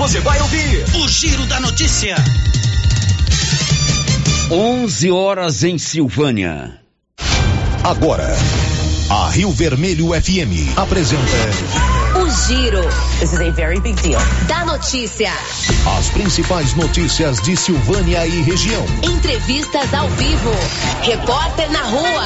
você 0.00 0.18
vai 0.20 0.40
ouvir 0.40 0.82
o 0.94 1.06
Giro 1.06 1.44
da 1.44 1.60
Notícia. 1.60 2.16
11 4.50 5.10
horas 5.10 5.62
em 5.62 5.76
Silvânia. 5.76 6.80
Agora, 7.84 8.34
a 9.10 9.28
Rio 9.28 9.52
Vermelho 9.52 10.06
FM 10.18 10.74
apresenta. 10.74 11.22
O 12.18 12.30
Giro. 12.46 12.80
This 13.18 13.34
is 13.34 13.40
a 13.42 13.50
very 13.50 13.78
big 13.78 14.00
deal. 14.00 14.18
Da 14.48 14.64
notícia. 14.64 15.32
As 15.98 16.08
principais 16.08 16.74
notícias 16.76 17.38
de 17.42 17.54
Silvânia 17.54 18.26
e 18.26 18.40
região. 18.40 18.86
Entrevistas 19.02 19.92
ao 19.92 20.08
vivo. 20.08 20.50
Repórter 21.02 21.70
na 21.70 21.82
rua. 21.82 22.24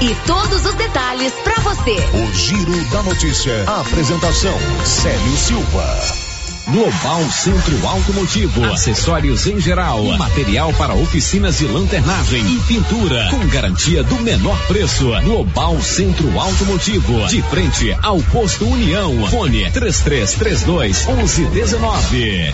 E 0.00 0.14
todos 0.26 0.64
os 0.64 0.74
detalhes 0.74 1.34
para 1.44 1.60
você. 1.60 1.96
O 2.14 2.32
Giro 2.32 2.82
da 2.86 3.02
Notícia. 3.02 3.64
A 3.66 3.82
apresentação: 3.82 4.56
Célio 4.86 5.36
Silva. 5.36 6.27
Global 6.70 7.24
Centro 7.30 7.86
Automotivo, 7.86 8.62
acessórios 8.66 9.46
em 9.46 9.58
geral, 9.58 10.04
material 10.18 10.70
para 10.74 10.94
oficinas 10.94 11.56
de 11.56 11.66
lanternagem 11.66 12.44
e 12.44 12.60
pintura, 12.60 13.26
com 13.30 13.46
garantia 13.48 14.04
do 14.04 14.16
menor 14.16 14.58
preço. 14.66 15.08
Global 15.22 15.80
Centro 15.80 16.38
Automotivo, 16.38 17.26
de 17.28 17.40
frente 17.40 17.96
ao 18.02 18.20
posto 18.24 18.66
União. 18.66 19.26
Fone 19.28 19.70
3332 19.70 21.06
1119. 21.06 22.52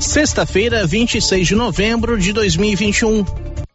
Sexta-feira, 0.00 0.84
26 0.84 1.46
de 1.46 1.54
novembro 1.54 2.18
de 2.18 2.32
2021. 2.32 3.24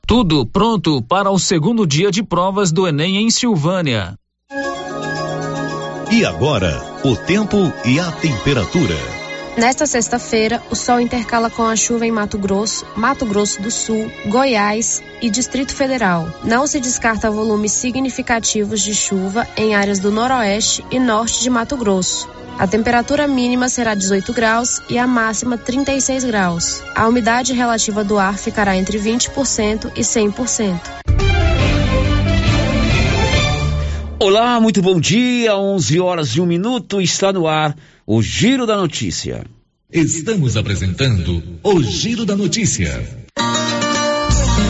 Tudo 0.06 0.46
pronto 0.46 1.02
para 1.04 1.32
o 1.32 1.40
segundo 1.40 1.88
dia 1.88 2.12
de 2.12 2.24
provas 2.24 2.74
do 2.74 2.86
Enem 2.86 3.18
em 3.18 3.32
Silvânia. 3.32 4.16
E 6.12 6.26
agora, 6.26 6.89
o 7.04 7.16
tempo 7.16 7.72
e 7.86 8.00
a 8.00 8.12
temperatura. 8.12 8.96
Nesta 9.58 9.86
sexta-feira, 9.86 10.62
o 10.70 10.76
sol 10.76 11.00
intercala 11.00 11.50
com 11.50 11.64
a 11.64 11.76
chuva 11.76 12.06
em 12.06 12.12
Mato 12.12 12.38
Grosso, 12.38 12.86
Mato 12.96 13.26
Grosso 13.26 13.62
do 13.62 13.72
Sul, 13.72 14.12
Goiás 14.26 15.02
e 15.22 15.30
Distrito 15.30 15.74
Federal. 15.74 16.28
Não 16.44 16.68
se 16.68 16.80
descarta 16.80 17.32
volumes 17.32 17.72
significativos 17.72 18.82
de 18.82 18.94
chuva 18.94 19.48
em 19.56 19.76
áreas 19.76 20.00
do 20.00 20.12
noroeste 20.12 20.86
e 20.92 21.00
norte 21.00 21.42
de 21.42 21.50
Mato 21.50 21.78
Grosso. 21.78 22.30
A 22.58 22.68
temperatura 22.68 23.28
mínima 23.28 23.70
será 23.70 23.96
18 23.96 24.34
graus 24.34 24.82
e 24.90 24.98
a 24.98 25.08
máxima 25.08 25.58
36 25.58 26.26
graus. 26.26 26.84
A 26.94 27.08
umidade 27.08 27.54
relativa 27.54 28.04
do 28.04 28.20
ar 28.20 28.38
ficará 28.38 28.76
entre 28.76 29.00
20% 29.00 29.92
e 29.96 30.02
100%. 30.02 30.80
Olá, 34.22 34.60
muito 34.60 34.82
bom 34.82 35.00
dia. 35.00 35.56
11 35.56 35.98
horas 36.02 36.30
e 36.36 36.42
um 36.42 36.46
minuto 36.46 37.00
está 37.00 37.32
no 37.32 37.48
ar 37.48 37.74
o 38.06 38.22
Giro 38.22 38.68
da 38.68 38.76
Notícia. 38.76 39.46
Estamos 39.90 40.58
apresentando 40.58 41.42
o 41.64 41.82
Giro 41.82 42.26
da 42.26 42.36
Notícia. 42.36 43.29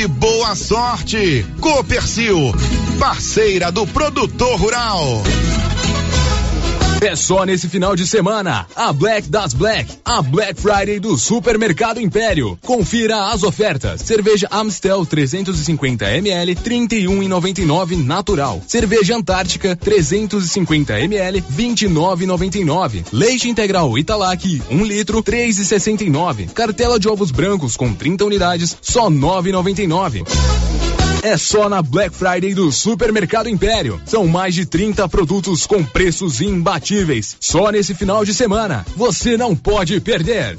e 0.00 0.06
boa 0.06 0.54
sorte. 0.54 1.44
Copercil, 1.60 2.54
parceira 2.98 3.70
do 3.70 3.86
produtor 3.86 4.58
rural. 4.58 5.22
É 7.00 7.16
só 7.16 7.44
nesse 7.46 7.66
final 7.66 7.96
de 7.96 8.06
semana. 8.06 8.66
A 8.76 8.92
Black 8.92 9.28
das 9.28 9.54
Black, 9.54 9.90
a 10.04 10.20
Black 10.20 10.60
Friday 10.60 11.00
do 11.00 11.16
Supermercado 11.16 11.98
Império. 11.98 12.58
Confira 12.60 13.30
as 13.30 13.42
ofertas. 13.42 14.02
Cerveja 14.02 14.46
Amstel 14.50 15.06
350 15.06 16.04
ml 16.18 16.54
31,99 16.56 18.04
natural. 18.04 18.62
Cerveja 18.66 19.16
Antártica 19.16 19.74
350 19.74 21.00
ml 21.00 21.42
29,99. 21.56 23.04
Leite 23.12 23.48
integral 23.48 23.96
Italac 23.96 24.62
1 24.70 24.84
litro 24.84 25.22
3,69. 25.22 26.52
Cartela 26.52 27.00
de 27.00 27.08
ovos 27.08 27.30
brancos 27.30 27.78
com 27.78 27.94
30 27.94 28.26
unidades 28.26 28.76
só 28.82 29.10
9,99. 29.10 30.99
É 31.22 31.36
só 31.36 31.68
na 31.68 31.82
Black 31.82 32.14
Friday 32.14 32.54
do 32.54 32.72
Supermercado 32.72 33.48
Império. 33.48 34.00
São 34.06 34.26
mais 34.26 34.54
de 34.54 34.64
30 34.64 35.06
produtos 35.08 35.66
com 35.66 35.84
preços 35.84 36.40
imbatíveis. 36.40 37.36
Só 37.38 37.70
nesse 37.70 37.94
final 37.94 38.24
de 38.24 38.32
semana. 38.32 38.86
Você 38.96 39.36
não 39.36 39.54
pode 39.54 40.00
perder. 40.00 40.58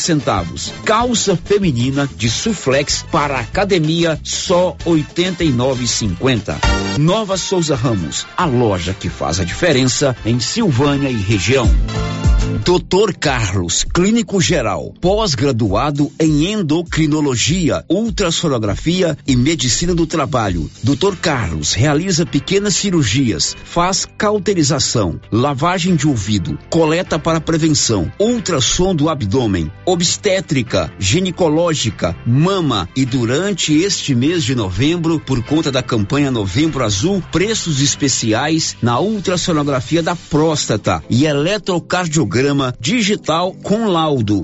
centavos. 0.00 0.72
Calça 0.84 1.36
feminina 1.36 2.08
de 2.16 2.30
suflex 2.30 3.04
para 3.10 3.38
academia 3.38 4.18
só 4.22 4.76
89,50. 4.84 6.56
Nova 6.98 7.36
Souza 7.36 7.74
Ramos, 7.74 8.26
a 8.36 8.44
loja 8.44 8.94
que 8.94 9.08
faz 9.08 9.40
a 9.40 9.44
diferença 9.44 10.16
em 10.24 10.40
Silvânia 10.40 11.10
e 11.10 11.16
região. 11.16 11.68
Doutor 12.64 13.14
Carlos, 13.14 13.84
clínico 13.84 14.40
geral, 14.40 14.92
pós-graduado 15.00 16.10
em 16.18 16.52
endocrinologia, 16.52 17.84
ultrassonografia 17.88 19.16
e 19.26 19.36
medicina 19.36 19.94
do 19.94 20.06
trabalho. 20.06 20.70
Doutor 20.82 21.16
Carlos 21.16 21.74
realiza 21.74 22.24
pequenas 22.24 22.74
cirurgias, 22.74 23.54
faz 23.64 24.06
cauterização, 24.18 25.20
lavagem 25.30 25.94
de 25.94 26.08
ouvido, 26.08 26.58
coleta 26.70 27.18
para 27.18 27.40
prevenção, 27.40 28.10
ultrassom 28.18 28.94
do 28.94 29.08
abdômen, 29.08 29.70
obstétrica, 29.86 30.92
ginecológica, 30.98 32.16
mama 32.26 32.88
e 32.96 33.04
durante 33.04 33.72
este 33.72 34.14
mês 34.14 34.42
de 34.42 34.54
novembro, 34.54 35.20
por 35.20 35.42
conta 35.44 35.70
da 35.70 35.82
campanha 35.82 36.30
Novembro 36.30 36.84
Azul, 36.84 37.22
preços 37.30 37.80
especiais 37.80 38.76
na 38.82 38.98
ultrassonografia 38.98 40.02
da 40.02 40.16
próstata 40.16 41.02
e 41.08 41.24
eletrocardiograma 41.24 42.74
digital 42.80 43.52
com 43.62 43.86
laudo. 43.86 44.42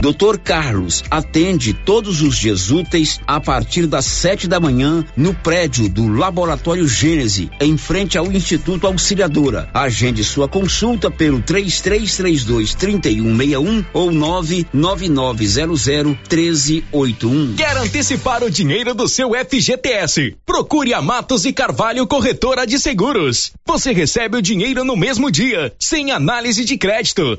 Dr. 0.00 0.38
Carlos 0.38 1.04
atende 1.10 1.74
todos 1.74 2.22
os 2.22 2.38
dias 2.38 2.70
úteis 2.70 3.20
a 3.26 3.38
partir 3.38 3.86
das 3.86 4.06
sete 4.06 4.48
da 4.48 4.58
manhã 4.58 5.04
no 5.14 5.34
prédio 5.34 5.90
do 5.90 6.08
Laboratório 6.08 6.88
Gênese, 6.88 7.50
em 7.60 7.76
frente 7.76 8.16
ao 8.16 8.32
Instituto 8.32 8.86
Auxiliadora. 8.86 9.68
Agende 9.74 10.24
sua 10.24 10.48
consulta 10.48 11.10
pelo 11.10 11.42
3332 11.42 12.74
3161 12.74 13.84
ou 13.92 14.10
99900 14.10 15.86
1381. 15.86 17.56
Quer 17.56 17.76
antecipar 17.76 18.42
o 18.42 18.50
dinheiro 18.50 18.94
do 18.94 19.06
seu 19.06 19.32
FGTS? 19.34 20.34
Procure 20.46 20.94
a 20.94 21.02
Matos 21.02 21.44
e 21.44 21.52
Carvalho 21.52 22.06
Corretora 22.06 22.66
de 22.66 22.78
Seguros. 22.78 23.52
Você 23.66 23.92
recebe 23.92 24.38
o 24.38 24.42
dinheiro 24.42 24.82
no 24.82 24.96
mesmo 24.96 25.30
dia, 25.30 25.74
sem 25.78 26.10
análise 26.10 26.64
de 26.64 26.78
crédito 26.78 27.38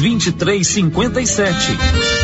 2357. 0.00 2.23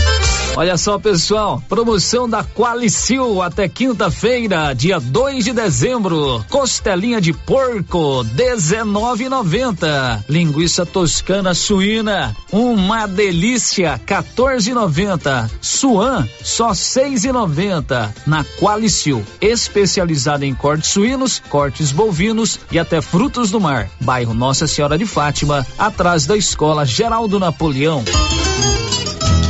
Olha 0.57 0.77
só, 0.77 0.99
pessoal, 0.99 1.63
promoção 1.69 2.29
da 2.29 2.45
Qualicil 2.45 3.41
até 3.41 3.69
quinta-feira, 3.69 4.75
dia 4.75 4.99
2 4.99 5.45
de 5.45 5.53
dezembro. 5.53 6.45
Costelinha 6.51 7.21
de 7.21 7.33
porco, 7.33 8.25
19,90. 8.37 10.25
Linguiça 10.29 10.85
toscana 10.85 11.55
suína, 11.55 12.37
uma 12.53 13.07
delícia, 13.07 13.99
14,90. 14.05 15.49
Suan, 15.63 16.29
só 16.43 16.73
6,90. 16.73 18.11
Na 18.27 18.45
Qualicil, 18.59 19.25
especializada 19.41 20.45
em 20.45 20.55
cortes 20.55 20.91
suínos, 20.91 21.41
cortes 21.49 21.93
bovinos 21.93 22.59
e 22.73 22.79
até 22.79 23.01
frutos 23.01 23.51
do 23.51 23.61
mar. 23.61 23.89
Bairro 24.01 24.35
Nossa 24.35 24.67
Senhora 24.67 24.99
de 24.99 25.07
Fátima, 25.07 25.65
atrás 25.79 26.27
da 26.27 26.37
Escola 26.37 26.85
Geraldo 26.85 27.39
Napoleão. 27.39 28.05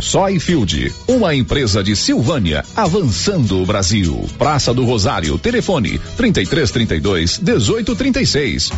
Soyfield, 0.00 0.92
uma 1.06 1.34
empresa 1.34 1.82
de 1.82 1.94
Silvânia, 1.96 2.64
avançando 2.76 3.62
o 3.62 3.66
Brasil. 3.66 4.28
Praça 4.38 4.72
do 4.74 4.84
Rosário, 4.84 5.38
telefone 5.38 5.98
3332 6.16 7.38
1836. 7.38 8.70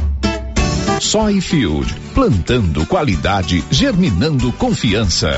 Soyfield, 1.01 1.95
plantando 2.15 2.87
qualidade, 2.87 3.63
germinando 3.71 4.53
confiança. 4.53 5.31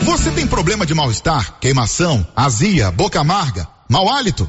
Você 0.00 0.30
tem 0.30 0.46
problema 0.46 0.86
de 0.86 0.94
mal-estar, 0.94 1.58
queimação, 1.60 2.26
azia, 2.34 2.90
boca 2.90 3.20
amarga, 3.20 3.68
mau 3.88 4.08
hálito? 4.08 4.48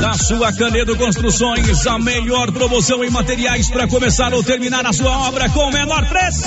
Da 0.00 0.14
sua 0.14 0.50
Canedo 0.50 0.96
Construções, 0.96 1.86
a 1.86 1.98
melhor 1.98 2.50
promoção 2.50 3.04
em 3.04 3.10
materiais 3.10 3.68
para 3.68 3.86
começar 3.86 4.32
ou 4.32 4.42
terminar 4.42 4.86
a 4.86 4.94
sua 4.94 5.28
obra 5.28 5.46
com 5.50 5.60
o 5.60 5.70
menor 5.70 6.08
preço. 6.08 6.42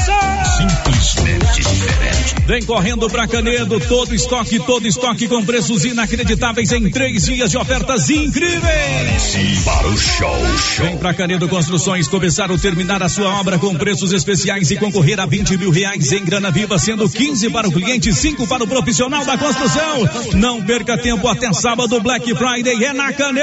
Simplesmente 0.57 1.61
diferente. 1.61 2.35
Vem 2.47 2.63
correndo 2.63 3.07
para 3.11 3.27
Canedo, 3.27 3.79
todo 3.81 4.15
estoque, 4.15 4.59
todo 4.59 4.87
estoque 4.87 5.27
com 5.27 5.45
preços 5.45 5.85
inacreditáveis 5.85 6.71
em 6.71 6.89
três 6.89 7.25
dias 7.25 7.51
de 7.51 7.57
ofertas 7.57 8.09
incríveis. 8.09 9.63
Para 9.63 9.87
o 9.87 9.97
show, 9.97 10.57
show. 10.57 10.85
Vem 10.85 10.97
para 10.97 11.13
Canedo 11.13 11.47
Construções 11.47 12.07
começar 12.07 12.49
ou 12.49 12.57
terminar 12.57 13.03
a 13.03 13.07
sua 13.07 13.39
obra 13.39 13.59
com 13.59 13.75
preços 13.75 14.11
especiais 14.11 14.71
e 14.71 14.77
concorrer 14.77 15.19
a 15.19 15.27
20 15.27 15.57
mil 15.57 15.69
reais 15.69 16.11
em 16.11 16.25
grana 16.25 16.49
viva, 16.49 16.79
sendo 16.79 17.07
15 17.07 17.51
para 17.51 17.67
o 17.67 17.71
cliente 17.71 18.09
e 18.09 18.13
5 18.13 18.47
para 18.47 18.63
o 18.63 18.67
profissional 18.67 19.23
da 19.23 19.37
construção. 19.37 20.09
Não 20.33 20.59
perca 20.63 20.97
tempo 20.97 21.27
até 21.27 21.53
sábado, 21.53 22.01
Black 22.01 22.33
Friday 22.35 22.83
é 22.83 22.93
na 22.93 23.13
Canedo. 23.13 23.42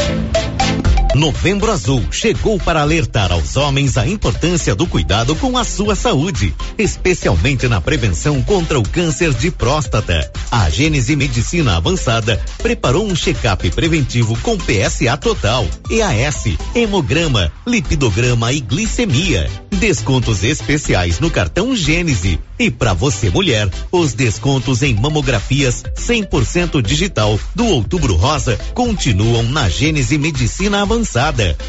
Novembro 1.15 1.69
Azul 1.69 2.01
chegou 2.09 2.57
para 2.57 2.81
alertar 2.81 3.33
aos 3.33 3.57
homens 3.57 3.97
a 3.97 4.07
importância 4.07 4.73
do 4.73 4.87
cuidado 4.87 5.35
com 5.35 5.57
a 5.57 5.63
sua 5.65 5.93
saúde, 5.93 6.53
especialmente 6.77 7.67
na 7.67 7.81
prevenção 7.81 8.41
contra 8.41 8.79
o 8.79 8.83
câncer 8.83 9.33
de 9.33 9.51
próstata. 9.51 10.31
A 10.49 10.69
Gênese 10.69 11.15
Medicina 11.17 11.75
Avançada 11.75 12.41
preparou 12.59 13.05
um 13.05 13.15
check-up 13.15 13.69
preventivo 13.71 14.37
com 14.37 14.57
PSA 14.57 15.17
total, 15.17 15.67
EAS, 15.89 16.55
hemograma, 16.73 17.51
lipidograma 17.67 18.53
e 18.53 18.61
glicemia. 18.61 19.49
Descontos 19.69 20.43
especiais 20.43 21.19
no 21.19 21.29
cartão 21.29 21.75
Gênese. 21.75 22.39
E 22.59 22.69
para 22.69 22.93
você 22.93 23.31
mulher, 23.31 23.67
os 23.91 24.13
descontos 24.13 24.83
em 24.83 24.93
mamografias 24.93 25.83
100% 25.95 26.79
digital 26.83 27.39
do 27.55 27.65
Outubro 27.65 28.15
Rosa 28.15 28.59
continuam 28.75 29.41
na 29.43 29.67
Gênese 29.67 30.17
Medicina 30.19 30.83
Avançada. 30.83 31.00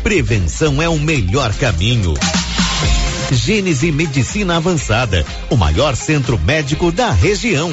Prevenção 0.02 0.82
é 0.82 0.88
o 0.88 0.98
melhor 0.98 1.54
caminho. 1.54 2.12
Gênese 3.30 3.90
Medicina 3.90 4.56
Avançada, 4.56 5.24
o 5.48 5.56
maior 5.56 5.96
centro 5.96 6.38
médico 6.38 6.92
da 6.92 7.10
região. 7.10 7.72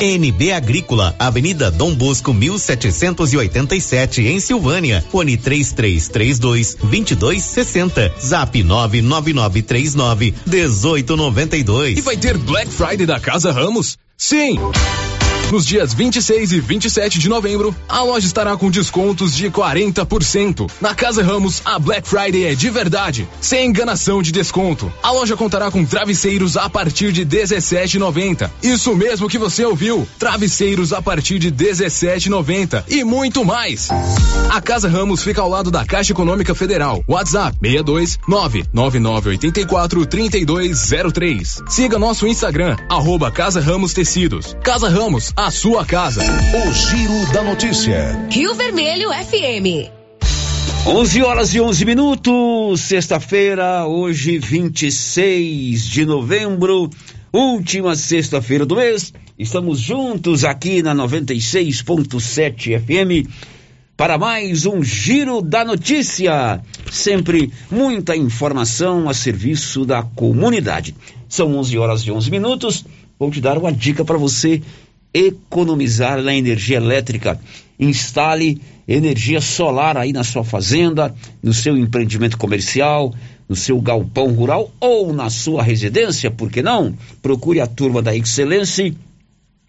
NB 0.00 0.52
Agrícola, 0.52 1.14
Avenida 1.18 1.70
Dom 1.70 1.94
Bosco 1.94 2.32
1787 2.32 4.22
em 4.26 4.40
Silvânia. 4.40 5.04
Fone 5.10 5.36
3332 5.36 6.74
2260. 6.74 8.12
Zap 8.20 8.62
99939 8.62 10.34
1892. 10.46 11.98
E 11.98 12.00
vai 12.00 12.16
ter 12.16 12.36
Black 12.36 12.70
Friday 12.70 13.06
da 13.06 13.18
Casa 13.18 13.52
Ramos? 13.52 13.96
Sim! 14.16 14.58
Nos 15.52 15.64
dias 15.64 15.94
26 15.94 16.52
e 16.52 16.60
27 16.60 17.18
de 17.20 17.28
novembro, 17.28 17.74
a 17.88 18.02
loja 18.02 18.26
estará 18.26 18.56
com 18.56 18.68
descontos 18.68 19.34
de 19.34 19.48
40%. 19.48 20.68
Na 20.80 20.92
Casa 20.92 21.22
Ramos, 21.22 21.62
a 21.64 21.78
Black 21.78 22.08
Friday 22.08 22.46
é 22.46 22.54
de 22.54 22.68
verdade, 22.68 23.28
sem 23.40 23.68
enganação 23.68 24.20
de 24.20 24.32
desconto. 24.32 24.92
A 25.02 25.12
loja 25.12 25.36
contará 25.36 25.70
com 25.70 25.84
travesseiros 25.84 26.56
a 26.56 26.68
partir 26.68 27.12
de 27.12 27.24
17,90. 27.24 28.50
Isso 28.60 28.94
mesmo 28.96 29.28
que 29.28 29.38
você 29.38 29.64
ouviu, 29.64 30.06
travesseiros 30.18 30.92
a 30.92 31.00
partir 31.00 31.38
de 31.38 31.52
17,90 31.52 32.84
e 32.88 33.04
muito 33.04 33.44
mais. 33.44 33.88
A 34.50 34.60
Casa 34.60 34.88
Ramos 34.88 35.22
fica 35.22 35.40
ao 35.40 35.48
lado 35.48 35.70
da 35.70 35.84
Caixa 35.84 36.12
Econômica 36.12 36.54
Federal. 36.56 37.04
WhatsApp 37.06 37.56
62 37.62 38.18
99984 38.26 40.06
3203. 40.06 41.62
Siga 41.68 41.98
nosso 41.98 42.26
Instagram, 42.26 42.76
arroba 42.90 43.30
Casa 43.30 43.60
Ramos 43.60 43.92
Tecidos. 43.92 44.56
Casa 44.64 44.88
Ramos, 44.88 45.32
a 45.36 45.50
sua 45.50 45.84
casa. 45.84 46.22
O 46.22 46.72
Giro 46.72 47.30
da 47.30 47.42
Notícia. 47.42 48.26
Rio 48.30 48.54
Vermelho 48.54 49.10
FM. 49.10 49.90
11 50.86 51.22
horas 51.22 51.54
e 51.54 51.60
11 51.60 51.84
minutos, 51.84 52.80
sexta-feira, 52.80 53.86
hoje 53.86 54.38
26 54.38 55.82
de 55.82 56.06
novembro, 56.06 56.88
última 57.30 57.94
sexta-feira 57.94 58.64
do 58.64 58.76
mês. 58.76 59.12
Estamos 59.38 59.78
juntos 59.78 60.42
aqui 60.42 60.82
na 60.82 60.94
96.7 60.94 62.80
FM 62.80 63.28
para 63.94 64.16
mais 64.16 64.64
um 64.64 64.82
Giro 64.82 65.42
da 65.42 65.66
Notícia. 65.66 66.62
Sempre 66.90 67.52
muita 67.70 68.16
informação 68.16 69.06
a 69.06 69.12
serviço 69.12 69.84
da 69.84 70.02
comunidade. 70.02 70.94
São 71.28 71.54
11 71.58 71.76
horas 71.76 72.00
e 72.00 72.10
11 72.10 72.30
minutos. 72.30 72.86
Vou 73.18 73.30
te 73.30 73.40
dar 73.40 73.58
uma 73.58 73.72
dica 73.72 74.04
para 74.04 74.16
você 74.16 74.62
economizar 75.16 76.20
na 76.22 76.34
energia 76.34 76.76
elétrica. 76.76 77.40
Instale 77.78 78.60
energia 78.86 79.40
solar 79.40 79.96
aí 79.96 80.12
na 80.12 80.22
sua 80.22 80.44
fazenda, 80.44 81.14
no 81.42 81.54
seu 81.54 81.76
empreendimento 81.76 82.36
comercial, 82.36 83.14
no 83.48 83.56
seu 83.56 83.80
galpão 83.80 84.32
rural 84.32 84.70
ou 84.78 85.12
na 85.12 85.30
sua 85.30 85.62
residência, 85.62 86.30
por 86.30 86.50
que 86.50 86.62
não? 86.62 86.94
Procure 87.22 87.60
a 87.60 87.66
turma 87.66 88.02
da 88.02 88.14
Excelência 88.14 88.94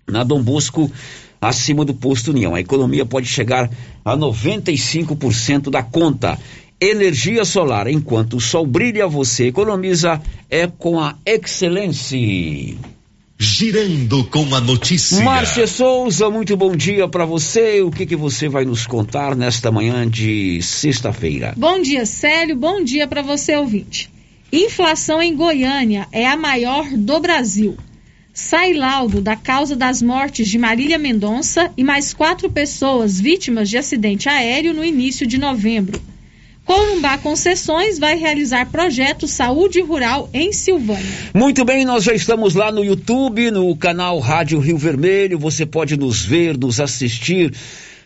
na 0.07 0.23
Dom 0.23 0.41
Bosco, 0.41 0.91
acima 1.39 1.85
do 1.85 1.93
posto 1.93 2.31
União. 2.31 2.53
A 2.55 2.59
economia 2.59 3.05
pode 3.05 3.27
chegar 3.27 3.69
a 4.03 4.17
95% 4.17 5.69
da 5.69 5.83
conta. 5.83 6.37
Energia 6.79 7.43
solar, 7.43 7.87
enquanto 7.87 8.37
o 8.37 8.41
sol 8.41 8.65
brilha, 8.65 9.07
você 9.07 9.47
economiza, 9.47 10.21
é 10.49 10.67
com 10.67 10.99
a 10.99 11.15
Excelência. 11.25 12.96
Girando 13.39 14.23
com 14.23 14.55
a 14.55 14.59
notícia. 14.59 15.23
Márcia 15.23 15.67
Souza, 15.67 16.27
muito 16.27 16.57
bom 16.57 16.75
dia 16.75 17.07
para 17.07 17.23
você. 17.23 17.81
O 17.83 17.91
que 17.91 18.03
que 18.03 18.15
você 18.15 18.49
vai 18.49 18.65
nos 18.65 18.87
contar 18.87 19.35
nesta 19.35 19.71
manhã 19.71 20.09
de 20.09 20.59
sexta-feira? 20.63 21.53
Bom 21.55 21.79
dia, 21.79 22.03
Célio. 22.03 22.55
Bom 22.55 22.83
dia 22.83 23.07
para 23.07 23.21
você, 23.21 23.55
ouvinte. 23.55 24.09
Inflação 24.51 25.21
em 25.21 25.35
Goiânia 25.35 26.07
é 26.11 26.25
a 26.25 26.35
maior 26.35 26.89
do 26.89 27.19
Brasil. 27.19 27.77
Sai 28.33 28.73
laudo 28.73 29.21
da 29.21 29.35
causa 29.35 29.75
das 29.75 30.01
mortes 30.01 30.47
de 30.47 30.57
Marília 30.57 30.97
Mendonça 30.97 31.71
e 31.77 31.83
mais 31.83 32.15
quatro 32.15 32.49
pessoas 32.49 33.19
vítimas 33.19 33.69
de 33.69 33.77
acidente 33.77 34.27
aéreo 34.27 34.73
no 34.73 34.83
início 34.83 35.27
de 35.27 35.37
novembro. 35.37 36.01
Corumbá 36.67 37.17
Concessões 37.17 37.97
vai 37.97 38.17
realizar 38.17 38.69
projeto 38.69 39.25
Saúde 39.25 39.79
Rural 39.79 40.29
em 40.33 40.51
Silvânia. 40.51 41.05
Muito 41.33 41.63
bem, 41.63 41.85
nós 41.85 42.03
já 42.03 42.13
estamos 42.13 42.55
lá 42.55 42.73
no 42.73 42.83
YouTube, 42.83 43.49
no 43.51 43.73
canal 43.77 44.19
Rádio 44.19 44.59
Rio 44.59 44.77
Vermelho. 44.77 45.39
Você 45.39 45.65
pode 45.65 45.95
nos 45.95 46.25
ver, 46.25 46.57
nos 46.57 46.81
assistir, 46.81 47.53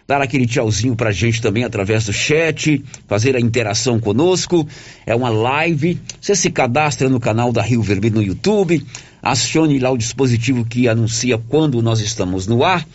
dar 0.07 0.21
aquele 0.21 0.45
tchauzinho 0.45 0.95
pra 0.95 1.11
gente 1.11 1.41
também 1.41 1.63
através 1.63 2.05
do 2.05 2.13
chat, 2.13 2.83
fazer 3.07 3.35
a 3.35 3.39
interação 3.39 3.99
conosco. 3.99 4.67
É 5.07 5.15
uma 5.15 5.29
live. 5.29 5.99
Você 6.21 6.35
se 6.35 6.51
cadastra 6.51 7.09
no 7.09 7.19
canal 7.19 7.51
da 7.51 7.63
Rio 7.63 7.81
Vermelho 7.81 8.17
no 8.17 8.21
YouTube, 8.21 8.85
acione 9.23 9.79
lá 9.79 9.89
o 9.89 9.97
dispositivo 9.97 10.63
que 10.63 10.87
anuncia 10.87 11.39
quando 11.49 11.81
nós 11.81 11.99
estamos 11.99 12.45
no 12.45 12.63
ar. 12.63 12.85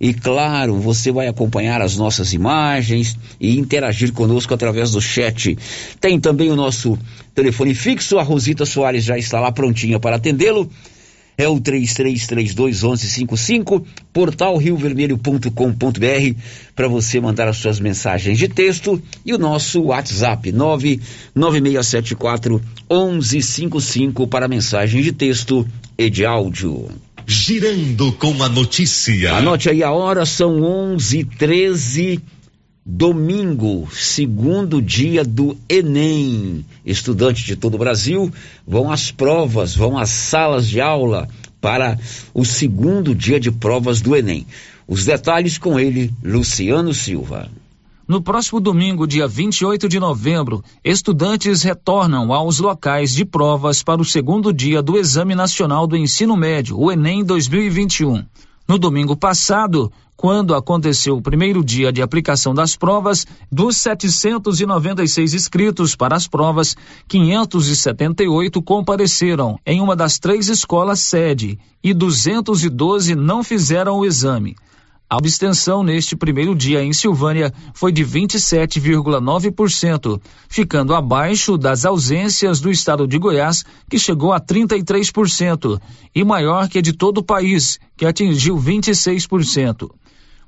E 0.00 0.12
claro, 0.12 0.76
você 0.76 1.10
vai 1.10 1.26
acompanhar 1.26 1.80
as 1.80 1.96
nossas 1.96 2.34
imagens 2.34 3.16
e 3.40 3.58
interagir 3.58 4.12
conosco 4.12 4.52
através 4.52 4.90
do 4.92 5.00
chat. 5.00 5.56
Tem 6.00 6.20
também 6.20 6.50
o 6.50 6.56
nosso 6.56 6.98
telefone 7.34 7.74
fixo, 7.74 8.18
a 8.18 8.22
Rosita 8.22 8.66
Soares 8.66 9.04
já 9.04 9.16
está 9.16 9.40
lá 9.40 9.50
prontinha 9.50 9.98
para 9.98 10.16
atendê-lo. 10.16 10.70
É 11.38 11.46
o 11.46 11.60
33321155, 11.60 13.84
portal 14.10 14.56
riovermelho.com.br 14.56 15.50
para 16.74 16.88
você 16.88 17.20
mandar 17.20 17.46
as 17.46 17.58
suas 17.58 17.78
mensagens 17.78 18.38
de 18.38 18.48
texto 18.48 19.02
e 19.24 19.32
o 19.34 19.38
nosso 19.38 19.82
WhatsApp 19.82 20.50
99674 20.50 22.58
1155 22.90 24.26
para 24.26 24.48
mensagens 24.48 25.04
de 25.04 25.12
texto 25.12 25.68
e 25.98 26.08
de 26.08 26.24
áudio. 26.24 26.88
Girando 27.26 28.12
com 28.12 28.40
a 28.42 28.48
notícia. 28.48 29.34
Anote 29.34 29.68
aí 29.68 29.82
a 29.82 29.90
hora, 29.90 30.24
são 30.24 30.62
11 30.62 31.24
13 31.24 32.22
domingo, 32.84 33.88
segundo 33.90 34.80
dia 34.80 35.24
do 35.24 35.58
Enem. 35.68 36.64
Estudantes 36.84 37.42
de 37.42 37.56
todo 37.56 37.74
o 37.74 37.78
Brasil 37.78 38.32
vão 38.64 38.92
às 38.92 39.10
provas, 39.10 39.74
vão 39.74 39.98
às 39.98 40.10
salas 40.10 40.68
de 40.68 40.80
aula 40.80 41.28
para 41.60 41.98
o 42.32 42.44
segundo 42.44 43.12
dia 43.12 43.40
de 43.40 43.50
provas 43.50 44.00
do 44.00 44.14
Enem. 44.14 44.46
Os 44.86 45.04
detalhes 45.04 45.58
com 45.58 45.80
ele, 45.80 46.12
Luciano 46.22 46.94
Silva. 46.94 47.50
No 48.08 48.22
próximo 48.22 48.60
domingo, 48.60 49.04
dia 49.04 49.26
28 49.26 49.88
de 49.88 49.98
novembro, 49.98 50.62
estudantes 50.84 51.62
retornam 51.62 52.32
aos 52.32 52.60
locais 52.60 53.12
de 53.12 53.24
provas 53.24 53.82
para 53.82 54.00
o 54.00 54.04
segundo 54.04 54.52
dia 54.52 54.80
do 54.80 54.96
Exame 54.96 55.34
Nacional 55.34 55.88
do 55.88 55.96
Ensino 55.96 56.36
Médio, 56.36 56.78
o 56.78 56.92
Enem 56.92 57.24
2021. 57.24 58.24
No 58.68 58.78
domingo 58.78 59.16
passado, 59.16 59.90
quando 60.16 60.54
aconteceu 60.54 61.16
o 61.16 61.20
primeiro 61.20 61.64
dia 61.64 61.92
de 61.92 62.00
aplicação 62.00 62.54
das 62.54 62.76
provas, 62.76 63.26
dos 63.50 63.76
796 63.78 65.34
inscritos 65.34 65.96
para 65.96 66.14
as 66.14 66.28
provas, 66.28 66.76
578 67.08 68.62
compareceram 68.62 69.58
em 69.66 69.80
uma 69.80 69.96
das 69.96 70.16
três 70.20 70.48
escolas 70.48 71.00
sede 71.00 71.58
e 71.82 71.92
212 71.92 73.16
não 73.16 73.42
fizeram 73.42 73.98
o 73.98 74.06
exame. 74.06 74.54
A 75.08 75.18
abstenção 75.18 75.84
neste 75.84 76.16
primeiro 76.16 76.52
dia 76.52 76.82
em 76.82 76.92
Silvânia 76.92 77.54
foi 77.72 77.92
de 77.92 78.04
27,9%, 78.04 80.20
ficando 80.48 80.96
abaixo 80.96 81.56
das 81.56 81.84
ausências 81.84 82.60
do 82.60 82.72
estado 82.72 83.06
de 83.06 83.16
Goiás, 83.16 83.64
que 83.88 84.00
chegou 84.00 84.32
a 84.32 84.40
33%, 84.40 85.80
e 86.12 86.24
maior 86.24 86.68
que 86.68 86.78
a 86.78 86.82
de 86.82 86.92
todo 86.92 87.18
o 87.18 87.24
país, 87.24 87.78
que 87.96 88.04
atingiu 88.04 88.56
26%. 88.56 89.88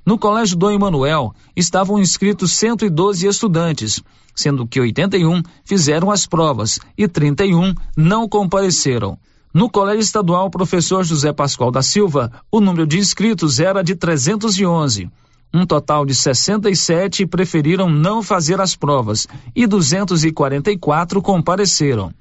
No 0.05 0.19
Colégio 0.19 0.57
Dom 0.57 0.71
Emanuel 0.71 1.33
estavam 1.55 1.97
inscritos 1.97 2.51
112 2.51 3.27
estudantes, 3.27 4.03
sendo 4.35 4.67
que 4.67 4.81
81 4.81 5.41
fizeram 5.63 6.11
as 6.11 6.27
provas 6.27 6.79
e 6.97 7.07
31 7.07 7.73
não 7.95 8.27
compareceram. 8.27 9.17
No 9.51 9.67
Colégio 9.67 10.01
Estadual 10.01 10.47
Professor 10.51 11.03
José 11.03 11.33
Pascoal 11.33 11.71
da 11.71 11.81
Silva, 11.81 12.31
o 12.51 12.61
número 12.61 12.85
de 12.85 12.99
inscritos 12.99 13.59
era 13.59 13.83
de 13.83 13.95
311. 13.95 15.09
Um 15.51 15.65
total 15.65 16.05
de 16.05 16.13
67 16.13 17.25
preferiram 17.25 17.89
não 17.89 18.21
fazer 18.21 18.61
as 18.61 18.75
provas 18.75 19.25
e 19.55 19.65
244 19.65 21.19
compareceram. 21.23 22.13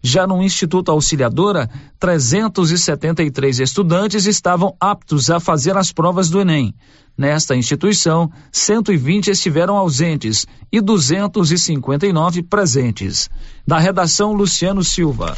Já 0.00 0.28
no 0.28 0.40
Instituto 0.40 0.92
Auxiliadora, 0.92 1.68
373 1.98 3.58
estudantes 3.58 4.24
estavam 4.24 4.72
aptos 4.78 5.28
a 5.28 5.40
fazer 5.40 5.76
as 5.76 5.90
provas 5.90 6.30
do 6.30 6.40
Enem. 6.40 6.72
Nesta 7.18 7.56
instituição, 7.56 8.30
120 8.52 9.32
estiveram 9.32 9.76
ausentes 9.76 10.46
e 10.70 10.80
259 10.80 12.44
presentes. 12.44 13.28
Da 13.66 13.80
redação, 13.80 14.32
Luciano 14.32 14.84
Silva. 14.84 15.34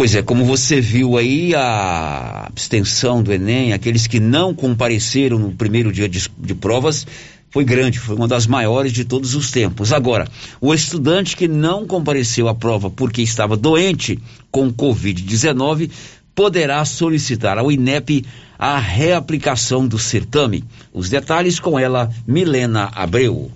Pois 0.00 0.14
é, 0.14 0.22
como 0.22 0.46
você 0.46 0.80
viu 0.80 1.18
aí, 1.18 1.54
a 1.54 2.46
abstenção 2.46 3.22
do 3.22 3.30
Enem, 3.34 3.74
aqueles 3.74 4.06
que 4.06 4.18
não 4.18 4.54
compareceram 4.54 5.38
no 5.38 5.52
primeiro 5.52 5.92
dia 5.92 6.08
de, 6.08 6.26
de 6.38 6.54
provas, 6.54 7.06
foi 7.50 7.64
grande, 7.66 7.98
foi 7.98 8.16
uma 8.16 8.26
das 8.26 8.46
maiores 8.46 8.94
de 8.94 9.04
todos 9.04 9.34
os 9.34 9.50
tempos. 9.50 9.92
Agora, 9.92 10.26
o 10.58 10.72
estudante 10.72 11.36
que 11.36 11.46
não 11.46 11.86
compareceu 11.86 12.48
à 12.48 12.54
prova 12.54 12.88
porque 12.88 13.20
estava 13.20 13.58
doente 13.58 14.18
com 14.50 14.72
Covid-19 14.72 15.90
poderá 16.34 16.82
solicitar 16.86 17.58
ao 17.58 17.70
INEP 17.70 18.24
a 18.58 18.78
reaplicação 18.78 19.86
do 19.86 19.98
certame. 19.98 20.64
Os 20.94 21.10
detalhes 21.10 21.60
com 21.60 21.78
ela, 21.78 22.10
Milena 22.26 22.90
Abreu. 22.94 23.50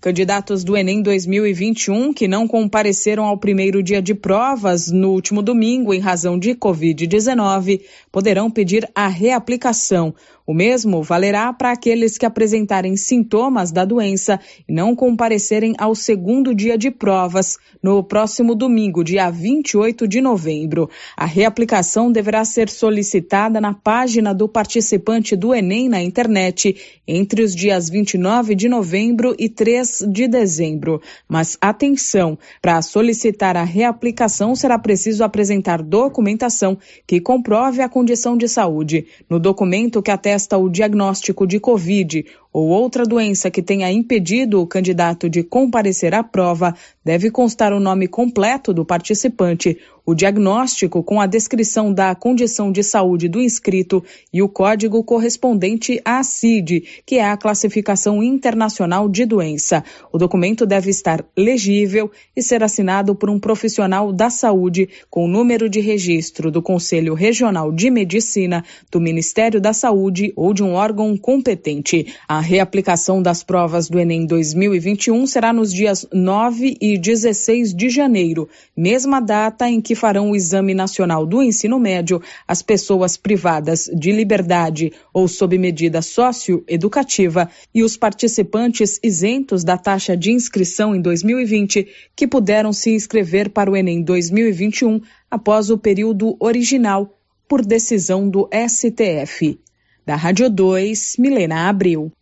Candidatos 0.00 0.64
do 0.64 0.78
Enem 0.78 1.02
2021 1.02 2.14
que 2.14 2.26
não 2.26 2.48
compareceram 2.48 3.26
ao 3.26 3.36
primeiro 3.36 3.82
dia 3.82 4.00
de 4.00 4.14
provas 4.14 4.90
no 4.90 5.10
último 5.10 5.42
domingo 5.42 5.92
em 5.92 6.00
razão 6.00 6.38
de 6.38 6.54
Covid-19 6.54 7.82
poderão 8.10 8.50
pedir 8.50 8.88
a 8.94 9.08
reaplicação. 9.08 10.14
O 10.46 10.54
mesmo 10.54 11.02
valerá 11.02 11.52
para 11.52 11.70
aqueles 11.70 12.18
que 12.18 12.26
apresentarem 12.26 12.96
sintomas 12.96 13.70
da 13.70 13.84
doença 13.84 14.40
e 14.68 14.72
não 14.72 14.96
comparecerem 14.96 15.74
ao 15.78 15.94
segundo 15.94 16.54
dia 16.54 16.76
de 16.76 16.90
provas, 16.90 17.58
no 17.82 18.02
próximo 18.02 18.54
domingo, 18.54 19.04
dia 19.04 19.30
28 19.30 20.08
de 20.08 20.20
novembro. 20.20 20.88
A 21.16 21.24
reaplicação 21.24 22.10
deverá 22.10 22.44
ser 22.44 22.68
solicitada 22.68 23.60
na 23.60 23.74
página 23.74 24.34
do 24.34 24.48
participante 24.48 25.36
do 25.36 25.54
Enem 25.54 25.88
na 25.88 26.02
internet 26.02 26.74
entre 27.06 27.42
os 27.42 27.54
dias 27.54 27.88
29 27.88 28.54
de 28.54 28.68
novembro 28.68 29.34
e 29.38 29.48
3 29.48 30.06
de 30.10 30.26
dezembro. 30.26 31.00
Mas 31.28 31.56
atenção, 31.60 32.38
para 32.60 32.82
solicitar 32.82 33.56
a 33.56 33.64
reaplicação 33.64 34.54
será 34.54 34.78
preciso 34.78 35.22
apresentar 35.22 35.82
documentação 35.82 36.78
que 37.06 37.20
comprove 37.20 37.82
a 37.82 37.88
condição 37.88 38.36
de 38.36 38.48
saúde. 38.48 39.06
No 39.28 39.38
documento 39.38 40.02
que 40.02 40.10
atesta 40.10 40.29
atesta 40.30 40.56
o 40.56 40.68
diagnóstico 40.68 41.46
de 41.46 41.58
Covid 41.58 42.24
ou 42.52 42.68
outra 42.68 43.04
doença 43.04 43.50
que 43.50 43.62
tenha 43.62 43.90
impedido 43.90 44.60
o 44.60 44.66
candidato 44.66 45.28
de 45.28 45.42
comparecer 45.42 46.14
à 46.14 46.22
prova, 46.22 46.74
deve 47.04 47.30
constar 47.30 47.72
o 47.72 47.80
nome 47.80 48.08
completo 48.08 48.74
do 48.74 48.84
participante, 48.84 49.78
o 50.04 50.14
diagnóstico 50.14 51.04
com 51.04 51.20
a 51.20 51.26
descrição 51.26 51.92
da 51.92 52.14
condição 52.14 52.72
de 52.72 52.82
saúde 52.82 53.28
do 53.28 53.40
inscrito 53.40 54.02
e 54.32 54.42
o 54.42 54.48
código 54.48 55.04
correspondente 55.04 56.00
à 56.04 56.22
CID, 56.22 56.84
que 57.06 57.16
é 57.16 57.24
a 57.24 57.36
classificação 57.36 58.22
internacional 58.22 59.08
de 59.08 59.24
doença. 59.24 59.84
O 60.12 60.18
documento 60.18 60.66
deve 60.66 60.90
estar 60.90 61.24
legível 61.36 62.10
e 62.34 62.42
ser 62.42 62.62
assinado 62.64 63.14
por 63.14 63.30
um 63.30 63.38
profissional 63.38 64.12
da 64.12 64.30
saúde 64.30 64.88
com 65.08 65.26
o 65.26 65.28
número 65.28 65.68
de 65.68 65.78
registro 65.78 66.50
do 66.50 66.60
Conselho 66.60 67.14
Regional 67.14 67.70
de 67.70 67.88
Medicina, 67.90 68.64
do 68.90 69.00
Ministério 69.00 69.60
da 69.60 69.72
Saúde 69.72 70.32
ou 70.34 70.52
de 70.52 70.62
um 70.62 70.72
órgão 70.72 71.16
competente. 71.16 72.14
A 72.26 72.39
reaplicação 72.40 73.22
das 73.22 73.42
provas 73.42 73.88
do 73.88 73.98
Enem 73.98 74.26
2021 74.26 75.26
será 75.26 75.52
nos 75.52 75.72
dias 75.72 76.06
9 76.12 76.76
e 76.80 76.96
16 76.96 77.74
de 77.74 77.88
janeiro, 77.88 78.48
mesma 78.76 79.20
data 79.20 79.68
em 79.68 79.80
que 79.80 79.94
farão 79.94 80.30
o 80.30 80.36
Exame 80.36 80.74
Nacional 80.74 81.26
do 81.26 81.42
Ensino 81.42 81.78
Médio 81.78 82.22
as 82.46 82.62
pessoas 82.62 83.16
privadas 83.16 83.90
de 83.92 84.12
liberdade 84.12 84.92
ou 85.12 85.26
sob 85.26 85.58
medida 85.58 86.02
socioeducativa 86.02 87.48
e 87.74 87.82
os 87.82 87.96
participantes 87.96 88.98
isentos 89.02 89.64
da 89.64 89.76
taxa 89.76 90.16
de 90.16 90.32
inscrição 90.32 90.94
em 90.94 91.00
2020 91.00 91.88
que 92.14 92.26
puderam 92.26 92.72
se 92.72 92.90
inscrever 92.90 93.50
para 93.50 93.70
o 93.70 93.76
Enem 93.76 94.02
2021 94.02 95.00
após 95.30 95.70
o 95.70 95.78
período 95.78 96.36
original 96.38 97.16
por 97.48 97.66
decisão 97.66 98.28
do 98.28 98.48
STF. 98.52 99.58
Da 100.06 100.16
Rádio 100.16 100.48
2, 100.48 101.16
Milena 101.18 101.68
Abril. 101.68 102.12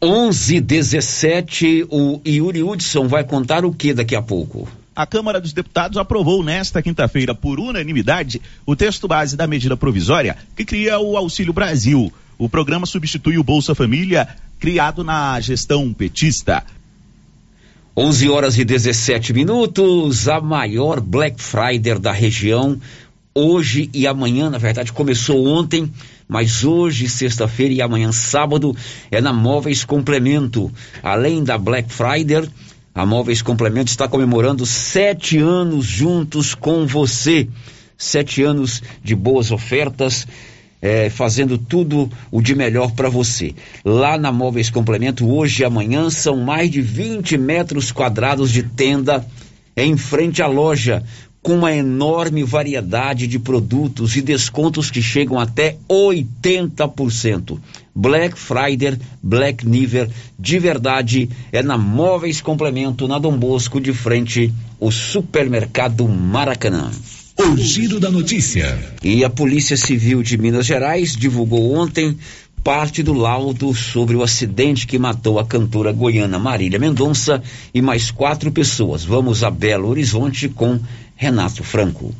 11:17 0.00 1.86
o 1.90 2.20
Yuri 2.26 2.62
Hudson 2.62 3.08
vai 3.08 3.24
contar 3.24 3.64
o 3.64 3.72
que 3.72 3.94
daqui 3.94 4.14
a 4.14 4.22
pouco? 4.22 4.68
a 4.96 5.04
Câmara 5.04 5.38
dos 5.38 5.52
Deputados 5.52 5.98
aprovou 5.98 6.42
nesta 6.42 6.80
quinta-feira, 6.82 7.34
por 7.34 7.60
unanimidade, 7.60 8.40
o 8.64 8.74
texto 8.74 9.06
base 9.06 9.36
da 9.36 9.46
medida 9.46 9.76
provisória 9.76 10.38
que 10.56 10.64
cria 10.64 10.98
o 10.98 11.18
Auxílio 11.18 11.52
Brasil. 11.52 12.10
O 12.38 12.48
programa 12.48 12.86
substitui 12.86 13.36
o 13.36 13.44
Bolsa 13.44 13.74
Família, 13.74 14.26
criado 14.58 15.04
na 15.04 15.38
gestão 15.38 15.92
petista. 15.92 16.64
11 17.94 18.28
horas 18.30 18.58
e 18.58 18.64
17 18.64 19.34
minutos, 19.34 20.28
a 20.28 20.40
maior 20.40 21.00
Black 21.00 21.42
Friday 21.42 21.98
da 21.98 22.12
região, 22.12 22.80
hoje 23.34 23.90
e 23.92 24.06
amanhã, 24.06 24.48
na 24.48 24.58
verdade 24.58 24.92
começou 24.92 25.46
ontem, 25.46 25.92
mas 26.28 26.64
hoje, 26.64 27.08
sexta-feira 27.08 27.74
e 27.74 27.82
amanhã, 27.82 28.10
sábado, 28.10 28.76
é 29.10 29.20
na 29.20 29.32
Móveis 29.32 29.84
Complemento. 29.84 30.72
Além 31.02 31.44
da 31.44 31.56
Black 31.56 31.92
Friday, 31.92 32.48
a 32.94 33.06
Móveis 33.06 33.42
Complemento 33.42 33.90
está 33.90 34.08
comemorando 34.08 34.66
sete 34.66 35.38
anos 35.38 35.86
juntos 35.86 36.54
com 36.54 36.86
você. 36.86 37.48
Sete 37.96 38.42
anos 38.42 38.82
de 39.02 39.14
boas 39.14 39.50
ofertas, 39.50 40.26
é, 40.82 41.08
fazendo 41.08 41.56
tudo 41.56 42.10
o 42.30 42.42
de 42.42 42.54
melhor 42.54 42.92
para 42.92 43.08
você. 43.08 43.54
Lá 43.84 44.18
na 44.18 44.32
Móveis 44.32 44.68
Complemento, 44.68 45.26
hoje 45.30 45.62
e 45.62 45.64
amanhã, 45.64 46.10
são 46.10 46.36
mais 46.36 46.70
de 46.70 46.82
20 46.82 47.38
metros 47.38 47.92
quadrados 47.92 48.50
de 48.50 48.64
tenda 48.64 49.24
em 49.76 49.96
frente 49.96 50.42
à 50.42 50.46
loja, 50.46 51.02
com 51.46 51.54
uma 51.54 51.72
enorme 51.72 52.42
variedade 52.42 53.28
de 53.28 53.38
produtos 53.38 54.16
e 54.16 54.20
descontos 54.20 54.90
que 54.90 55.00
chegam 55.00 55.38
até 55.38 55.76
80%. 55.88 57.60
Black 57.94 58.36
Friday, 58.36 58.98
Black 59.22 59.64
Niver, 59.64 60.10
de 60.36 60.58
verdade, 60.58 61.30
é 61.52 61.62
na 61.62 61.78
Móveis 61.78 62.40
Complemento, 62.40 63.06
na 63.06 63.20
Dom 63.20 63.38
Bosco, 63.38 63.80
de 63.80 63.92
frente, 63.92 64.52
o 64.80 64.90
supermercado 64.90 66.08
Maracanã. 66.08 66.90
O 67.38 67.56
giro 67.56 68.00
da 68.00 68.10
notícia. 68.10 68.76
E 69.04 69.22
a 69.22 69.30
Polícia 69.30 69.76
Civil 69.76 70.24
de 70.24 70.36
Minas 70.36 70.66
Gerais 70.66 71.14
divulgou 71.14 71.76
ontem 71.76 72.16
parte 72.66 73.00
do 73.00 73.12
laudo 73.12 73.72
sobre 73.72 74.16
o 74.16 74.24
acidente 74.24 74.88
que 74.88 74.98
matou 74.98 75.38
a 75.38 75.46
cantora 75.46 75.92
goiana 75.92 76.36
Marília 76.36 76.80
Mendonça 76.80 77.40
e 77.72 77.80
mais 77.80 78.10
quatro 78.10 78.50
pessoas. 78.50 79.04
Vamos 79.04 79.44
a 79.44 79.50
Belo 79.52 79.88
Horizonte 79.88 80.48
com 80.48 80.80
Renato 81.18 81.64
Franco. 81.64 82.14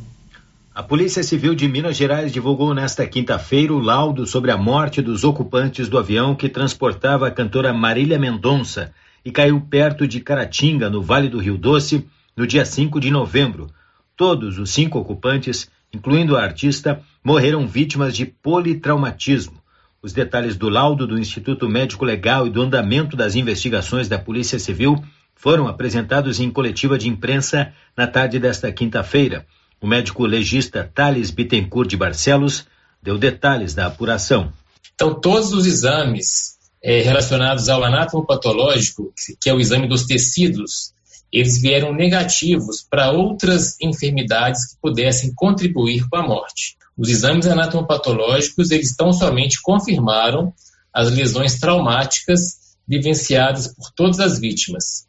A 0.74 0.82
Polícia 0.82 1.22
Civil 1.22 1.54
de 1.54 1.68
Minas 1.68 1.98
Gerais 1.98 2.32
divulgou 2.32 2.72
nesta 2.72 3.06
quinta-feira 3.06 3.70
o 3.74 3.78
laudo 3.78 4.26
sobre 4.26 4.50
a 4.50 4.56
morte 4.56 5.02
dos 5.02 5.22
ocupantes 5.22 5.86
do 5.86 5.98
avião 5.98 6.34
que 6.34 6.48
transportava 6.48 7.28
a 7.28 7.30
cantora 7.30 7.74
Marília 7.74 8.18
Mendonça 8.18 8.94
e 9.22 9.30
caiu 9.30 9.60
perto 9.60 10.08
de 10.08 10.18
Caratinga, 10.20 10.88
no 10.88 11.02
Vale 11.02 11.28
do 11.28 11.38
Rio 11.38 11.58
Doce, 11.58 12.06
no 12.34 12.46
dia 12.46 12.64
5 12.64 12.98
de 12.98 13.10
novembro. 13.10 13.70
Todos 14.16 14.58
os 14.58 14.70
cinco 14.70 14.98
ocupantes, 14.98 15.70
incluindo 15.92 16.34
a 16.34 16.42
artista, 16.42 17.02
morreram 17.22 17.66
vítimas 17.66 18.16
de 18.16 18.24
politraumatismo. 18.24 19.60
Os 20.00 20.14
detalhes 20.14 20.56
do 20.56 20.70
laudo 20.70 21.06
do 21.06 21.18
Instituto 21.18 21.68
Médico 21.68 22.02
Legal 22.02 22.46
e 22.46 22.50
do 22.50 22.62
andamento 22.62 23.14
das 23.14 23.34
investigações 23.34 24.08
da 24.08 24.18
Polícia 24.18 24.58
Civil 24.58 25.02
foram 25.36 25.68
apresentados 25.68 26.40
em 26.40 26.50
coletiva 26.50 26.98
de 26.98 27.08
imprensa 27.08 27.72
na 27.96 28.06
tarde 28.06 28.40
desta 28.40 28.72
quinta-feira. 28.72 29.46
O 29.80 29.86
médico 29.86 30.24
legista 30.26 30.90
Thales 30.92 31.30
Bittencourt 31.30 31.88
de 31.88 31.96
Barcelos 31.96 32.66
deu 33.02 33.16
detalhes 33.16 33.74
da 33.74 33.86
apuração. 33.86 34.52
Então, 34.94 35.14
todos 35.20 35.52
os 35.52 35.66
exames 35.66 36.56
é, 36.82 37.02
relacionados 37.02 37.68
ao 37.68 37.84
anatomopatológico, 37.84 39.12
que 39.40 39.50
é 39.50 39.54
o 39.54 39.60
exame 39.60 39.86
dos 39.86 40.06
tecidos, 40.06 40.94
eles 41.30 41.60
vieram 41.60 41.92
negativos 41.92 42.86
para 42.88 43.12
outras 43.12 43.76
enfermidades 43.80 44.72
que 44.72 44.80
pudessem 44.80 45.34
contribuir 45.34 46.08
com 46.08 46.16
a 46.16 46.26
morte. 46.26 46.76
Os 46.96 47.10
exames 47.10 47.46
anatomopatológicos, 47.46 48.70
eles 48.70 48.96
tão 48.96 49.12
somente 49.12 49.60
confirmaram 49.60 50.52
as 50.92 51.10
lesões 51.10 51.58
traumáticas 51.58 52.76
vivenciadas 52.88 53.68
por 53.68 53.90
todas 53.90 54.18
as 54.18 54.38
vítimas. 54.38 55.05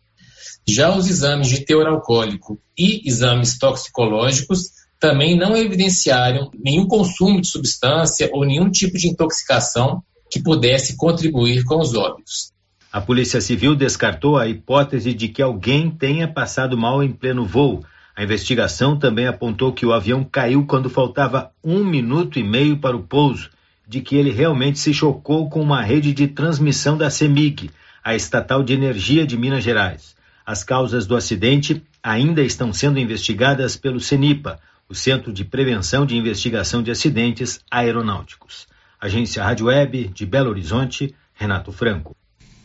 Já 0.70 0.94
os 0.94 1.08
exames 1.08 1.48
de 1.48 1.64
teor 1.64 1.88
alcoólico 1.88 2.60
e 2.78 3.02
exames 3.08 3.58
toxicológicos 3.58 4.72
também 5.00 5.38
não 5.38 5.56
evidenciaram 5.56 6.52
nenhum 6.54 6.86
consumo 6.86 7.40
de 7.40 7.48
substância 7.48 8.30
ou 8.34 8.46
nenhum 8.46 8.70
tipo 8.70 8.98
de 8.98 9.08
intoxicação 9.08 10.04
que 10.30 10.42
pudesse 10.42 10.98
contribuir 10.98 11.64
com 11.64 11.80
os 11.80 11.96
óbitos. 11.96 12.52
A 12.92 13.00
Polícia 13.00 13.40
Civil 13.40 13.76
descartou 13.76 14.38
a 14.38 14.48
hipótese 14.48 15.14
de 15.14 15.30
que 15.30 15.42
alguém 15.42 15.90
tenha 15.90 16.28
passado 16.28 16.78
mal 16.78 17.02
em 17.02 17.12
pleno 17.12 17.46
voo. 17.46 17.86
A 18.16 18.24
investigação 18.24 18.98
também 18.98 19.28
apontou 19.28 19.72
que 19.72 19.86
o 19.86 19.94
avião 19.94 20.24
caiu 20.24 20.66
quando 20.66 20.90
faltava 20.90 21.52
um 21.64 21.86
minuto 21.86 22.40
e 22.40 22.44
meio 22.44 22.78
para 22.78 22.98
o 22.98 23.04
pouso, 23.04 23.50
de 23.88 24.02
que 24.02 24.16
ele 24.16 24.32
realmente 24.32 24.80
se 24.80 24.94
chocou 24.94 25.50
com 25.50 25.62
uma 25.62 25.82
rede 25.82 26.12
de 26.12 26.28
transmissão 26.28 26.98
da 26.98 27.10
CEMIG, 27.10 27.70
a 28.04 28.16
estatal 28.16 28.64
de 28.64 28.74
energia 28.74 29.26
de 29.26 29.38
Minas 29.38 29.64
Gerais. 29.64 30.17
As 30.48 30.64
causas 30.64 31.06
do 31.06 31.14
acidente 31.18 31.84
ainda 32.02 32.42
estão 32.42 32.72
sendo 32.72 32.98
investigadas 32.98 33.76
pelo 33.76 34.00
CENIPA, 34.00 34.58
o 34.88 34.96
Centro 34.96 35.34
de 35.34 35.44
Prevenção 35.44 36.06
de 36.06 36.16
Investigação 36.16 36.82
de 36.82 36.90
Acidentes 36.90 37.60
Aeronáuticos. 37.70 38.66
Agência 38.98 39.44
Rádio 39.44 39.66
Web 39.66 40.10
de 40.16 40.26
Belo 40.26 40.50
Horizonte, 40.50 41.14
Renato 41.34 41.74
Franco. 41.74 42.16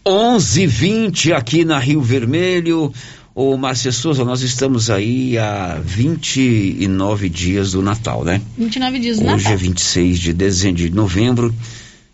11:20 0.07 1.33
aqui 1.33 1.65
na 1.65 1.81
Rio 1.81 2.01
Vermelho. 2.01 2.95
Ô, 3.35 3.57
Márcia 3.57 3.91
Souza, 3.91 4.25
nós 4.25 4.43
estamos 4.43 4.89
aí 4.89 5.37
há 5.37 5.81
29 5.83 7.29
dias 7.29 7.73
do 7.73 7.83
Natal, 7.83 8.23
né? 8.23 8.41
29 8.57 9.01
dias 9.01 9.19
do 9.19 9.25
Hoje 9.25 9.37
Natal. 9.39 9.53
é 9.55 9.57
26 9.57 10.21
de 10.21 10.33
dezembro 10.33 10.83
de 10.83 10.91
novembro. 10.91 11.53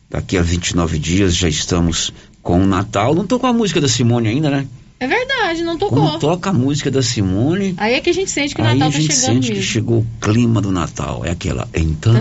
Daqui 0.08 0.38
a 0.38 0.42
29 0.42 0.98
dias 0.98 1.36
já 1.36 1.46
estamos 1.46 2.10
com 2.42 2.62
o 2.62 2.66
Natal. 2.66 3.14
Não 3.14 3.26
tô 3.26 3.38
com 3.38 3.46
a 3.46 3.52
música 3.52 3.82
da 3.82 3.88
Simone 3.88 4.28
ainda, 4.28 4.48
né? 4.48 4.66
É 5.00 5.06
verdade, 5.06 5.62
não 5.62 5.78
tocou. 5.78 5.98
Quando 5.98 6.18
toca 6.18 6.50
a 6.50 6.52
música 6.52 6.90
da 6.90 7.00
Simone, 7.02 7.74
Aí 7.76 7.94
é 7.94 8.00
que 8.00 8.10
a 8.10 8.12
gente 8.12 8.30
sente 8.30 8.52
que 8.54 8.60
o 8.60 8.64
aí 8.64 8.74
Natal 8.74 8.88
a 8.88 8.92
tá 8.92 8.98
gente 8.98 9.14
chegando 9.14 9.34
sente 9.34 9.46
que 9.48 9.54
mesmo. 9.54 9.64
chegou 9.70 9.98
o 10.00 10.06
clima 10.20 10.60
do 10.60 10.72
Natal. 10.72 11.24
É 11.24 11.30
aquela. 11.30 11.68
Então. 11.72 12.14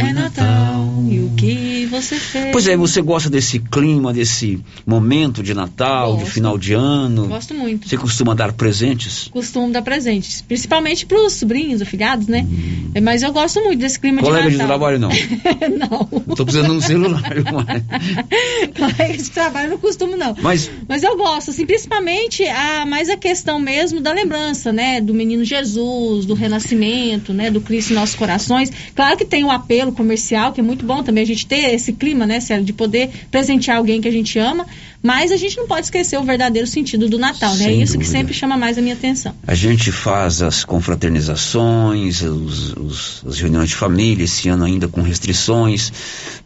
É 0.00 0.12
Natal, 0.12 0.84
e 1.08 1.20
o 1.20 1.30
que 1.36 1.83
você 1.86 2.16
fez? 2.16 2.52
Pois 2.52 2.66
é, 2.68 2.76
você 2.76 3.00
gosta 3.02 3.28
desse 3.30 3.58
clima, 3.58 4.12
desse 4.12 4.60
momento 4.86 5.42
de 5.42 5.54
Natal, 5.54 6.14
de 6.14 6.20
Gosto. 6.20 6.32
final 6.34 6.58
de 6.58 6.72
ano? 6.74 7.26
Gosto 7.28 7.54
muito. 7.54 7.88
Você 7.88 7.96
costuma 7.96 8.34
dar 8.34 8.52
presentes? 8.52 9.28
Costumo 9.32 9.70
dar 9.72 9.82
presentes, 9.82 10.42
principalmente 10.42 11.06
pros 11.06 11.34
sobrinhos, 11.34 11.80
afilhados, 11.82 12.26
né? 12.26 12.46
É, 12.94 13.00
Mas 13.00 13.22
eu 13.22 13.32
gosto 13.32 13.60
muito 13.62 13.78
desse 13.80 13.98
clima 13.98 14.20
Hum. 14.20 14.24
Colega 14.24 14.44
de 14.44 14.50
de 14.52 14.56
Natal. 14.58 14.78
trabalho 14.78 14.98
não. 14.98 15.08
não. 15.78 16.34
Tô 16.36 16.44
precisando 16.44 16.70
de 16.70 16.76
um 16.76 16.80
celular. 16.80 17.22
Colega 18.76 19.16
de 19.16 19.30
trabalho 19.30 19.70
não 19.70 19.78
costumo, 19.78 20.16
não. 20.16 20.34
Mas 20.40 20.70
Mas 20.88 21.02
eu 21.02 21.16
gosto, 21.16 21.50
assim, 21.50 21.66
principalmente 21.66 22.44
a, 22.44 22.86
mais 22.86 23.08
a 23.08 23.16
questão 23.16 23.58
mesmo 23.58 24.00
da 24.00 24.12
lembrança, 24.12 24.72
né? 24.72 25.00
Do 25.00 25.14
menino 25.14 25.44
Jesus, 25.44 26.24
do 26.26 26.34
renascimento, 26.34 27.32
né? 27.32 27.50
Do 27.50 27.60
Cristo 27.60 27.92
em 27.92 27.94
nossos 27.96 28.14
corações. 28.14 28.70
Claro 28.94 29.16
que 29.16 29.24
tem 29.24 29.44
um 29.44 29.50
apelo 29.50 29.92
comercial, 29.92 30.52
que 30.52 30.60
é 30.60 30.62
muito 30.62 30.84
bom 30.84 31.02
também 31.02 31.22
a 31.22 31.26
gente 31.26 31.46
ter 31.46 31.74
esse 31.84 31.92
clima, 31.92 32.26
né, 32.26 32.40
Célio? 32.40 32.64
De 32.64 32.72
poder 32.72 33.10
presentear 33.30 33.76
alguém 33.76 34.00
que 34.00 34.08
a 34.08 34.10
gente 34.10 34.38
ama, 34.38 34.66
mas 35.02 35.30
a 35.30 35.36
gente 35.36 35.56
não 35.56 35.66
pode 35.66 35.86
esquecer 35.86 36.18
o 36.18 36.22
verdadeiro 36.24 36.66
sentido 36.66 37.08
do 37.08 37.18
Natal, 37.18 37.54
né? 37.56 37.66
É 37.66 37.72
isso 37.74 37.92
que 37.92 37.98
dúvida. 37.98 38.18
sempre 38.18 38.34
chama 38.34 38.56
mais 38.56 38.78
a 38.78 38.80
minha 38.82 38.94
atenção. 38.94 39.34
a 39.46 39.54
gente 39.54 39.92
faz 39.92 40.40
as 40.42 40.64
confraternizações, 40.64 42.22
os, 42.22 42.72
os- 42.76 43.22
as 43.26 43.38
reuniões 43.38 43.68
de 43.68 43.74
família, 43.76 44.24
esse 44.24 44.48
ano 44.48 44.64
ainda 44.64 44.88
com 44.88 45.02
restrições, 45.02 45.92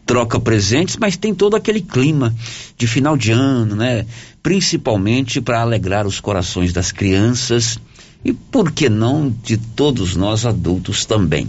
troca 0.05 0.39
presentes, 0.39 0.97
mas 0.97 1.15
tem 1.17 1.33
todo 1.33 1.55
aquele 1.55 1.81
clima 1.81 2.35
de 2.77 2.87
final 2.87 3.15
de 3.17 3.31
ano, 3.31 3.75
né? 3.75 4.05
Principalmente 4.43 5.39
para 5.39 5.61
alegrar 5.61 6.05
os 6.07 6.19
corações 6.19 6.73
das 6.73 6.91
crianças 6.91 7.79
e, 8.25 8.33
por 8.33 8.71
que 8.71 8.89
não, 8.89 9.33
de 9.43 9.55
todos 9.57 10.15
nós 10.15 10.45
adultos 10.45 11.05
também. 11.05 11.47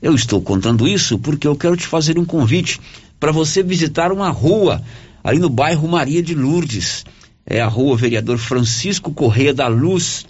Eu 0.00 0.14
estou 0.14 0.40
contando 0.40 0.88
isso 0.88 1.18
porque 1.18 1.46
eu 1.46 1.54
quero 1.54 1.76
te 1.76 1.86
fazer 1.86 2.18
um 2.18 2.24
convite 2.24 2.80
para 3.18 3.32
você 3.32 3.62
visitar 3.62 4.12
uma 4.12 4.30
rua 4.30 4.82
ali 5.22 5.38
no 5.38 5.48
bairro 5.48 5.88
Maria 5.88 6.22
de 6.22 6.34
Lourdes. 6.34 7.04
É 7.44 7.60
a 7.60 7.66
rua 7.66 7.96
Vereador 7.96 8.38
Francisco 8.38 9.12
Correia 9.12 9.54
da 9.54 9.68
Luz. 9.68 10.26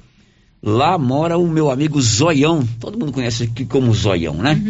Lá 0.63 0.99
mora 0.99 1.39
o 1.39 1.47
meu 1.47 1.71
amigo 1.71 2.01
Zoião. 2.01 2.67
Todo 2.81 2.99
mundo 2.99 3.13
conhece 3.13 3.45
aqui 3.45 3.65
como 3.65 3.95
Zoião, 3.95 4.35
né? 4.35 4.61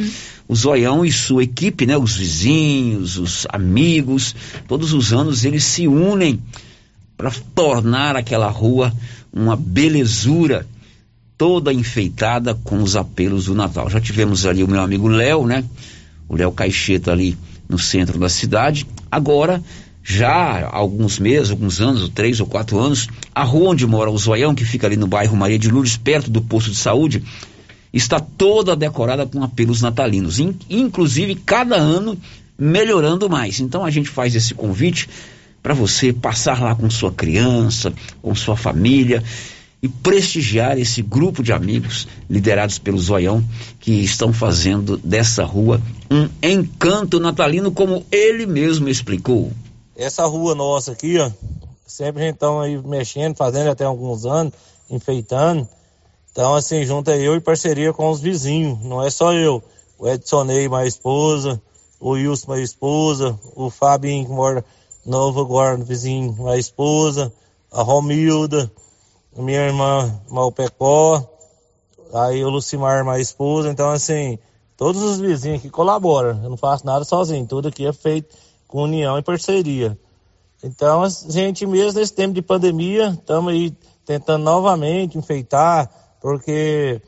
O 0.47 0.55
Zoião 0.55 1.05
e 1.05 1.13
sua 1.13 1.45
equipe, 1.45 1.87
né? 1.87 1.97
Os 1.97 2.17
vizinhos, 2.17 3.19
os 3.19 3.47
amigos, 3.51 4.35
todos 4.67 4.93
os 4.93 5.13
anos 5.13 5.45
eles 5.45 5.65
se 5.65 5.87
unem 5.87 6.41
para 7.17 7.31
tornar 7.55 8.17
aquela 8.17 8.49
rua 8.49 8.93
uma 9.33 9.57
belezura 9.57 10.67
toda 11.37 11.73
enfeitada 11.73 12.55
com 12.55 12.83
os 12.83 12.97
apelos 12.97 13.47
do 13.47 13.55
Natal. 13.55 13.89
Já 13.89 14.01
tivemos 14.01 14.45
ali 14.45 14.65
o 14.65 14.69
meu 14.69 14.81
amigo 14.81 15.07
Léo, 15.07 15.47
né? 15.47 15.65
O 16.29 16.37
Léo 16.37 16.53
Caixeta 16.53 17.13
ali 17.13 17.37
no 17.69 17.79
centro 17.79 18.19
da 18.19 18.29
cidade. 18.29 18.87
Agora, 19.11 19.63
já 20.03 20.29
há 20.31 20.77
alguns 20.77 21.19
meses, 21.19 21.51
alguns 21.51 21.81
anos, 21.81 22.09
três 22.09 22.41
ou 22.41 22.47
quatro 22.47 22.79
anos, 22.79 23.09
a 23.35 23.45
rua 23.45 23.71
onde 23.71 23.87
mora 23.87 24.11
o 24.11 24.17
Zoião, 24.17 24.55
que 24.55 24.65
fica 24.65 24.87
ali 24.87 24.97
no 24.97 25.07
bairro 25.07 25.37
Maria 25.37 25.59
de 25.59 25.71
Lourdes, 25.71 25.97
perto 25.97 26.31
do 26.31 26.41
posto 26.41 26.71
de 26.71 26.77
saúde, 26.77 27.23
está 27.93 28.19
toda 28.19 28.75
decorada 28.75 29.27
com 29.27 29.43
apelos 29.43 29.83
natalinos. 29.83 30.39
In- 30.39 30.57
inclusive, 30.71 31.35
cada 31.35 31.77
ano 31.77 32.19
melhorando 32.59 33.29
mais. 33.29 33.61
Então 33.61 33.85
a 33.85 33.91
gente 33.91 34.09
faz 34.09 34.35
esse 34.35 34.55
convite 34.55 35.09
para 35.63 35.75
você 35.75 36.13
passar 36.13 36.61
lá 36.63 36.75
com 36.75 36.89
sua 36.89 37.13
criança, 37.13 37.93
com 38.23 38.35
sua 38.35 38.57
família 38.57 39.23
e 39.83 39.89
prestigiar 39.89 40.79
esse 40.79 41.03
grupo 41.03 41.43
de 41.43 41.53
amigos 41.53 42.09
liderados 42.29 42.79
pelo 42.79 42.99
Zoião 42.99 43.45
que 43.79 43.93
estão 43.93 44.33
fazendo 44.33 44.97
dessa 44.97 45.45
rua 45.45 45.81
um 46.11 46.29
encanto 46.43 47.21
natalino, 47.21 47.71
como 47.71 48.05
ele 48.11 48.47
mesmo 48.47 48.89
explicou. 48.89 49.53
Essa 49.97 50.25
rua 50.27 50.55
nossa 50.55 50.93
aqui, 50.93 51.19
ó, 51.19 51.31
sempre 51.87 52.23
a 52.23 52.27
gente 52.27 52.37
tá 52.37 52.49
aí 52.63 52.81
mexendo, 52.83 53.37
fazendo 53.37 53.71
até 53.71 53.85
alguns 53.85 54.25
anos, 54.25 54.53
enfeitando. 54.91 55.69
Então, 56.33 56.55
assim, 56.55 56.85
junto 56.85 57.11
eu 57.11 57.35
e 57.35 57.41
parceria 57.41 57.93
com 57.93 58.11
os 58.11 58.21
vizinhos, 58.21 58.81
não 58.85 59.05
é 59.05 59.11
só 59.11 59.33
eu. 59.33 59.63
O 59.99 60.09
Edsonei, 60.09 60.69
minha 60.69 60.87
esposa, 60.87 61.61
o 62.01 62.11
Wilson, 62.11 62.53
minha 62.53 62.65
esposa, 62.65 63.39
o 63.57 63.71
Fabinho, 63.71 64.25
que 64.25 64.31
mora 64.31 64.65
novo 65.05 65.41
agora, 65.41 65.77
vizinho, 65.77 66.33
minha 66.39 66.57
esposa, 66.57 67.33
a 67.73 67.83
Romilda, 67.83 68.71
minha 69.37 69.67
irmã, 69.67 70.21
Malpecó, 70.29 71.23
aí 72.13 72.45
o 72.45 72.51
Lucimar, 72.51 73.05
minha 73.05 73.19
esposa. 73.19 73.71
Então, 73.71 73.91
assim, 73.91 74.39
todos 74.77 75.03
os 75.03 75.19
vizinhos 75.19 75.59
aqui 75.59 75.71
colaboram. 75.71 76.43
Eu 76.43 76.51
não 76.51 76.57
faço 76.57 76.87
nada 76.87 77.05
sozinho, 77.05 77.47
tudo 77.47 77.69
aqui 77.69 77.87
é 77.87 77.93
feito 77.93 78.35
com 78.67 78.83
união 78.83 79.19
e 79.19 79.23
parceria. 79.23 79.99
Então, 80.63 81.05
a 81.05 81.09
gente 81.09 81.67
mesmo 81.67 82.01
nesse 82.01 82.13
tempo 82.13 82.35
de 82.35 82.43
pandemia, 82.43 83.11
estamos 83.11 83.53
aí 83.53 83.77
tentando 84.05 84.43
novamente 84.43 85.17
enfeitar, 85.17 85.89
porque 86.21 87.01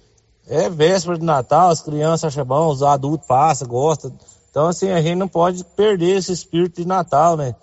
é 0.46 0.68
véspera 0.68 1.18
de 1.18 1.24
Natal, 1.24 1.70
as 1.70 1.80
crianças 1.80 2.24
acham 2.24 2.44
bom, 2.44 2.68
os 2.68 2.82
adultos 2.82 3.26
passam, 3.26 3.66
gostam. 3.66 4.12
Então, 4.50 4.66
assim, 4.66 4.90
a 4.90 5.00
gente 5.00 5.16
não 5.16 5.28
pode 5.28 5.64
perder 5.64 6.16
esse 6.16 6.32
espírito 6.32 6.80
de 6.80 6.86
Natal, 6.86 7.36
né? 7.36 7.54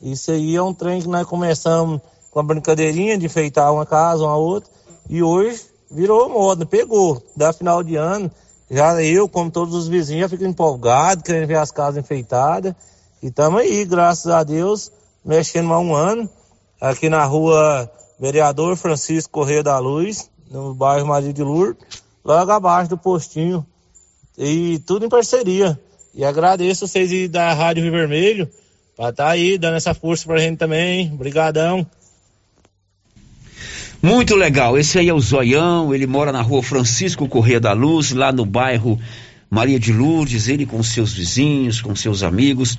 Isso 0.00 0.30
aí 0.30 0.54
é 0.54 0.62
um 0.62 0.74
trem 0.74 1.00
que 1.00 1.08
nós 1.08 1.26
começamos 1.26 2.00
com 2.34 2.40
a 2.40 2.42
brincadeirinha 2.42 3.16
de 3.16 3.26
enfeitar 3.26 3.72
uma 3.72 3.86
casa, 3.86 4.24
uma 4.24 4.36
outra, 4.36 4.68
e 5.08 5.22
hoje 5.22 5.62
virou 5.88 6.28
moda, 6.28 6.66
pegou. 6.66 7.22
Da 7.36 7.52
final 7.52 7.80
de 7.84 7.94
ano, 7.94 8.28
já 8.68 9.00
eu, 9.00 9.28
como 9.28 9.52
todos 9.52 9.72
os 9.72 9.86
vizinhos, 9.86 10.22
já 10.22 10.28
fico 10.28 10.44
empolgado, 10.44 11.22
querendo 11.22 11.46
ver 11.46 11.58
as 11.58 11.70
casas 11.70 12.02
enfeitadas. 12.02 12.74
E 13.22 13.28
estamos 13.28 13.60
aí, 13.60 13.84
graças 13.84 14.26
a 14.26 14.42
Deus, 14.42 14.90
mexendo 15.24 15.72
há 15.72 15.78
um 15.78 15.94
ano, 15.94 16.28
aqui 16.80 17.08
na 17.08 17.24
rua 17.24 17.88
Vereador 18.18 18.76
Francisco 18.76 19.30
Correia 19.30 19.62
da 19.62 19.78
Luz, 19.78 20.28
no 20.50 20.74
bairro 20.74 21.06
Maria 21.06 21.32
de 21.32 21.42
Lourdes, 21.42 21.86
logo 22.24 22.50
abaixo 22.50 22.90
do 22.90 22.98
postinho. 22.98 23.64
E 24.36 24.80
tudo 24.80 25.06
em 25.06 25.08
parceria. 25.08 25.80
E 26.12 26.24
agradeço 26.24 26.88
vocês 26.88 27.30
da 27.30 27.52
Rádio 27.52 27.84
Rio 27.84 27.92
Vermelho, 27.92 28.50
para 28.96 29.10
estar 29.10 29.28
aí 29.28 29.56
dando 29.56 29.76
essa 29.76 29.94
força 29.94 30.26
pra 30.26 30.38
gente 30.38 30.58
também. 30.58 31.12
Obrigadão. 31.12 31.86
Muito 34.04 34.36
legal. 34.36 34.76
Esse 34.76 34.98
aí 34.98 35.08
é 35.08 35.14
o 35.14 35.18
Zoião, 35.18 35.94
ele 35.94 36.06
mora 36.06 36.30
na 36.30 36.42
rua 36.42 36.62
Francisco 36.62 37.26
Correia 37.26 37.58
da 37.58 37.72
Luz, 37.72 38.12
lá 38.12 38.30
no 38.30 38.44
bairro 38.44 39.00
Maria 39.48 39.80
de 39.80 39.94
Lourdes, 39.94 40.46
ele 40.46 40.66
com 40.66 40.82
seus 40.82 41.14
vizinhos, 41.14 41.80
com 41.80 41.96
seus 41.96 42.22
amigos. 42.22 42.78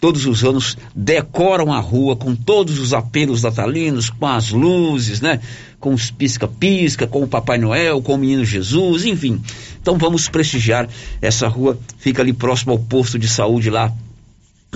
Todos 0.00 0.26
os 0.26 0.44
anos 0.44 0.78
decoram 0.94 1.72
a 1.72 1.80
rua 1.80 2.14
com 2.14 2.36
todos 2.36 2.78
os 2.78 2.94
apelos 2.94 3.42
natalinos, 3.42 4.10
com 4.10 4.28
as 4.28 4.50
luzes, 4.50 5.20
né? 5.20 5.40
Com 5.80 5.92
os 5.92 6.08
pisca-pisca, 6.08 7.04
com 7.04 7.24
o 7.24 7.26
Papai 7.26 7.58
Noel, 7.58 8.00
com 8.00 8.14
o 8.14 8.18
Menino 8.18 8.44
Jesus, 8.44 9.04
enfim. 9.04 9.42
Então 9.82 9.98
vamos 9.98 10.28
prestigiar 10.28 10.88
essa 11.20 11.48
rua, 11.48 11.76
fica 11.98 12.22
ali 12.22 12.32
próximo 12.32 12.70
ao 12.70 12.78
posto 12.78 13.18
de 13.18 13.26
saúde 13.26 13.70
lá 13.70 13.92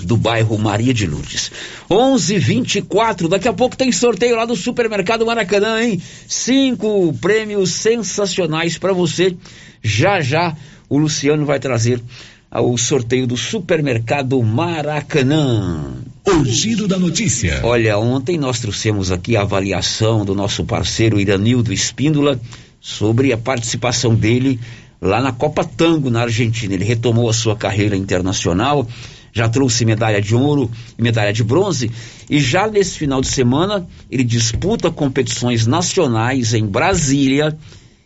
do 0.03 0.17
bairro 0.17 0.57
Maria 0.57 0.93
de 0.93 1.07
Lourdes. 1.07 1.51
11:24. 1.89 3.27
Daqui 3.27 3.47
a 3.47 3.53
pouco 3.53 3.77
tem 3.77 3.91
sorteio 3.91 4.35
lá 4.35 4.45
do 4.45 4.55
Supermercado 4.55 5.25
Maracanã, 5.25 5.81
hein? 5.81 6.01
Cinco 6.27 7.13
prêmios 7.21 7.71
sensacionais 7.71 8.77
para 8.77 8.93
você. 8.93 9.35
Já 9.81 10.21
já 10.21 10.55
o 10.89 10.97
Luciano 10.97 11.45
vai 11.45 11.59
trazer 11.59 12.01
ao 12.49 12.77
sorteio 12.77 13.27
do 13.27 13.35
supermercado 13.35 14.41
Maracanã. 14.41 15.93
O 16.25 16.45
giro 16.45 16.87
da 16.87 16.97
notícia. 16.97 17.59
Olha, 17.63 17.97
ontem 17.97 18.37
nós 18.37 18.59
trouxemos 18.59 19.11
aqui 19.11 19.35
a 19.35 19.41
avaliação 19.41 20.23
do 20.23 20.33
nosso 20.33 20.63
parceiro 20.63 21.19
Iranildo 21.19 21.73
Espíndola 21.73 22.39
sobre 22.79 23.33
a 23.33 23.37
participação 23.37 24.15
dele 24.15 24.59
lá 25.01 25.21
na 25.21 25.31
Copa 25.31 25.63
Tango 25.63 26.09
na 26.09 26.21
Argentina. 26.21 26.73
Ele 26.73 26.85
retomou 26.85 27.29
a 27.29 27.33
sua 27.33 27.55
carreira 27.55 27.97
internacional, 27.97 28.87
já 29.35 29.49
trouxe 29.49 29.83
medalha 29.83 30.21
de 30.21 30.33
ouro 30.33 30.71
e 30.97 31.01
medalha 31.01 31.33
de 31.33 31.43
bronze, 31.43 31.91
e 32.29 32.39
já 32.39 32.67
nesse 32.67 32.97
final 32.97 33.19
de 33.19 33.27
semana 33.27 33.85
ele 34.09 34.23
disputa 34.23 34.89
competições 34.89 35.67
nacionais 35.67 36.53
em 36.53 36.65
Brasília 36.65 37.55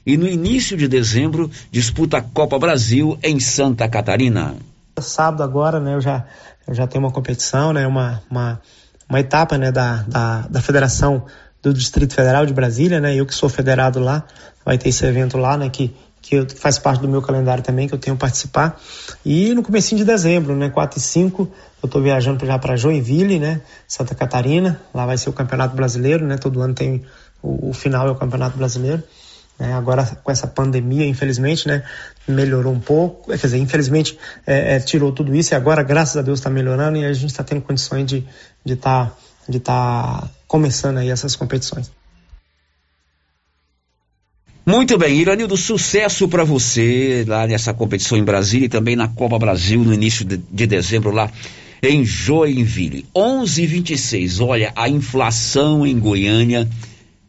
e 0.04 0.18
no 0.18 0.28
início 0.28 0.76
de 0.76 0.88
dezembro 0.88 1.52
disputa 1.72 2.18
a 2.18 2.22
Copa 2.22 2.58
Brasil 2.58 3.16
em 3.22 3.40
Santa 3.40 3.88
Catarina. 3.88 4.56
Sábado 5.00 5.44
agora, 5.44 5.80
né, 5.80 5.94
eu 5.94 6.02
já 6.02 6.26
eu 6.68 6.74
já 6.74 6.88
tenho 6.88 7.06
uma 7.06 7.12
competição, 7.12 7.74
né, 7.74 7.86
uma, 7.86 8.22
uma, 8.30 8.60
uma 9.08 9.20
etapa, 9.20 9.58
né, 9.58 9.72
da, 9.72 10.04
da, 10.08 10.42
da 10.48 10.62
Federação 10.62 11.26
do 11.62 11.74
Distrito 11.74 12.14
Federal 12.14 12.46
de 12.46 12.54
Brasília, 12.54 13.00
né, 13.00 13.16
eu 13.16 13.26
que 13.26 13.36
sou 13.36 13.50
federado 13.50 14.00
lá, 14.00 14.24
vai 14.66 14.80
ter 14.80 14.90
esse 14.90 15.06
evento 15.06 15.38
lá, 15.38 15.58
né, 15.58 15.70
que 15.70 15.96
que 16.22 16.46
faz 16.56 16.78
parte 16.78 17.02
do 17.02 17.08
meu 17.08 17.22
calendário 17.22 17.64
também, 17.64 17.88
que 17.88 17.94
eu 17.94 17.98
tenho 17.98 18.16
participar. 18.16 18.80
E 19.26 19.54
no 19.54 19.64
comecinho 19.64 20.00
de 20.00 20.06
dezembro, 20.06 20.56
né, 20.56 20.70
4 20.70 21.00
e 21.00 21.02
5, 21.02 21.50
eu 21.82 21.88
estou 21.88 22.02
viajando 22.02 22.46
já 22.46 22.58
para 22.60 22.76
Joinville, 22.76 23.40
né, 23.40 23.62
Santa 23.88 24.14
Catarina, 24.14 24.82
lá 24.94 25.06
vai 25.06 25.18
ser 25.18 25.30
o 25.30 25.34
Campeonato 25.34 25.76
Brasileiro, 25.76 26.26
né, 26.26 26.38
todo 26.38 26.62
ano 26.62 26.74
tem 26.74 27.04
o, 27.42 27.70
o 27.70 27.74
final 27.74 28.08
é 28.08 28.12
o 28.12 28.16
Campeonato 28.16 28.58
Brasileiro. 28.58 29.04
Né, 29.58 29.74
agora 29.74 30.06
com 30.24 30.32
essa 30.32 30.48
pandemia, 30.48 31.06
infelizmente, 31.06 31.68
né, 31.68 31.84
melhorou 32.28 32.72
um 32.72 32.80
pouco, 32.80 33.32
quer 33.32 33.38
dizer, 33.38 33.58
infelizmente 33.58 34.18
é, 34.48 34.76
é, 34.76 34.80
tirou 34.80 35.12
tudo 35.12 35.36
isso 35.36 35.54
e 35.54 35.56
agora, 35.56 35.84
graças 35.84 36.16
a 36.16 36.22
Deus, 36.22 36.40
está 36.40 36.50
melhorando 36.50 36.98
e 36.98 37.06
a 37.06 37.12
gente 37.12 37.32
está 37.32 37.44
tendo 37.44 37.62
condições 37.62 38.06
de 38.06 38.26
estar 38.66 38.66
de 38.66 38.76
tá, 38.76 39.12
de 39.50 39.60
tá 39.60 40.30
começando 40.48 40.98
aí 40.98 41.10
essas 41.10 41.36
competições. 41.36 41.92
Muito 44.70 45.00
bem, 45.00 45.20
Iranildo, 45.20 45.58
sucesso 45.58 46.28
para 46.28 46.44
você 46.44 47.26
lá 47.28 47.48
nessa 47.48 47.74
competição 47.74 48.16
em 48.16 48.24
Brasília 48.24 48.68
e 48.68 48.70
também 48.70 48.96
na 48.96 49.08
Copa 49.08 49.40
Brasil 49.40 49.84
no 49.84 49.92
início 49.92 50.24
de, 50.24 50.38
de 50.38 50.68
dezembro 50.68 51.10
lá 51.10 51.32
em 51.82 52.06
Joinville. 52.06 53.04
11:26. 53.16 54.46
Olha, 54.46 54.72
a 54.76 54.88
inflação 54.88 55.88
em 55.88 55.98
Goiânia 55.98 56.70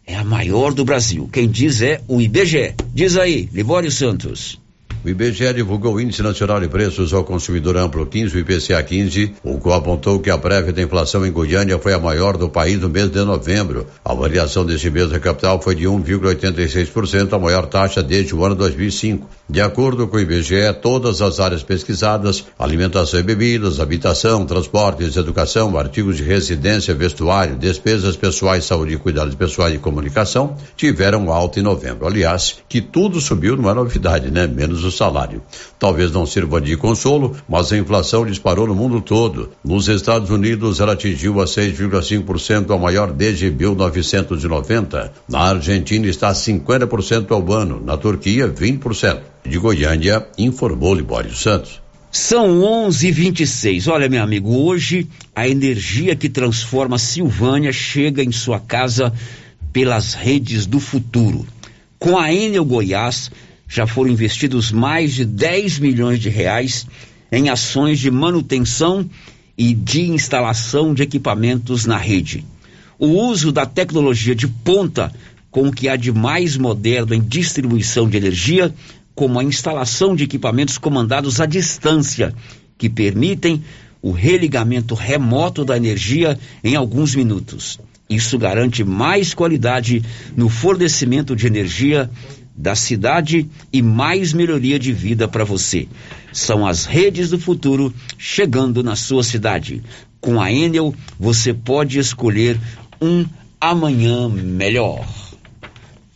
é 0.07 0.17
a 0.17 0.23
maior 0.23 0.75
do 0.75 0.85
Brasil. 0.85 1.31
Quem 1.33 1.49
diz 1.49 1.81
é 1.81 2.03
o 2.07 2.21
IBGE. 2.21 2.75
Diz 2.93 3.17
aí, 3.17 3.49
Libório 3.55 3.91
Santos. 3.91 4.60
O 5.03 5.09
IBGE 5.09 5.55
divulgou 5.55 5.95
o 5.95 6.01
Índice 6.01 6.23
Nacional 6.23 6.61
de 6.61 6.69
Preços 6.69 7.15
ao 7.15 7.25
Consumidor 7.25 7.75
Amplo 7.79 8.05
15, 8.05 8.37
o 8.37 8.39
IPCA 8.39 8.83
15, 8.83 9.33
o 9.43 9.57
qual 9.57 9.79
apontou 9.79 10.21
que 10.21 10.29
a 10.29 10.37
prévia 10.37 10.75
da 10.75 10.83
inflação 10.83 11.25
em 11.25 11.33
Goiânia 11.33 11.79
foi 11.79 11.95
a 11.95 11.99
maior 11.99 12.37
do 12.37 12.51
país 12.51 12.79
no 12.79 12.91
mês 12.91 13.11
de 13.11 13.25
novembro. 13.25 13.87
A 14.05 14.13
variação 14.13 14.63
desse 14.63 14.91
mês 14.91 15.09
da 15.09 15.19
capital 15.19 15.59
foi 15.59 15.75
de 15.75 15.85
1,86%, 15.85 17.33
a 17.33 17.39
maior 17.39 17.65
taxa 17.65 18.03
desde 18.03 18.35
o 18.35 18.45
ano 18.45 18.55
2005. 18.55 19.27
De 19.49 19.63
acordo 19.63 20.07
com 20.07 20.19
o 20.19 20.21
IBGE, 20.21 20.71
todas 20.83 21.23
as 21.23 21.41
áreas 21.41 21.63
pesquisadas, 21.63 22.45
alimentação 22.59 23.19
e 23.19 23.23
bebidas, 23.23 23.81
habitação, 23.81 24.45
transportes, 24.45 25.17
educação, 25.17 25.79
artigos 25.79 26.19
de 26.19 26.25
residência, 26.25 26.95
vestuário, 26.95 27.57
despesas 27.57 28.17
pessoais, 28.17 28.67
saúde 28.67 28.93
e 28.93 28.99
cuidados 28.99 29.35
pessoais 29.35 29.75
e 29.75 29.79
comunicação, 29.79 30.57
tiveram 30.77 31.33
alta 31.33 31.59
em 31.59 31.63
novembro. 31.63 32.07
Aliás, 32.07 32.59
que 32.69 32.83
tudo 32.83 33.19
subiu 33.19 33.57
não 33.57 33.71
é 33.71 33.73
novidade, 33.73 34.31
né? 34.31 34.47
Menos 34.47 34.85
o 34.85 34.90
do 34.91 34.97
salário. 34.97 35.41
Talvez 35.79 36.11
não 36.11 36.27
sirva 36.27 36.61
de 36.61 36.77
consolo, 36.77 37.37
mas 37.49 37.73
a 37.73 37.79
inflação 37.79 38.27
disparou 38.27 38.67
no 38.67 38.75
mundo 38.75 39.01
todo. 39.01 39.51
Nos 39.65 39.89
Estados 39.89 40.29
Unidos, 40.29 40.81
ela 40.81 40.93
atingiu 40.93 41.41
a 41.41 41.45
6,5%, 41.45 42.75
a 42.75 42.79
maior 42.79 43.13
desde 43.13 43.51
1990. 43.51 45.13
Na 45.29 45.41
Argentina 45.41 46.07
está 46.07 46.29
a 46.29 46.35
50% 46.35 47.31
ao 47.31 47.53
ano, 47.53 47.81
na 47.83 47.97
Turquia 47.97 48.49
20%. 48.49 49.21
De 49.47 49.59
Goiânia, 49.59 50.27
informou 50.37 50.95
Libório 50.95 51.35
Santos. 51.35 51.81
São 52.13 52.61
11:26. 52.61 53.89
Olha, 53.89 54.09
meu 54.09 54.23
amigo, 54.23 54.53
hoje 54.55 55.07
a 55.35 55.49
energia 55.49 56.17
que 56.17 56.29
transforma 56.29 56.99
Silvânia 56.99 57.73
chega 57.73 58.23
em 58.23 58.33
sua 58.33 58.59
casa 58.59 59.13
pelas 59.73 60.15
redes 60.15 60.67
do 60.67 60.81
futuro. 60.81 61.47
Com 61.99 62.19
a 62.19 62.33
Enel 62.33 62.65
Goiás, 62.65 63.31
já 63.71 63.87
foram 63.87 64.11
investidos 64.11 64.73
mais 64.73 65.15
de 65.15 65.25
10 65.25 65.79
milhões 65.79 66.19
de 66.19 66.29
reais 66.29 66.89
em 67.31 67.49
ações 67.49 68.01
de 68.01 68.11
manutenção 68.11 69.09
e 69.57 69.73
de 69.73 70.03
instalação 70.11 70.93
de 70.93 71.05
equipamentos 71.05 71.87
na 71.87 71.97
rede. 71.97 72.45
O 72.99 73.07
uso 73.07 73.53
da 73.53 73.65
tecnologia 73.65 74.35
de 74.35 74.49
ponta 74.49 75.13
com 75.53 75.69
o 75.69 75.73
que 75.73 75.89
há 75.89 75.95
de 75.95 76.11
mais 76.11 76.57
moderno 76.57 77.15
em 77.15 77.21
distribuição 77.21 78.09
de 78.09 78.17
energia, 78.17 78.75
como 79.15 79.39
a 79.39 79.45
instalação 79.45 80.17
de 80.17 80.25
equipamentos 80.25 80.77
comandados 80.77 81.41
à 81.41 81.47
distância, 81.47 82.35
que 82.77 82.89
permitem 82.89 83.63
o 84.03 84.11
religamento 84.11 84.95
remoto 84.95 85.65
da 85.65 85.77
energia 85.77 86.39
em 86.65 86.75
alguns 86.75 87.15
minutos. 87.15 87.79
Isso 88.09 88.37
garante 88.37 88.83
mais 88.83 89.33
qualidade 89.33 90.03
no 90.37 90.49
fornecimento 90.49 91.37
de 91.37 91.47
energia 91.47 92.11
da 92.61 92.75
cidade 92.75 93.49
e 93.73 93.81
mais 93.81 94.33
melhoria 94.33 94.79
de 94.79 94.93
vida 94.93 95.27
para 95.27 95.45
você. 95.45 95.89
São 96.33 96.67
as 96.67 96.85
redes 96.85 97.31
do 97.31 97.39
futuro 97.39 97.93
chegando 98.19 98.83
na 98.83 98.95
sua 98.95 99.25
cidade. 99.25 99.83
Com 100.21 100.41
a 100.41 100.53
Enel, 100.53 100.95
você 101.19 101.55
pode 101.55 101.99
escolher 101.99 102.61
um 103.01 103.25
amanhã 103.59 104.29
melhor. 104.29 105.07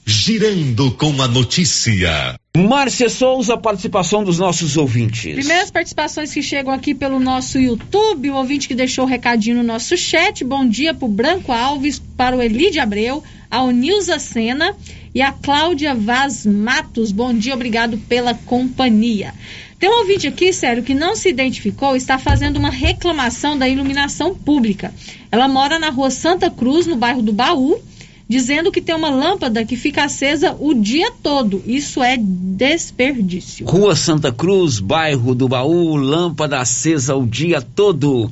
Girando 0.06 0.90
com 0.92 1.22
a 1.22 1.26
notícia. 1.26 2.38
Márcia 2.54 3.08
Souza, 3.08 3.56
participação 3.56 4.22
dos 4.22 4.38
nossos 4.38 4.76
ouvintes. 4.76 5.34
Primeiras 5.34 5.70
participações 5.70 6.32
que 6.32 6.42
chegam 6.42 6.72
aqui 6.74 6.94
pelo 6.94 7.18
nosso 7.18 7.58
YouTube, 7.58 8.30
o 8.30 8.36
ouvinte 8.36 8.68
que 8.68 8.74
deixou 8.74 9.06
o 9.06 9.08
recadinho 9.08 9.56
no 9.56 9.62
nosso 9.62 9.96
chat. 9.96 10.44
Bom 10.44 10.68
dia 10.68 10.92
para 10.92 11.06
o 11.06 11.08
Branco 11.08 11.50
Alves, 11.50 11.98
para 11.98 12.36
o 12.36 12.42
Elide 12.42 12.78
Abreu, 12.78 13.24
ao 13.50 13.70
Nilza 13.70 14.18
Sena 14.18 14.76
e 15.14 15.22
a 15.22 15.30
Cláudia 15.30 15.94
Vaz 15.94 16.44
Matos. 16.44 17.12
Bom 17.12 17.32
dia, 17.32 17.54
obrigado 17.54 17.96
pela 18.08 18.34
companhia. 18.34 19.32
Tem 19.78 19.88
um 19.88 19.98
ouvinte 19.98 20.26
aqui, 20.26 20.52
sério, 20.52 20.82
que 20.82 20.94
não 20.94 21.14
se 21.14 21.28
identificou, 21.28 21.94
está 21.94 22.18
fazendo 22.18 22.56
uma 22.56 22.70
reclamação 22.70 23.56
da 23.56 23.68
iluminação 23.68 24.34
pública. 24.34 24.92
Ela 25.30 25.46
mora 25.46 25.78
na 25.78 25.90
rua 25.90 26.10
Santa 26.10 26.50
Cruz, 26.50 26.86
no 26.86 26.96
bairro 26.96 27.22
do 27.22 27.32
Baú, 27.32 27.80
dizendo 28.28 28.72
que 28.72 28.80
tem 28.80 28.94
uma 28.94 29.10
lâmpada 29.10 29.64
que 29.64 29.76
fica 29.76 30.04
acesa 30.04 30.56
o 30.58 30.74
dia 30.74 31.12
todo. 31.22 31.62
Isso 31.66 32.02
é 32.02 32.16
desperdício. 32.18 33.66
Rua 33.66 33.94
Santa 33.94 34.32
Cruz, 34.32 34.80
bairro 34.80 35.34
do 35.34 35.46
Baú, 35.46 35.96
lâmpada 35.96 36.58
acesa 36.58 37.14
o 37.14 37.26
dia 37.26 37.60
todo. 37.60 38.30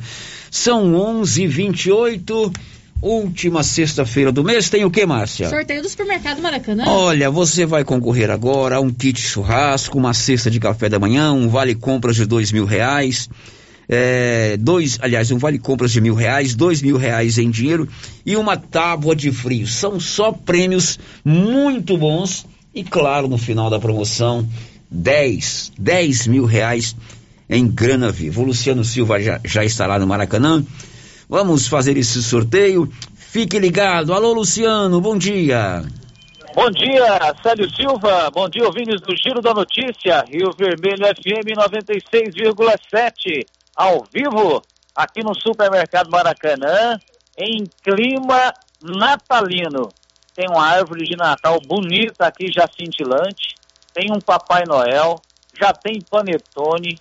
São 0.50 0.94
11:28. 0.94 2.52
Última 3.02 3.64
sexta-feira 3.64 4.30
do 4.30 4.44
mês 4.44 4.70
tem 4.70 4.84
o 4.84 4.90
que, 4.90 5.04
Márcia? 5.04 5.48
Sorteio 5.48 5.82
do 5.82 5.88
supermercado 5.88 6.40
Maracanã. 6.40 6.84
Olha, 6.86 7.28
você 7.28 7.66
vai 7.66 7.82
concorrer 7.82 8.30
agora 8.30 8.76
a 8.76 8.80
um 8.80 8.92
kit 8.92 9.20
churrasco, 9.20 9.98
uma 9.98 10.14
cesta 10.14 10.48
de 10.48 10.60
café 10.60 10.88
da 10.88 11.00
manhã, 11.00 11.32
um 11.32 11.48
vale 11.48 11.74
compras 11.74 12.14
de 12.14 12.24
dois 12.24 12.52
mil 12.52 12.64
reais, 12.64 13.28
é, 13.88 14.56
dois, 14.56 15.00
aliás, 15.02 15.32
um 15.32 15.38
vale 15.38 15.58
compras 15.58 15.90
de 15.90 16.00
mil 16.00 16.14
reais, 16.14 16.54
dois 16.54 16.80
mil 16.80 16.96
reais 16.96 17.38
em 17.38 17.50
dinheiro 17.50 17.88
e 18.24 18.36
uma 18.36 18.56
tábua 18.56 19.16
de 19.16 19.32
frio. 19.32 19.66
São 19.66 19.98
só 19.98 20.30
prêmios 20.30 20.96
muito 21.24 21.98
bons 21.98 22.46
e, 22.72 22.84
claro, 22.84 23.26
no 23.26 23.36
final 23.36 23.68
da 23.68 23.80
promoção, 23.80 24.48
10, 24.88 25.72
10 25.76 26.28
mil 26.28 26.44
reais 26.44 26.94
em 27.50 27.66
grana 27.66 28.12
viva. 28.12 28.40
O 28.40 28.44
Luciano 28.44 28.84
Silva 28.84 29.20
já, 29.20 29.40
já 29.44 29.64
está 29.64 29.88
lá 29.88 29.98
no 29.98 30.06
Maracanã 30.06 30.64
Vamos 31.32 31.66
fazer 31.66 31.96
esse 31.96 32.22
sorteio. 32.22 32.86
Fique 33.16 33.58
ligado. 33.58 34.12
Alô, 34.12 34.34
Luciano, 34.34 35.00
bom 35.00 35.16
dia. 35.16 35.82
Bom 36.54 36.70
dia, 36.70 37.34
Célio 37.42 37.74
Silva. 37.74 38.30
Bom 38.30 38.50
dia, 38.50 38.66
ouvintes 38.66 39.00
do 39.00 39.16
Giro 39.16 39.40
da 39.40 39.54
Notícia. 39.54 40.26
Rio 40.28 40.52
Vermelho 40.52 41.06
FM 41.06 41.56
96,7. 41.56 43.46
Ao 43.74 44.04
vivo, 44.12 44.62
aqui 44.94 45.24
no 45.24 45.34
Supermercado 45.34 46.10
Maracanã, 46.10 47.00
em 47.38 47.64
clima 47.82 48.52
natalino. 48.82 49.88
Tem 50.34 50.46
uma 50.50 50.66
árvore 50.66 51.06
de 51.06 51.16
Natal 51.16 51.58
bonita 51.66 52.26
aqui, 52.26 52.52
já 52.52 52.68
cintilante. 52.78 53.54
Tem 53.94 54.12
um 54.12 54.20
Papai 54.20 54.64
Noel. 54.66 55.18
Já 55.58 55.72
tem 55.72 55.98
panetone, 56.10 56.98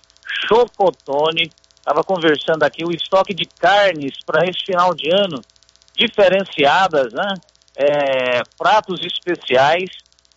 chocotone, 0.48 1.50
estava 1.82 2.04
conversando 2.04 2.62
aqui, 2.62 2.84
o 2.84 2.92
estoque 2.92 3.34
de 3.34 3.44
carnes 3.44 4.12
para 4.24 4.48
esse 4.48 4.64
final 4.64 4.94
de 4.94 5.10
ano, 5.12 5.42
diferenciadas, 5.94 7.12
né? 7.12 7.34
É, 7.74 8.42
pratos 8.56 9.00
especiais 9.04 9.90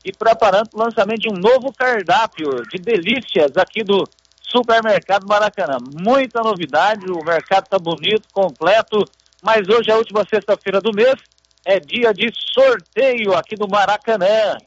e 0.03 0.11
preparando 0.11 0.69
o 0.73 0.79
lançamento 0.79 1.21
de 1.21 1.29
um 1.29 1.37
novo 1.37 1.71
cardápio 1.71 2.63
de 2.69 2.77
delícias 2.79 3.55
aqui 3.57 3.83
do 3.83 4.07
Supermercado 4.41 5.27
Maracanã. 5.27 5.77
Muita 5.81 6.41
novidade, 6.41 7.05
o 7.09 7.23
mercado 7.23 7.67
tá 7.67 7.77
bonito, 7.77 8.27
completo, 8.31 9.03
mas 9.41 9.67
hoje 9.67 9.91
é 9.91 9.93
a 9.93 9.97
última 9.97 10.25
sexta-feira 10.25 10.81
do 10.81 10.93
mês, 10.93 11.15
é 11.63 11.79
dia 11.79 12.13
de 12.13 12.31
sorteio 12.53 13.33
aqui 13.35 13.55
do 13.55 13.67
Maracanã. 13.67 14.57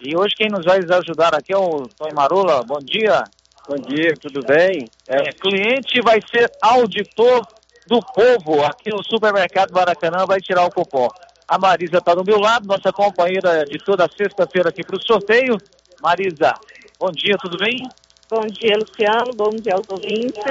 E 0.00 0.16
hoje 0.16 0.34
quem 0.36 0.48
nos 0.48 0.64
vai 0.64 0.78
ajudar 0.78 1.34
aqui 1.34 1.52
é 1.52 1.58
o 1.58 1.88
Tony 1.88 2.12
Marula. 2.12 2.62
Bom 2.62 2.78
dia. 2.78 3.24
Bom 3.68 3.78
dia, 3.78 4.16
tudo 4.22 4.44
bem? 4.44 4.88
É, 5.08 5.32
cliente 5.32 6.00
vai 6.00 6.22
ser 6.30 6.48
auditor 6.62 7.44
do 7.86 8.00
povo 8.00 8.64
aqui 8.64 8.90
no 8.90 9.02
supermercado 9.02 9.72
Maracanã, 9.72 10.24
vai 10.24 10.40
tirar 10.40 10.64
o 10.64 10.70
cupom. 10.70 11.08
A 11.48 11.58
Marisa 11.58 11.98
está 11.98 12.14
do 12.14 12.24
meu 12.24 12.38
lado, 12.38 12.64
nossa 12.64 12.92
companheira 12.92 13.66
de 13.66 13.78
toda 13.84 14.08
sexta-feira 14.16 14.68
aqui 14.68 14.84
para 14.84 14.96
o 14.96 15.02
sorteio. 15.02 15.60
Marisa, 16.00 16.54
bom 16.98 17.10
dia, 17.10 17.36
tudo 17.38 17.58
bem? 17.58 17.88
Bom 18.30 18.46
dia, 18.46 18.76
Luciano. 18.76 19.34
Bom 19.34 19.50
dia 19.58 19.74
aos 19.74 19.88
ouvintes. 19.88 20.44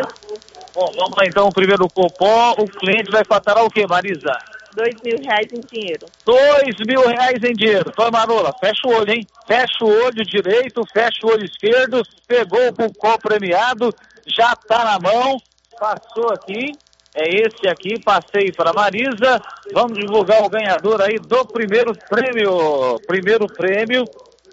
Bom, 0.73 0.93
vamos 0.93 1.17
lá 1.17 1.25
então, 1.25 1.47
o 1.47 1.54
primeiro 1.54 1.89
cupom. 1.89 2.51
O 2.58 2.67
cliente 2.67 3.12
vai 3.12 3.23
faturar 3.23 3.63
o 3.63 3.69
quê, 3.69 3.88
Marisa? 3.88 4.38
Dois 4.75 4.95
mil 5.03 5.17
reais 5.23 5.47
em 5.53 5.61
dinheiro. 5.61 6.05
Dois 6.25 6.75
mil 6.85 7.07
reais 7.07 7.41
em 7.43 7.53
dinheiro. 7.53 7.93
Foi, 7.95 8.11
Marola, 8.11 8.53
fecha 8.59 8.88
o 8.88 8.93
olho, 8.93 9.11
hein? 9.11 9.25
Fecha 9.47 9.83
o 9.83 9.88
olho 9.88 10.25
direito, 10.25 10.83
fecha 10.91 11.25
o 11.25 11.29
olho 11.29 11.45
esquerdo, 11.45 12.03
pegou 12.27 12.67
o 12.67 12.73
cupom 12.73 13.17
premiado, 13.17 13.93
já 14.27 14.55
tá 14.55 14.83
na 14.83 14.99
mão, 14.99 15.38
passou 15.79 16.33
aqui. 16.33 16.73
É 17.17 17.29
esse 17.29 17.65
aqui, 17.69 17.97
passei 17.97 18.51
para 18.51 18.73
Marisa. 18.73 19.41
Vamos 19.71 19.97
divulgar 19.97 20.43
o 20.43 20.49
ganhador 20.49 21.01
aí 21.01 21.17
do 21.17 21.45
primeiro 21.45 21.95
prêmio. 22.09 22.99
Primeiro 23.07 23.47
prêmio 23.47 24.03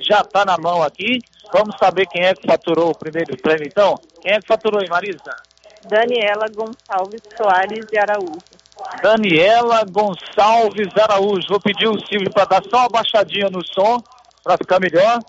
já 0.00 0.22
tá 0.22 0.44
na 0.44 0.56
mão 0.56 0.80
aqui. 0.80 1.18
Vamos 1.52 1.76
saber 1.76 2.06
quem 2.06 2.24
é 2.24 2.35
que 2.35 2.46
faturou 2.46 2.90
o 2.90 2.94
primeiro 2.96 3.37
prêmio, 3.37 3.66
então. 3.66 3.98
Quem 4.20 4.32
é 4.32 4.40
que 4.40 4.46
faturou 4.46 4.80
aí, 4.80 4.88
Marisa? 4.88 5.35
Daniela 5.88 6.46
Gonçalves 6.54 7.22
Soares 7.37 7.85
de 7.87 7.98
Araújo. 7.98 8.51
Daniela 9.02 9.85
Gonçalves 9.90 10.88
Araújo. 10.96 11.48
Vou 11.48 11.61
pedir 11.61 11.88
o 11.88 11.98
Silvio 12.06 12.30
para 12.30 12.44
dar 12.44 12.62
só 12.68 12.80
uma 12.80 12.88
baixadinha 12.88 13.48
no 13.50 13.64
som, 13.64 14.02
para 14.42 14.56
ficar 14.56 14.80
melhor. 14.80 15.20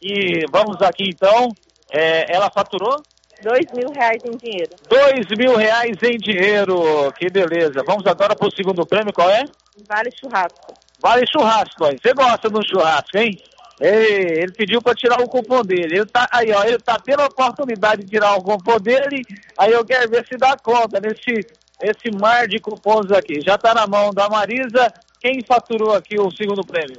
E 0.00 0.44
vamos 0.50 0.80
aqui 0.82 1.10
então. 1.10 1.50
É, 1.90 2.34
ela 2.34 2.50
faturou? 2.50 3.02
Dois 3.42 3.66
mil 3.72 3.90
reais 3.90 4.22
em 4.24 4.36
dinheiro. 4.36 4.70
Dois 4.88 5.26
mil 5.36 5.56
reais 5.56 5.96
em 6.02 6.16
dinheiro. 6.16 7.12
Que 7.18 7.28
beleza. 7.28 7.82
Vamos 7.84 8.06
agora 8.06 8.36
para 8.36 8.48
o 8.48 8.54
segundo 8.54 8.86
prêmio, 8.86 9.12
qual 9.12 9.28
é? 9.30 9.44
Vale 9.88 10.10
churrasco. 10.12 10.74
Vale 11.00 11.24
churrasco, 11.26 11.84
aí. 11.84 11.98
Você 12.00 12.14
gosta 12.14 12.48
do 12.48 12.66
churrasco, 12.66 13.18
hein? 13.18 13.36
Ei, 13.80 14.42
ele 14.42 14.52
pediu 14.52 14.80
para 14.80 14.94
tirar 14.94 15.20
o 15.20 15.28
cupom 15.28 15.62
dele. 15.62 15.96
Ele 15.96 16.06
tá 16.06 16.28
aí, 16.30 16.52
ó, 16.52 16.62
ele 16.62 16.78
tá 16.78 16.96
tendo 17.04 17.22
a 17.22 17.26
oportunidade 17.26 18.04
de 18.04 18.10
tirar 18.10 18.36
o 18.36 18.42
cupom 18.42 18.78
dele. 18.78 19.24
Aí 19.58 19.72
eu 19.72 19.84
quero 19.84 20.08
ver 20.08 20.24
se 20.26 20.36
dá 20.36 20.56
conta 20.56 21.00
nesse 21.00 21.44
esse 21.82 22.10
mar 22.16 22.46
de 22.46 22.60
cupons 22.60 23.10
aqui. 23.10 23.40
Já 23.40 23.58
tá 23.58 23.74
na 23.74 23.86
mão 23.86 24.12
da 24.12 24.28
Marisa. 24.28 24.92
Quem 25.20 25.42
faturou 25.42 25.94
aqui 25.94 26.18
o 26.18 26.30
segundo 26.30 26.64
prêmio? 26.64 26.98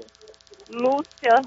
Lúcia. 0.69 1.41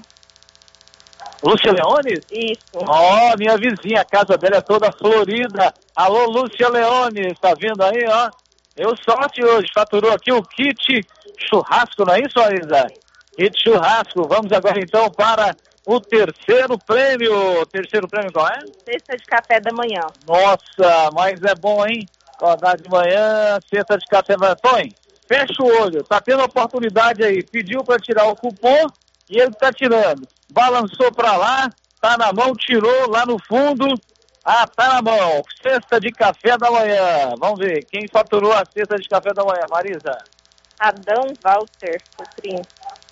Lúcia 1.43 1.71
Leones? 1.71 2.25
Isso. 2.31 2.65
Ó, 2.73 3.31
oh, 3.33 3.37
minha 3.37 3.57
vizinha, 3.57 4.01
a 4.01 4.05
casa 4.05 4.37
dela 4.37 4.57
é 4.57 4.61
toda 4.61 4.91
florida. 4.91 5.73
Alô, 5.95 6.25
Lúcia 6.25 6.67
Leones, 6.69 7.39
tá 7.39 7.53
vindo 7.53 7.81
aí, 7.83 8.05
ó? 8.07 8.29
Eu 8.75 8.95
sorte 8.97 9.43
hoje, 9.43 9.67
faturou 9.73 10.11
aqui 10.11 10.31
o 10.31 10.43
kit 10.43 11.05
churrasco, 11.37 12.05
não 12.05 12.13
é 12.13 12.21
isso, 12.21 12.37
Marisa? 12.37 12.87
Kit 13.35 13.63
churrasco. 13.63 14.27
Vamos 14.27 14.51
agora 14.51 14.79
então 14.79 15.09
para 15.11 15.55
o 15.85 15.99
terceiro 15.99 16.77
prêmio. 16.77 17.65
Terceiro 17.67 18.07
prêmio 18.07 18.31
qual 18.31 18.47
é? 18.47 18.59
Cesta 18.85 19.15
de 19.15 19.25
café 19.25 19.59
da 19.59 19.71
manhã. 19.71 20.01
Nossa, 20.27 21.09
mas 21.13 21.41
é 21.43 21.55
bom, 21.55 21.85
hein? 21.85 22.07
Acordar 22.37 22.77
de 22.77 22.87
manhã, 22.87 23.59
cesta 23.67 23.97
de 23.97 24.05
café. 24.05 24.35
Tony, 24.61 24.95
fecha 25.27 25.63
o 25.63 25.81
olho. 25.81 26.03
Tá 26.03 26.21
tendo 26.21 26.43
oportunidade 26.43 27.23
aí. 27.23 27.41
Pediu 27.41 27.83
para 27.83 27.99
tirar 27.99 28.27
o 28.27 28.35
cupom 28.35 28.85
e 29.27 29.39
ele 29.39 29.51
tá 29.55 29.73
tirando. 29.73 30.27
Balançou 30.51 31.11
para 31.11 31.35
lá, 31.35 31.69
tá 31.99 32.15
na 32.15 32.31
mão, 32.31 32.53
tirou 32.55 33.09
lá 33.09 33.25
no 33.25 33.39
fundo. 33.39 33.87
Ah, 34.45 34.67
tá 34.67 34.93
na 34.93 35.01
mão. 35.01 35.43
Cesta 35.63 35.99
de 35.99 36.11
café 36.11 36.57
da 36.59 36.69
manhã. 36.69 37.33
Vamos 37.39 37.59
ver. 37.59 37.83
Quem 37.85 38.07
faturou 38.07 38.53
a 38.53 38.63
cesta 38.65 38.97
de 38.97 39.09
café 39.09 39.33
da 39.33 39.43
manhã, 39.43 39.65
Marisa? 39.69 40.17
Adão 40.79 41.33
Walter 41.43 41.99
Cotrim. 42.15 42.61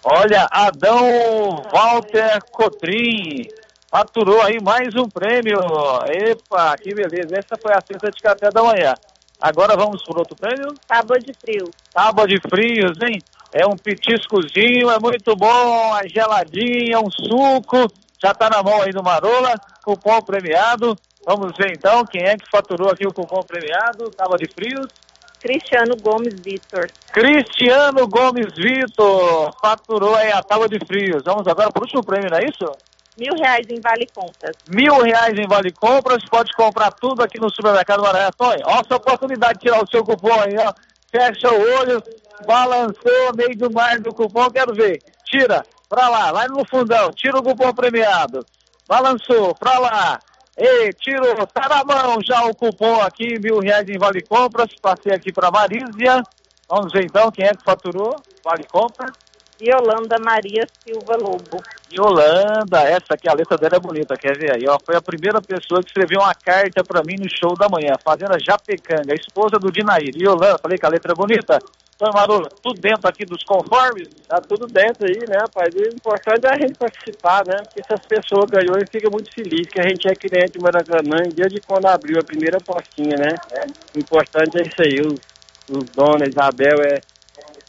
Olha, 0.03 0.47
Adão 0.51 1.63
Walter 1.73 2.43
Cotrim 2.51 3.49
faturou 3.89 4.39
aí 4.43 4.61
mais 4.61 4.95
um 4.95 5.09
prêmio. 5.09 5.59
Epa, 6.07 6.77
que 6.77 6.93
beleza. 6.93 7.35
Essa 7.35 7.57
foi 7.59 7.73
a 7.73 7.81
cesta 7.81 8.11
de 8.11 8.21
café 8.21 8.51
da 8.51 8.61
manhã. 8.61 8.93
Agora 9.41 9.75
vamos 9.75 10.03
para 10.03 10.19
outro 10.19 10.35
prêmio? 10.35 10.73
Tábua 10.87 11.19
de 11.19 11.33
frio. 11.33 11.69
Tábua 11.93 12.27
de 12.27 12.39
frios, 12.39 12.97
hein? 13.01 13.21
É 13.53 13.65
um 13.65 13.77
petiscozinho, 13.77 14.89
é 14.89 14.99
muito 14.99 15.35
bom, 15.35 15.97
é 15.97 16.07
geladinha, 16.09 16.99
um 16.99 17.11
suco. 17.11 17.87
Já 18.21 18.33
tá 18.33 18.49
na 18.49 18.63
mão 18.63 18.81
aí 18.81 18.91
do 18.91 19.03
Marola, 19.03 19.55
cupom 19.83 20.21
premiado. 20.21 20.97
Vamos 21.25 21.55
ver 21.57 21.71
então 21.71 22.05
quem 22.05 22.23
é 22.23 22.37
que 22.37 22.49
faturou 22.49 22.89
aqui 22.89 23.05
o 23.05 23.13
cupom 23.13 23.41
premiado, 23.43 24.09
tábua 24.11 24.37
de 24.37 24.47
frios. 24.47 24.87
Cristiano 25.39 25.95
Gomes 26.01 26.33
Vitor. 26.39 26.87
Cristiano 27.11 28.07
Gomes 28.07 28.53
Vitor 28.55 29.55
faturou 29.61 30.15
aí 30.15 30.31
a 30.31 30.41
tábua 30.41 30.67
de 30.67 30.79
frios. 30.85 31.23
Vamos 31.23 31.47
agora 31.47 31.71
para 31.71 31.81
o 31.81 31.83
último 31.83 32.03
prêmio, 32.03 32.31
não 32.31 32.37
é 32.37 32.45
isso? 32.45 32.65
Mil 33.17 33.33
reais 33.35 33.65
em 33.69 33.79
Vale 33.79 34.07
Compras. 34.13 34.55
Mil 34.67 35.01
reais 35.01 35.37
em 35.37 35.47
Vale 35.47 35.71
Compras, 35.71 36.23
pode 36.29 36.51
comprar 36.53 36.91
tudo 36.91 37.23
aqui 37.23 37.39
no 37.39 37.49
supermercado 37.49 38.01
Maranhão. 38.01 38.31
Tony, 38.37 38.61
ó, 38.65 38.81
essa 38.81 38.95
oportunidade 38.95 39.59
de 39.59 39.59
tirar 39.61 39.81
o 39.81 39.87
seu 39.87 40.03
cupom 40.03 40.33
aí, 40.33 40.55
ó. 40.57 40.73
Fecha 41.09 41.49
o 41.49 41.79
olho, 41.79 42.03
balançou 42.45 43.35
meio 43.35 43.57
do 43.57 43.71
mar 43.71 43.99
do 43.99 44.13
cupom, 44.13 44.49
quero 44.49 44.75
ver. 44.75 45.01
Tira, 45.25 45.65
pra 45.87 46.09
lá, 46.09 46.31
lá 46.31 46.47
no 46.47 46.65
fundão, 46.65 47.11
tira 47.13 47.37
o 47.37 47.43
cupom 47.43 47.73
premiado. 47.73 48.45
Balançou, 48.87 49.55
pra 49.55 49.79
lá. 49.79 50.19
Ei, 50.57 50.91
tirou, 50.93 51.47
tá 51.47 51.67
na 51.69 51.83
mão 51.83 52.17
já 52.21 52.43
o 52.45 52.55
cupom 52.55 53.01
aqui, 53.01 53.39
mil 53.39 53.59
reais 53.59 53.87
em 53.87 53.97
Vale 53.97 54.21
Compras. 54.21 54.69
Passei 54.81 55.13
aqui 55.13 55.31
pra 55.31 55.51
Marísia. 55.51 56.21
Vamos 56.67 56.91
ver 56.91 57.05
então 57.05 57.31
quem 57.31 57.45
é 57.45 57.53
que 57.53 57.63
faturou 57.63 58.15
Vale 58.43 58.63
Compras. 58.65 59.11
Yolanda 59.61 60.17
Maria 60.19 60.67
Silva 60.83 61.15
Lobo. 61.17 61.61
Yolanda, 61.91 62.81
essa 62.83 63.13
aqui, 63.13 63.29
a 63.29 63.33
letra 63.33 63.57
dela 63.57 63.77
é 63.77 63.79
bonita, 63.79 64.17
quer 64.17 64.37
ver 64.37 64.55
aí? 64.55 64.67
Ó, 64.67 64.77
foi 64.85 64.95
a 64.95 65.01
primeira 65.01 65.41
pessoa 65.41 65.81
que 65.81 65.87
escreveu 65.87 66.19
uma 66.19 66.35
carta 66.35 66.83
para 66.83 67.03
mim 67.03 67.15
no 67.17 67.29
show 67.29 67.55
da 67.55 67.69
manhã, 67.69 67.95
Fazenda 68.03 68.37
Japecanga, 68.39 69.13
esposa 69.13 69.57
do 69.57 69.71
Dinair. 69.71 70.11
Yolanda, 70.15 70.59
falei 70.61 70.77
que 70.77 70.85
a 70.85 70.89
letra 70.89 71.13
é 71.13 71.15
bonita. 71.15 71.59
Então, 71.95 72.11
Marula, 72.13 72.49
tudo 72.61 72.81
dentro 72.81 73.07
aqui 73.07 73.23
dos 73.23 73.41
conformes? 73.43 74.09
Tá 74.27 74.41
tudo 74.41 74.67
dentro 74.67 75.07
aí, 75.07 75.17
né, 75.29 75.37
rapaz? 75.39 75.73
O 75.73 75.95
importante 75.95 76.45
é 76.45 76.49
a 76.49 76.59
gente 76.59 76.77
participar, 76.77 77.45
né? 77.47 77.55
Porque 77.63 77.81
se 77.83 77.93
as 77.93 78.05
pessoas 78.05 78.49
ganhou, 78.51 78.75
fica 78.91 79.09
muito 79.09 79.33
feliz, 79.33 79.65
que 79.67 79.79
a 79.79 79.87
gente 79.87 80.05
é 80.05 80.13
cliente 80.13 80.57
de 80.57 80.59
Maracanã 80.59 81.23
desde 81.33 81.61
quando 81.61 81.85
abriu 81.85 82.19
a 82.19 82.23
primeira 82.23 82.57
postinha, 82.59 83.15
né? 83.15 83.35
É. 83.53 83.65
O 83.95 83.99
importante 83.99 84.59
é 84.59 84.63
isso 84.63 84.81
aí, 84.81 84.99
os, 84.99 85.19
os 85.69 85.89
donos, 85.91 86.27
Isabel 86.27 86.81
é 86.83 86.99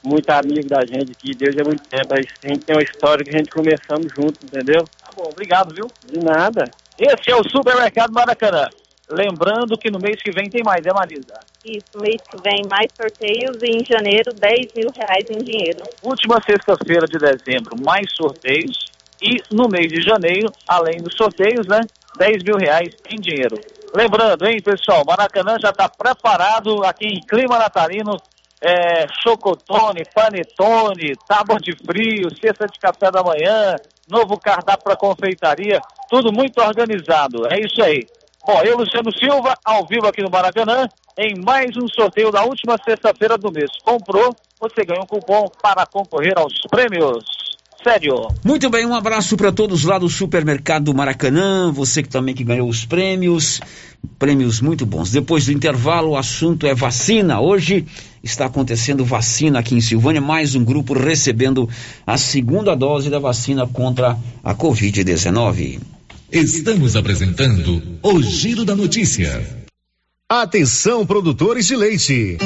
muito 0.05 0.31
amigo 0.31 0.69
da 0.69 0.81
gente 0.81 1.13
aqui, 1.13 1.35
Deus 1.35 1.57
é 1.57 1.65
muito 1.65 1.83
tempo. 1.89 2.15
A 2.15 2.17
gente 2.17 2.65
tem 2.65 2.77
uma 2.77 2.83
história 2.83 3.25
que 3.25 3.35
a 3.35 3.39
gente 3.39 3.51
começamos 3.51 4.13
junto, 4.15 4.45
entendeu? 4.45 4.85
Tá 5.01 5.11
bom, 5.17 5.29
obrigado, 5.31 5.75
viu? 5.75 5.87
De 6.07 6.19
nada. 6.19 6.71
Esse 6.99 7.31
é 7.31 7.37
o 7.37 7.49
Supermercado 7.49 8.13
Maracanã. 8.13 8.69
Lembrando 9.09 9.79
que 9.79 9.91
no 9.91 10.01
mês 10.01 10.21
que 10.21 10.33
vem 10.33 10.51
tem 10.51 10.65
mais, 10.65 10.85
é 10.85 10.93
Marisa? 10.93 11.39
Isso, 11.65 11.97
mês 12.01 12.21
que 12.29 12.43
vem 12.43 12.63
mais 12.69 12.89
sorteios 12.97 13.57
e 13.63 13.79
em 13.79 13.85
janeiro 13.85 14.33
10 14.35 14.73
mil 14.75 14.91
reais 14.97 15.25
em 15.31 15.45
dinheiro. 15.45 15.85
Última 16.03 16.41
sexta-feira 16.45 17.07
de 17.07 17.19
dezembro, 17.19 17.77
mais 17.85 18.07
sorteios. 18.17 18.91
E 19.23 19.37
no 19.55 19.69
mês 19.69 19.89
de 19.89 20.03
janeiro, 20.03 20.51
além 20.67 21.01
dos 21.01 21.15
sorteios, 21.17 21.67
né? 21.69 21.81
10 22.19 22.43
mil 22.43 22.57
reais 22.57 22.95
em 23.09 23.17
dinheiro. 23.21 23.59
Lembrando, 23.95 24.47
hein, 24.47 24.61
pessoal, 24.61 25.05
Maracanã 25.07 25.57
já 25.61 25.71
está 25.71 25.89
preparado 25.89 26.85
aqui 26.85 27.07
em 27.07 27.21
clima 27.21 27.59
natalino 27.59 28.17
é, 28.63 29.07
chocotone, 29.23 30.03
panetone, 30.15 31.15
tábua 31.29 31.59
de 31.59 31.73
frio, 31.77 32.29
cesta 32.41 32.67
de 32.67 32.79
café 32.79 33.11
da 33.11 33.23
manhã, 33.23 33.77
novo 34.09 34.39
cardápio 34.39 34.85
para 34.85 34.97
confeitaria, 34.97 35.81
tudo 36.09 36.33
muito 36.33 36.61
organizado. 36.61 37.47
É 37.51 37.61
isso 37.61 37.83
aí. 37.83 38.07
Bom, 38.47 38.63
eu, 38.63 38.77
Luciano 38.77 39.11
Silva, 39.19 39.55
ao 39.65 39.87
vivo 39.87 40.07
aqui 40.07 40.23
no 40.23 40.31
Maracanã, 40.31 40.87
em 41.19 41.35
mais 41.43 41.77
um 41.77 41.89
sorteio 41.89 42.31
da 42.31 42.45
última 42.45 42.77
sexta-feira 42.79 43.37
do 43.37 43.51
mês. 43.51 43.71
Comprou, 43.85 44.35
você 44.61 44.85
ganha 44.85 45.03
um 45.03 45.07
cupom 45.07 45.51
para 45.61 45.85
concorrer 45.85 46.35
aos 46.39 46.55
prêmios. 46.71 47.25
Sério. 47.83 48.29
Muito 48.45 48.69
bem, 48.69 48.85
um 48.85 48.95
abraço 48.95 49.37
para 49.37 49.53
todos 49.53 49.85
lá 49.85 49.99
do 49.99 50.09
Supermercado 50.09 50.93
Maracanã, 50.95 51.71
você 51.73 52.03
que 52.03 52.09
também 52.09 52.35
que 52.35 52.43
ganhou 52.43 52.69
os 52.69 52.85
prêmios, 52.85 53.61
prêmios 54.19 54.61
muito 54.61 54.85
bons. 54.85 55.11
Depois 55.11 55.47
do 55.47 55.53
intervalo, 55.53 56.11
o 56.11 56.17
assunto 56.17 56.67
é 56.67 56.75
vacina. 56.75 57.41
Hoje 57.41 57.87
está 58.27 58.47
acontecendo 58.47 59.05
vacina 59.05 59.61
aqui 59.61 59.75
em 59.75 59.81
Silvânia, 59.81 60.21
mais 60.21 60.55
um 60.55 60.65
grupo 60.65 60.93
recebendo 60.93 61.69
a 62.07 62.19
segunda 62.19 62.75
dose 62.75 63.09
da 63.09 63.19
vacina 63.19 63.67
contra 63.67 64.19
a 64.43 64.55
Covid-19. 64.55 65.81
Estamos 66.31 66.97
apresentando 66.97 67.83
o 68.03 68.23
Giro 68.23 68.65
da 68.65 68.75
Notícia. 68.75 69.67
Atenção, 70.29 71.07
produtores 71.07 71.67
de 71.67 71.77
leite. 71.77 72.37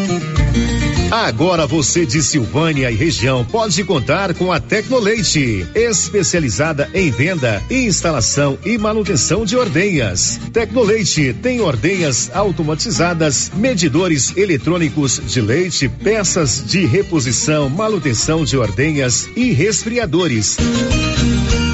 Agora 1.11 1.67
você 1.67 2.07
de 2.07 2.23
Silvânia 2.23 2.89
e 2.89 2.95
região 2.95 3.45
pode 3.45 3.83
contar 3.83 4.33
com 4.33 4.53
a 4.53 4.61
Tecnoleite, 4.61 5.67
especializada 5.75 6.89
em 6.95 7.11
venda, 7.11 7.61
instalação 7.69 8.57
e 8.65 8.79
manutenção 8.79 9.45
de 9.45 9.57
ordenhas. 9.57 10.39
Tecnoleite 10.53 11.35
tem 11.43 11.61
ordenhas 11.61 12.31
automatizadas, 12.33 13.51
medidores 13.57 14.37
eletrônicos 14.37 15.21
de 15.27 15.41
leite, 15.41 15.89
peças 15.89 16.63
de 16.65 16.87
reposição, 16.87 17.69
manutenção 17.69 18.45
de 18.45 18.57
ordenhas 18.57 19.29
e 19.35 19.51
resfriadores. 19.51 20.57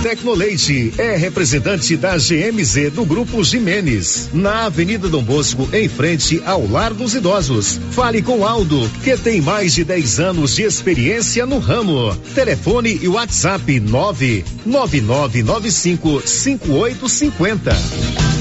Tecnoleite 0.07 0.95
é 0.99 1.17
representante 1.17 1.97
da 1.97 2.17
GMZ 2.17 2.93
do 2.93 3.05
Grupo 3.05 3.43
Jimenez, 3.43 4.31
na 4.33 4.67
Avenida 4.67 5.09
Dom 5.09 5.21
Bosco, 5.21 5.69
em 5.73 5.89
frente 5.89 6.41
ao 6.47 6.65
Lar 6.65 6.95
dos 6.95 7.17
Idosos. 7.17 7.81
Fale 7.91 8.23
com 8.23 8.47
Aldo, 8.47 8.89
que 9.03 9.11
tem 9.27 9.41
mais 9.41 9.75
de 9.75 9.83
10 9.83 10.21
anos 10.21 10.55
de 10.55 10.63
experiência 10.63 11.45
no 11.45 11.59
ramo. 11.59 12.15
Telefone 12.33 12.97
e 13.03 13.09
WhatsApp 13.09 13.81
99995 13.81 16.23
5850. 16.25 18.36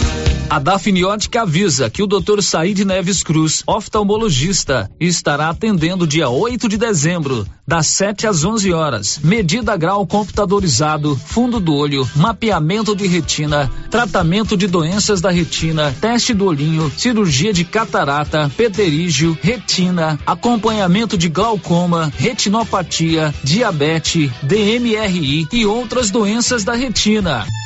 A 0.56 0.60
Dafniótica 0.60 1.41
avisa 1.41 1.89
que 1.89 2.01
o 2.01 2.08
Dr. 2.08 2.41
Said 2.41 2.80
Neves 2.86 3.22
Cruz, 3.22 3.62
oftalmologista, 3.68 4.89
estará 4.97 5.49
atendendo 5.49 6.08
dia 6.08 6.30
8 6.30 6.70
de 6.70 6.78
dezembro, 6.78 7.45
das 7.68 7.88
7 7.88 8.26
às 8.26 8.45
11 8.45 8.72
horas. 8.72 9.20
Medida 9.22 9.76
grau 9.76 10.08
computadorizado, 10.08 11.14
fundo 11.14 11.60
do 11.60 11.76
olho, 11.76 12.10
mapeamento 12.16 12.95
de 12.95 13.06
retina, 13.06 13.70
tratamento 13.91 14.56
de 14.56 14.66
doenças 14.66 15.20
da 15.20 15.30
retina, 15.30 15.93
teste 15.99 16.34
do 16.34 16.45
olhinho, 16.45 16.89
cirurgia 16.95 17.51
de 17.51 17.66
catarata, 17.66 18.49
pterígio, 18.56 19.38
retina, 19.41 20.18
acompanhamento 20.26 21.18
de 21.18 21.28
glaucoma, 21.28 22.10
retinopatia, 22.16 23.36
diabetes, 23.43 24.32
DMRI 24.41 25.49
e 25.51 25.66
outras 25.66 26.10
doenças 26.10 26.64
da 26.64 26.76
retina. 26.76 27.45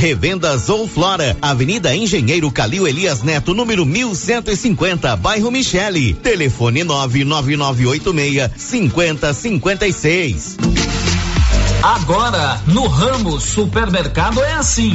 Revendas 0.00 0.70
ou 0.70 0.88
Flora, 0.88 1.36
Avenida 1.42 1.94
Engenheiro 1.94 2.50
Calil 2.50 2.88
Elias 2.88 3.22
Neto, 3.22 3.52
número 3.52 3.84
1150, 3.84 5.14
bairro 5.16 5.50
Michele. 5.50 6.14
Telefone 6.14 6.82
99986 6.84 8.50
5056. 8.56 10.56
Agora, 11.82 12.62
no 12.66 12.86
ramo 12.86 13.38
supermercado 13.38 14.42
é 14.42 14.54
assim. 14.54 14.94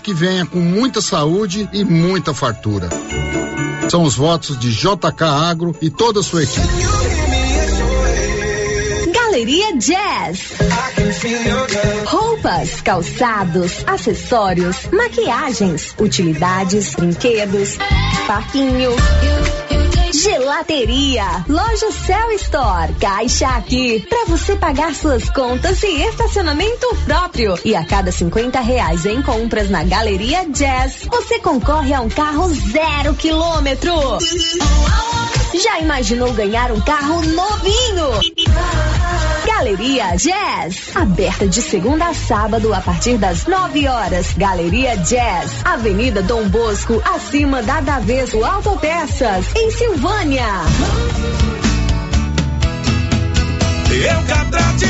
que 0.01 0.13
venha 0.13 0.45
com 0.45 0.59
muita 0.59 1.01
saúde 1.01 1.69
e 1.71 1.83
muita 1.83 2.33
fartura. 2.33 2.89
São 3.89 4.03
os 4.03 4.15
votos 4.15 4.57
de 4.57 4.71
JK 4.71 5.23
Agro 5.23 5.75
e 5.81 5.89
toda 5.89 6.21
a 6.21 6.23
sua 6.23 6.43
equipe. 6.43 6.67
Galeria 9.13 9.77
Jazz. 9.77 10.53
Roupas, 12.05 12.81
calçados, 12.81 13.83
acessórios, 13.87 14.87
maquiagens, 14.91 15.93
utilidades, 15.99 16.95
brinquedos, 16.95 17.77
parquinho. 18.27 18.91
Gelateria, 20.13 21.45
Loja 21.47 21.89
Cell 21.89 22.31
Store, 22.33 22.93
Caixa 22.99 23.47
Aqui, 23.47 24.05
para 24.09 24.25
você 24.25 24.57
pagar 24.57 24.93
suas 24.93 25.29
contas 25.29 25.81
e 25.83 26.03
estacionamento 26.03 26.85
próprio. 27.05 27.57
E 27.63 27.73
a 27.73 27.85
cada 27.85 28.11
50 28.11 28.59
reais 28.59 29.05
em 29.05 29.21
compras 29.21 29.69
na 29.69 29.83
Galeria 29.83 30.45
Jazz, 30.49 31.07
você 31.09 31.39
concorre 31.39 31.93
a 31.93 32.01
um 32.01 32.09
carro 32.09 32.53
zero 32.53 33.13
quilômetro. 33.15 33.93
Já 35.53 35.79
imaginou 35.79 36.33
ganhar 36.33 36.71
um 36.71 36.81
carro 36.81 37.21
novinho? 37.21 38.11
Galeria 39.45 40.15
Jazz, 40.15 40.95
aberta 40.95 41.47
de 41.47 41.61
segunda 41.61 42.07
a 42.07 42.13
sábado 42.13 42.73
a 42.73 42.81
partir 42.81 43.17
das 43.17 43.45
9 43.45 43.87
horas. 43.87 44.33
Galeria 44.33 44.97
Jazz, 44.97 45.51
Avenida 45.63 46.21
Dom 46.21 46.47
Bosco, 46.49 47.01
acima 47.05 47.61
da 47.61 47.79
Daveso 47.79 48.43
Autopeças, 48.43 49.45
em 49.55 49.71
Silvânia. 49.71 50.00
Eucatrate 53.91 54.89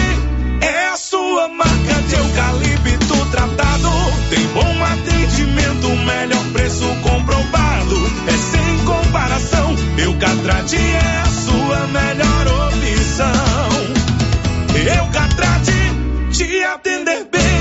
é 0.62 0.88
a 0.88 0.96
sua 0.96 1.50
marca 1.50 2.02
de 2.08 2.16
eucalipto 2.16 3.26
tratado. 3.30 3.90
Tem 4.30 4.48
bom 4.54 4.84
atendimento, 4.86 5.90
melhor 6.06 6.46
preço 6.54 6.86
comprovado. 7.04 7.96
É 8.26 8.38
sem 8.38 8.86
comparação. 8.86 9.76
Eucatrate 9.98 10.78
é 10.78 11.22
a 11.22 11.26
sua 11.26 11.88
melhor 11.88 12.68
opção. 12.68 13.34
Eucatrate 14.98 15.74
te 16.32 16.64
atender 16.64 17.26
bem, 17.30 17.61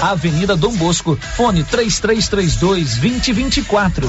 Avenida 0.00 0.56
Dom 0.56 0.74
Bosco, 0.76 1.18
fone 1.36 1.62
3332 1.64 2.96
2024. 2.96 4.08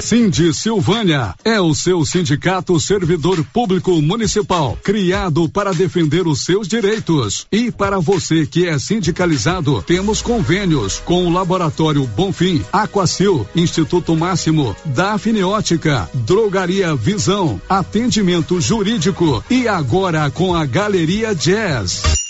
Cindy 0.00 0.54
Silvânia 0.54 1.34
é 1.44 1.60
o 1.60 1.74
seu 1.74 2.04
sindicato 2.04 2.78
servidor 2.80 3.44
público 3.52 4.00
municipal, 4.00 4.78
criado 4.82 5.48
para 5.48 5.72
defender 5.72 6.26
os 6.26 6.44
seus 6.44 6.66
direitos. 6.66 7.46
E 7.52 7.70
para 7.70 7.98
você 7.98 8.46
que 8.46 8.66
é 8.66 8.78
sindicalizado, 8.78 9.82
temos 9.82 10.22
convênios 10.22 11.00
com 11.04 11.26
o 11.26 11.30
Laboratório 11.32 12.06
Bonfim, 12.06 12.64
Aquacil, 12.72 13.46
Instituto 13.54 14.16
Máximo, 14.16 14.74
Dafniótica, 14.84 16.08
Drogaria 16.14 16.94
Visão, 16.94 17.60
Atendimento 17.68 18.60
Jurídico 18.60 19.44
e 19.50 19.68
agora 19.68 20.30
com 20.30 20.54
a 20.54 20.64
Galeria 20.64 21.34
Jazz. 21.34 22.27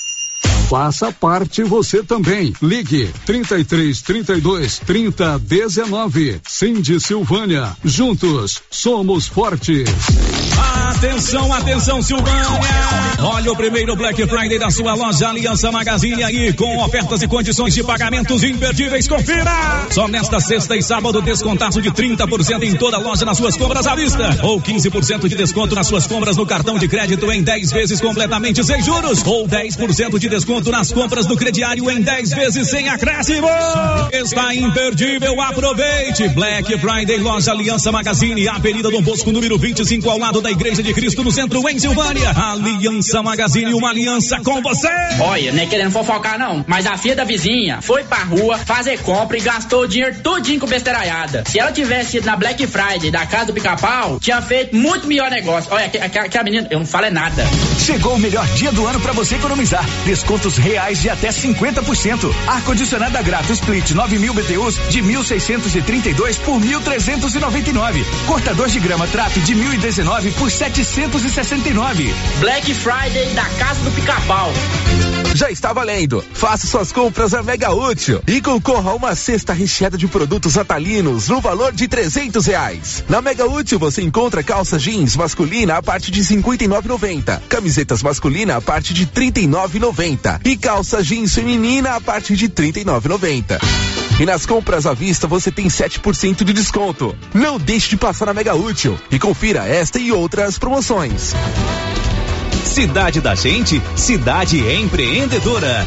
Faça 0.68 1.10
parte 1.10 1.62
você 1.62 2.02
também. 2.02 2.52
Ligue 2.60 3.10
33 3.24 4.02
32 4.02 4.78
30 4.80 5.38
19. 5.38 6.40
Cindy 6.46 7.00
Silvânia. 7.00 7.74
Juntos 7.82 8.60
somos 8.70 9.26
fortes. 9.26 9.88
Atenção, 10.90 11.52
atenção, 11.52 12.02
Silvânia! 12.02 12.44
Olha 13.20 13.52
o 13.52 13.56
primeiro 13.56 13.94
Black 13.94 14.20
Friday 14.26 14.58
da 14.58 14.70
sua 14.70 14.94
loja 14.94 15.28
Aliança 15.28 15.70
Magazine 15.70 16.24
aí, 16.24 16.52
com 16.52 16.78
ofertas 16.82 17.22
e 17.22 17.28
condições 17.28 17.72
de 17.74 17.84
pagamentos 17.84 18.42
imperdíveis. 18.42 19.06
Confira! 19.06 19.86
Só 19.90 20.08
nesta 20.08 20.40
sexta 20.40 20.76
e 20.76 20.82
sábado, 20.82 21.22
descontaço 21.22 21.80
de 21.80 21.90
30% 21.90 22.62
em 22.64 22.74
toda 22.74 22.96
a 22.96 23.00
loja 23.00 23.24
nas 23.24 23.36
suas 23.36 23.56
compras 23.56 23.86
à 23.86 23.94
vista. 23.94 24.38
Ou 24.42 24.60
15% 24.60 25.28
de 25.28 25.36
desconto 25.36 25.74
nas 25.74 25.86
suas 25.86 26.06
compras 26.06 26.36
no 26.36 26.44
cartão 26.44 26.78
de 26.78 26.88
crédito 26.88 27.30
em 27.30 27.42
10 27.42 27.70
vezes 27.70 28.00
completamente 28.00 28.64
sem 28.64 28.82
juros. 28.82 29.22
Ou 29.24 29.46
10% 29.46 30.18
de 30.18 30.28
desconto 30.28 30.57
nas 30.66 30.90
compras 30.90 31.26
do 31.26 31.36
crediário 31.36 31.88
em 31.90 32.00
10 32.00 32.30
vezes 32.30 32.68
sem 32.68 32.88
acréscimo. 32.88 33.48
Está 34.12 34.54
imperdível, 34.54 35.40
aproveite! 35.40 36.28
Black 36.28 36.76
Friday, 36.78 37.18
loja 37.18 37.52
Aliança 37.52 37.92
Magazine, 37.92 38.48
Avenida 38.48 38.90
Dom 38.90 39.02
Bosco, 39.02 39.30
número 39.30 39.56
25, 39.58 40.10
ao 40.10 40.18
lado 40.18 40.40
da 40.40 40.50
Igreja 40.50 40.82
de 40.82 40.92
Cristo, 40.92 41.22
no 41.22 41.30
centro, 41.30 41.66
em 41.68 41.78
Silvânia. 41.78 42.30
Aliança 42.30 43.22
Magazine, 43.22 43.72
uma 43.72 43.90
aliança 43.90 44.40
com 44.40 44.60
você. 44.60 44.88
Olha, 45.20 45.52
não 45.52 45.62
é 45.62 45.66
querendo 45.66 45.92
fofocar 45.92 46.38
não, 46.38 46.64
mas 46.66 46.86
a 46.86 46.96
filha 46.96 47.14
da 47.14 47.24
vizinha 47.24 47.80
foi 47.80 48.04
pra 48.04 48.24
rua 48.24 48.58
fazer 48.58 48.98
compra 48.98 49.36
e 49.36 49.40
gastou 49.40 49.82
o 49.82 49.88
dinheiro 49.88 50.16
todinho 50.22 50.60
com 50.60 50.66
besteiraiada. 50.66 51.44
Se 51.46 51.58
ela 51.58 51.72
tivesse 51.72 52.18
ido 52.18 52.26
na 52.26 52.36
Black 52.36 52.66
Friday 52.66 53.10
da 53.10 53.26
casa 53.26 53.46
do 53.46 53.52
pica-pau, 53.52 54.18
tinha 54.20 54.42
feito 54.42 54.74
muito 54.74 55.06
melhor 55.06 55.30
negócio. 55.30 55.72
Olha, 55.72 55.88
que, 55.88 55.98
que, 55.98 56.28
que 56.28 56.38
a 56.38 56.42
menina, 56.42 56.66
eu 56.70 56.78
não 56.78 56.86
falo 56.86 57.06
é 57.06 57.10
nada. 57.10 57.44
Chegou 57.78 58.14
o 58.14 58.18
melhor 58.18 58.46
dia 58.48 58.72
do 58.72 58.86
ano 58.86 59.00
para 59.00 59.12
você 59.12 59.36
economizar 59.36 59.84
descontos 60.48 60.56
reais 60.56 61.00
de 61.00 61.10
até 61.10 61.28
50%. 61.28 62.34
Ar-condicionado 62.46 63.16
a 63.16 63.22
grato 63.22 63.52
Split 63.52 63.90
9000 63.92 64.34
BTUs 64.34 64.76
de 64.88 65.02
1.632 65.02 66.38
por 66.40 66.60
1.399. 66.60 68.04
Cortador 68.26 68.68
de 68.68 68.80
grama 68.80 69.06
Trap 69.06 69.38
de 69.40 69.54
1.019 69.54 70.32
por 70.34 70.50
769. 70.50 72.14
Black 72.40 72.74
Friday 72.74 73.26
da 73.34 73.44
Casa 73.44 73.80
do 73.84 73.90
Picapau. 73.90 74.52
Já 75.34 75.50
está 75.50 75.72
valendo. 75.72 76.24
Faça 76.32 76.66
suas 76.66 76.90
compras 76.90 77.34
a 77.34 77.42
Mega 77.42 77.70
Útil 77.70 78.20
e 78.26 78.40
concorra 78.40 78.90
a 78.90 78.94
uma 78.94 79.14
cesta 79.14 79.52
recheada 79.52 79.96
de 79.96 80.08
produtos 80.08 80.56
atalinos 80.56 81.28
no 81.28 81.40
valor 81.40 81.72
de 81.72 81.86
300 81.86 82.44
reais. 82.46 83.04
Na 83.08 83.20
Mega 83.20 83.46
Útil 83.46 83.78
você 83.78 84.02
encontra 84.02 84.42
calça 84.42 84.78
jeans 84.78 85.14
masculina 85.16 85.76
a 85.76 85.82
partir 85.82 86.10
de 86.10 86.22
59,90, 86.22 87.40
camisetas 87.48 88.02
masculina 88.02 88.56
a 88.56 88.60
partir 88.60 88.94
de 88.94 89.06
39,90. 89.06 90.37
E 90.44 90.56
calça 90.56 91.02
jeans 91.02 91.34
feminina 91.34 91.96
a 91.96 92.00
partir 92.00 92.36
de 92.36 92.46
R$ 92.46 92.72
39,90. 92.72 93.58
E 94.20 94.26
nas 94.26 94.44
compras 94.44 94.86
à 94.86 94.94
vista 94.94 95.26
você 95.26 95.50
tem 95.50 95.68
7% 95.68 96.44
de 96.44 96.52
desconto. 96.52 97.14
Não 97.32 97.58
deixe 97.58 97.90
de 97.90 97.96
passar 97.96 98.26
na 98.26 98.34
Mega 98.34 98.54
Útil 98.54 98.98
e 99.10 99.18
confira 99.18 99.66
esta 99.66 99.98
e 99.98 100.10
outras 100.10 100.58
promoções. 100.58 101.34
Cidade 102.64 103.20
da 103.20 103.34
Gente, 103.34 103.80
cidade 103.96 104.58
empreendedora. 104.58 105.86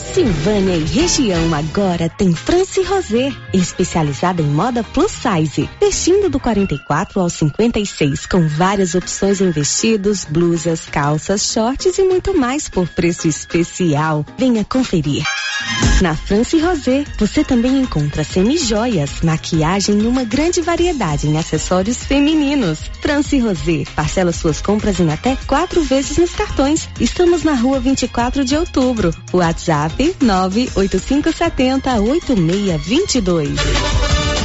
Silvânia 0.13 0.75
e 0.75 0.83
região 0.83 1.53
agora 1.53 2.09
tem 2.09 2.35
France 2.35 2.83
Rosé, 2.83 3.31
especializada 3.53 4.41
em 4.41 4.45
moda 4.45 4.83
plus 4.83 5.09
size, 5.09 5.69
vestindo 5.79 6.29
do 6.29 6.37
44 6.37 7.21
ao 7.21 7.29
56, 7.29 8.25
com 8.25 8.45
várias 8.45 8.93
opções 8.93 9.39
em 9.39 9.51
vestidos, 9.51 10.25
blusas, 10.25 10.81
calças, 10.91 11.43
shorts 11.43 11.97
e 11.97 12.03
muito 12.03 12.37
mais 12.37 12.67
por 12.67 12.89
preço 12.89 13.25
especial. 13.25 14.25
Venha 14.37 14.65
conferir. 14.65 15.23
Na 16.01 16.15
France 16.15 16.59
Rosé, 16.59 17.05
você 17.17 17.43
também 17.43 17.79
encontra 17.79 18.23
semijoias, 18.23 19.21
maquiagem 19.21 20.01
e 20.01 20.07
uma 20.07 20.23
grande 20.23 20.59
variedade 20.59 21.27
em 21.27 21.37
acessórios 21.37 22.03
femininos. 22.03 22.79
France 22.99 23.37
Rosé, 23.37 23.83
parcela 23.95 24.31
suas 24.31 24.59
compras 24.59 24.99
em 24.99 25.11
até 25.11 25.37
quatro 25.45 25.83
vezes 25.83 26.17
nos 26.17 26.31
cartões. 26.31 26.89
Estamos 26.99 27.43
na 27.43 27.53
rua 27.53 27.79
24 27.79 28.43
de 28.43 28.57
outubro. 28.57 29.13
WhatsApp 29.31 30.00
98570 30.01 31.99
8622. 31.99 34.40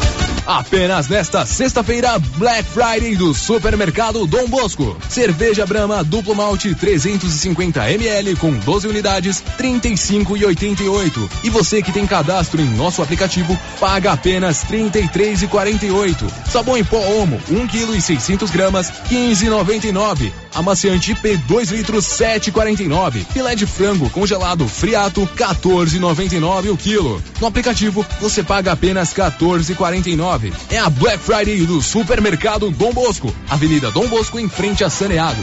Apenas 0.47 1.09
nesta 1.09 1.44
sexta-feira, 1.44 2.16
Black 2.36 2.62
Friday 2.70 3.16
do 3.16 3.34
Supermercado 3.34 4.24
Dom 4.28 4.47
Bosco. 4.47 4.97
Cerveja 5.09 5.66
Brahma 5.66 6.05
duplo 6.05 6.36
malte 6.36 6.72
350 6.72 7.90
ml 7.90 8.36
com 8.36 8.53
12 8.53 8.86
unidades, 8.86 9.42
35 9.57 10.36
e 10.36 10.44
88. 10.44 11.30
E 11.42 11.51
você 11.51 11.82
que 11.82 11.90
tem 11.90 12.07
cadastro 12.07 12.61
em 12.61 12.68
nosso 12.76 13.03
aplicativo, 13.03 13.59
paga 13.80 14.12
apenas 14.12 14.62
33 14.62 15.42
e 15.42 15.47
48. 15.49 16.26
Sabão 16.49 16.76
em 16.76 16.84
pó 16.84 16.99
Omo, 16.99 17.40
1 17.51 17.66
kg 17.66 17.97
e 17.97 18.01
600 18.01 18.49
gramas, 18.49 18.92
15,99. 19.11 20.32
Amaciante 20.55 21.11
IP 21.11 21.36
2 21.38 21.70
litros, 21.70 22.07
7,49. 22.07 23.26
Filé 23.32 23.55
de 23.57 23.66
frango 23.66 24.09
congelado 24.09 24.66
friato, 24.68 25.28
14,99 25.36 26.70
o 26.70 26.76
quilo. 26.76 27.22
No 27.40 27.49
aplicativo, 27.49 28.07
você 28.20 28.42
paga 28.42 28.72
apenas 28.72 29.12
14,49. 29.12 30.36
É 30.70 30.78
a 30.78 30.91
Black 30.91 31.18
Friday 31.18 31.64
do 31.64 31.80
Supermercado 31.80 32.70
Dom 32.70 32.93
Bosco, 32.93 33.34
Avenida 33.49 33.91
Dom 33.91 34.07
Bosco, 34.07 34.39
em 34.39 34.49
frente 34.49 34.84
a 34.84 34.91
Saneado. 34.91 35.43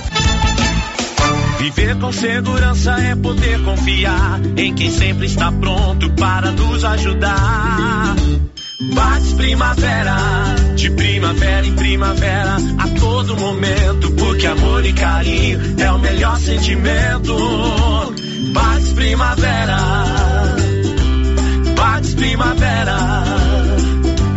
Viver 1.58 1.98
com 1.98 2.12
segurança 2.12 2.92
é 3.00 3.16
poder 3.16 3.64
confiar 3.64 4.40
em 4.58 4.74
quem 4.76 4.92
sempre 4.92 5.26
está 5.26 5.52
pronto 5.52 6.12
para 6.12 6.52
nos 6.52 6.84
ajudar. 6.84 8.16
Bates 8.94 9.34
primavera, 9.34 10.18
de 10.76 10.92
primavera 10.92 11.66
em 11.66 11.74
primavera, 11.74 12.58
a 12.78 12.88
todo 13.00 13.38
momento, 13.38 14.12
porque 14.12 14.46
amor 14.46 14.86
e 14.86 14.94
carinho 14.94 15.60
é 15.80 15.92
o 15.92 16.00
melhor 16.00 16.38
sentimento. 16.38 17.34
Bates 18.54 18.90
primavera, 18.90 19.78
bates 21.76 22.14
primavera. 22.14 23.43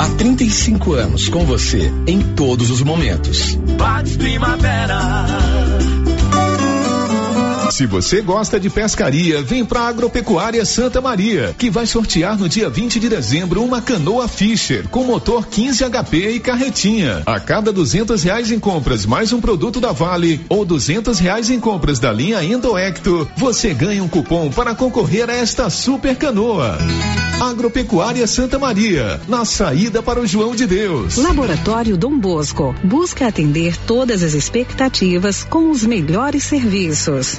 Há 0.06 0.08
35 0.10 0.92
anos 0.92 1.28
com 1.28 1.44
você 1.44 1.92
em 2.06 2.20
todos 2.20 2.70
os 2.70 2.80
momentos. 2.80 3.58
Pax 3.76 4.16
Primavera. 4.16 5.55
Se 7.76 7.84
você 7.84 8.22
gosta 8.22 8.58
de 8.58 8.70
pescaria, 8.70 9.42
vem 9.42 9.62
pra 9.62 9.82
Agropecuária 9.82 10.64
Santa 10.64 10.98
Maria, 10.98 11.54
que 11.58 11.68
vai 11.68 11.84
sortear 11.84 12.38
no 12.38 12.48
dia 12.48 12.70
20 12.70 12.98
de 12.98 13.06
dezembro 13.06 13.62
uma 13.62 13.82
canoa 13.82 14.26
Fisher 14.26 14.88
com 14.88 15.04
motor 15.04 15.46
15 15.46 15.84
HP 15.84 16.30
e 16.30 16.40
carretinha. 16.40 17.22
A 17.26 17.38
cada 17.38 17.70
duzentos 17.70 18.22
reais 18.22 18.50
em 18.50 18.58
compras 18.58 19.04
mais 19.04 19.30
um 19.30 19.42
produto 19.42 19.78
da 19.78 19.92
Vale 19.92 20.40
ou 20.48 20.64
duzentos 20.64 21.18
reais 21.18 21.50
em 21.50 21.60
compras 21.60 21.98
da 21.98 22.10
linha 22.10 22.42
Endoecto, 22.42 23.28
você 23.36 23.74
ganha 23.74 24.02
um 24.02 24.08
cupom 24.08 24.50
para 24.50 24.74
concorrer 24.74 25.28
a 25.28 25.34
esta 25.34 25.68
super 25.68 26.16
canoa. 26.16 26.78
Agropecuária 27.40 28.26
Santa 28.26 28.58
Maria, 28.58 29.20
na 29.28 29.44
saída 29.44 30.02
para 30.02 30.18
o 30.18 30.26
João 30.26 30.56
de 30.56 30.66
Deus. 30.66 31.16
Laboratório 31.16 31.94
Dom 31.94 32.18
Bosco 32.18 32.74
busca 32.82 33.26
atender 33.26 33.76
todas 33.76 34.22
as 34.22 34.32
expectativas 34.32 35.44
com 35.44 35.70
os 35.70 35.84
melhores 35.84 36.44
serviços. 36.44 37.38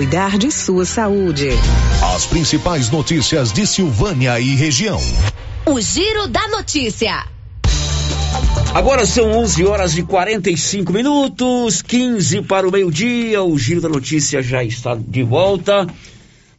cuidar 0.00 0.38
de 0.38 0.50
sua 0.50 0.86
saúde. 0.86 1.50
As 2.16 2.24
principais 2.24 2.88
notícias 2.88 3.52
de 3.52 3.66
Silvânia 3.66 4.40
e 4.40 4.54
região. 4.54 4.98
O 5.66 5.78
Giro 5.78 6.26
da 6.26 6.48
Notícia. 6.48 7.26
Agora 8.72 9.04
são 9.04 9.30
11 9.30 9.66
horas 9.66 9.98
e 9.98 10.02
45 10.02 10.90
minutos, 10.90 11.82
15 11.82 12.40
para 12.40 12.66
o 12.66 12.72
meio-dia. 12.72 13.42
O 13.42 13.58
Giro 13.58 13.82
da 13.82 13.90
Notícia 13.90 14.42
já 14.42 14.64
está 14.64 14.94
de 14.94 15.22
volta. 15.22 15.86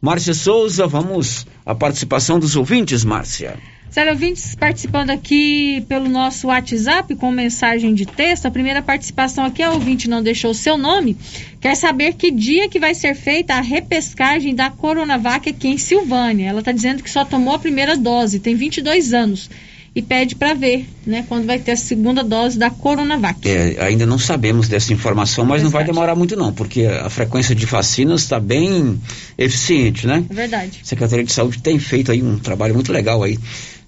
Márcia 0.00 0.34
Souza, 0.34 0.86
vamos 0.86 1.44
à 1.66 1.74
participação 1.74 2.38
dos 2.38 2.54
ouvintes, 2.54 3.04
Márcia. 3.04 3.58
Sério, 3.92 4.12
ouvintes 4.12 4.54
participando 4.54 5.10
aqui 5.10 5.84
pelo 5.86 6.08
nosso 6.08 6.46
WhatsApp 6.46 7.14
com 7.14 7.30
mensagem 7.30 7.92
de 7.92 8.06
texto. 8.06 8.46
A 8.46 8.50
primeira 8.50 8.80
participação 8.80 9.44
aqui, 9.44 9.62
a 9.62 9.70
ouvinte 9.70 10.08
não 10.08 10.22
deixou 10.22 10.52
o 10.52 10.54
seu 10.54 10.78
nome. 10.78 11.14
Quer 11.60 11.74
saber 11.74 12.14
que 12.14 12.30
dia 12.30 12.70
que 12.70 12.80
vai 12.80 12.94
ser 12.94 13.14
feita 13.14 13.52
a 13.52 13.60
repescagem 13.60 14.54
da 14.54 14.70
Coronavac 14.70 15.46
aqui 15.46 15.68
em 15.68 15.76
Silvânia. 15.76 16.48
Ela 16.48 16.60
está 16.60 16.72
dizendo 16.72 17.02
que 17.02 17.10
só 17.10 17.22
tomou 17.22 17.54
a 17.54 17.58
primeira 17.58 17.94
dose, 17.94 18.40
tem 18.40 18.54
22 18.54 19.12
anos. 19.12 19.50
E 19.94 20.00
pede 20.00 20.36
para 20.36 20.54
ver, 20.54 20.86
né, 21.06 21.26
quando 21.28 21.44
vai 21.44 21.58
ter 21.58 21.72
a 21.72 21.76
segunda 21.76 22.24
dose 22.24 22.58
da 22.58 22.70
Coronavac. 22.70 23.46
É, 23.46 23.76
ainda 23.78 24.06
não 24.06 24.18
sabemos 24.18 24.68
dessa 24.68 24.90
informação, 24.94 25.44
mas 25.44 25.62
não 25.62 25.68
vai 25.68 25.84
demorar 25.84 26.14
muito 26.14 26.34
não, 26.34 26.50
porque 26.50 26.86
a 26.86 27.10
frequência 27.10 27.54
de 27.54 27.66
vacinas 27.66 28.22
está 28.22 28.40
bem 28.40 28.98
eficiente, 29.36 30.06
né? 30.06 30.24
É 30.30 30.32
verdade. 30.32 30.80
A 30.82 30.86
Secretaria 30.86 31.26
de 31.26 31.32
Saúde 31.34 31.58
tem 31.58 31.78
feito 31.78 32.10
aí 32.10 32.22
um 32.22 32.38
trabalho 32.38 32.72
muito 32.72 32.90
legal 32.90 33.22
aí 33.22 33.38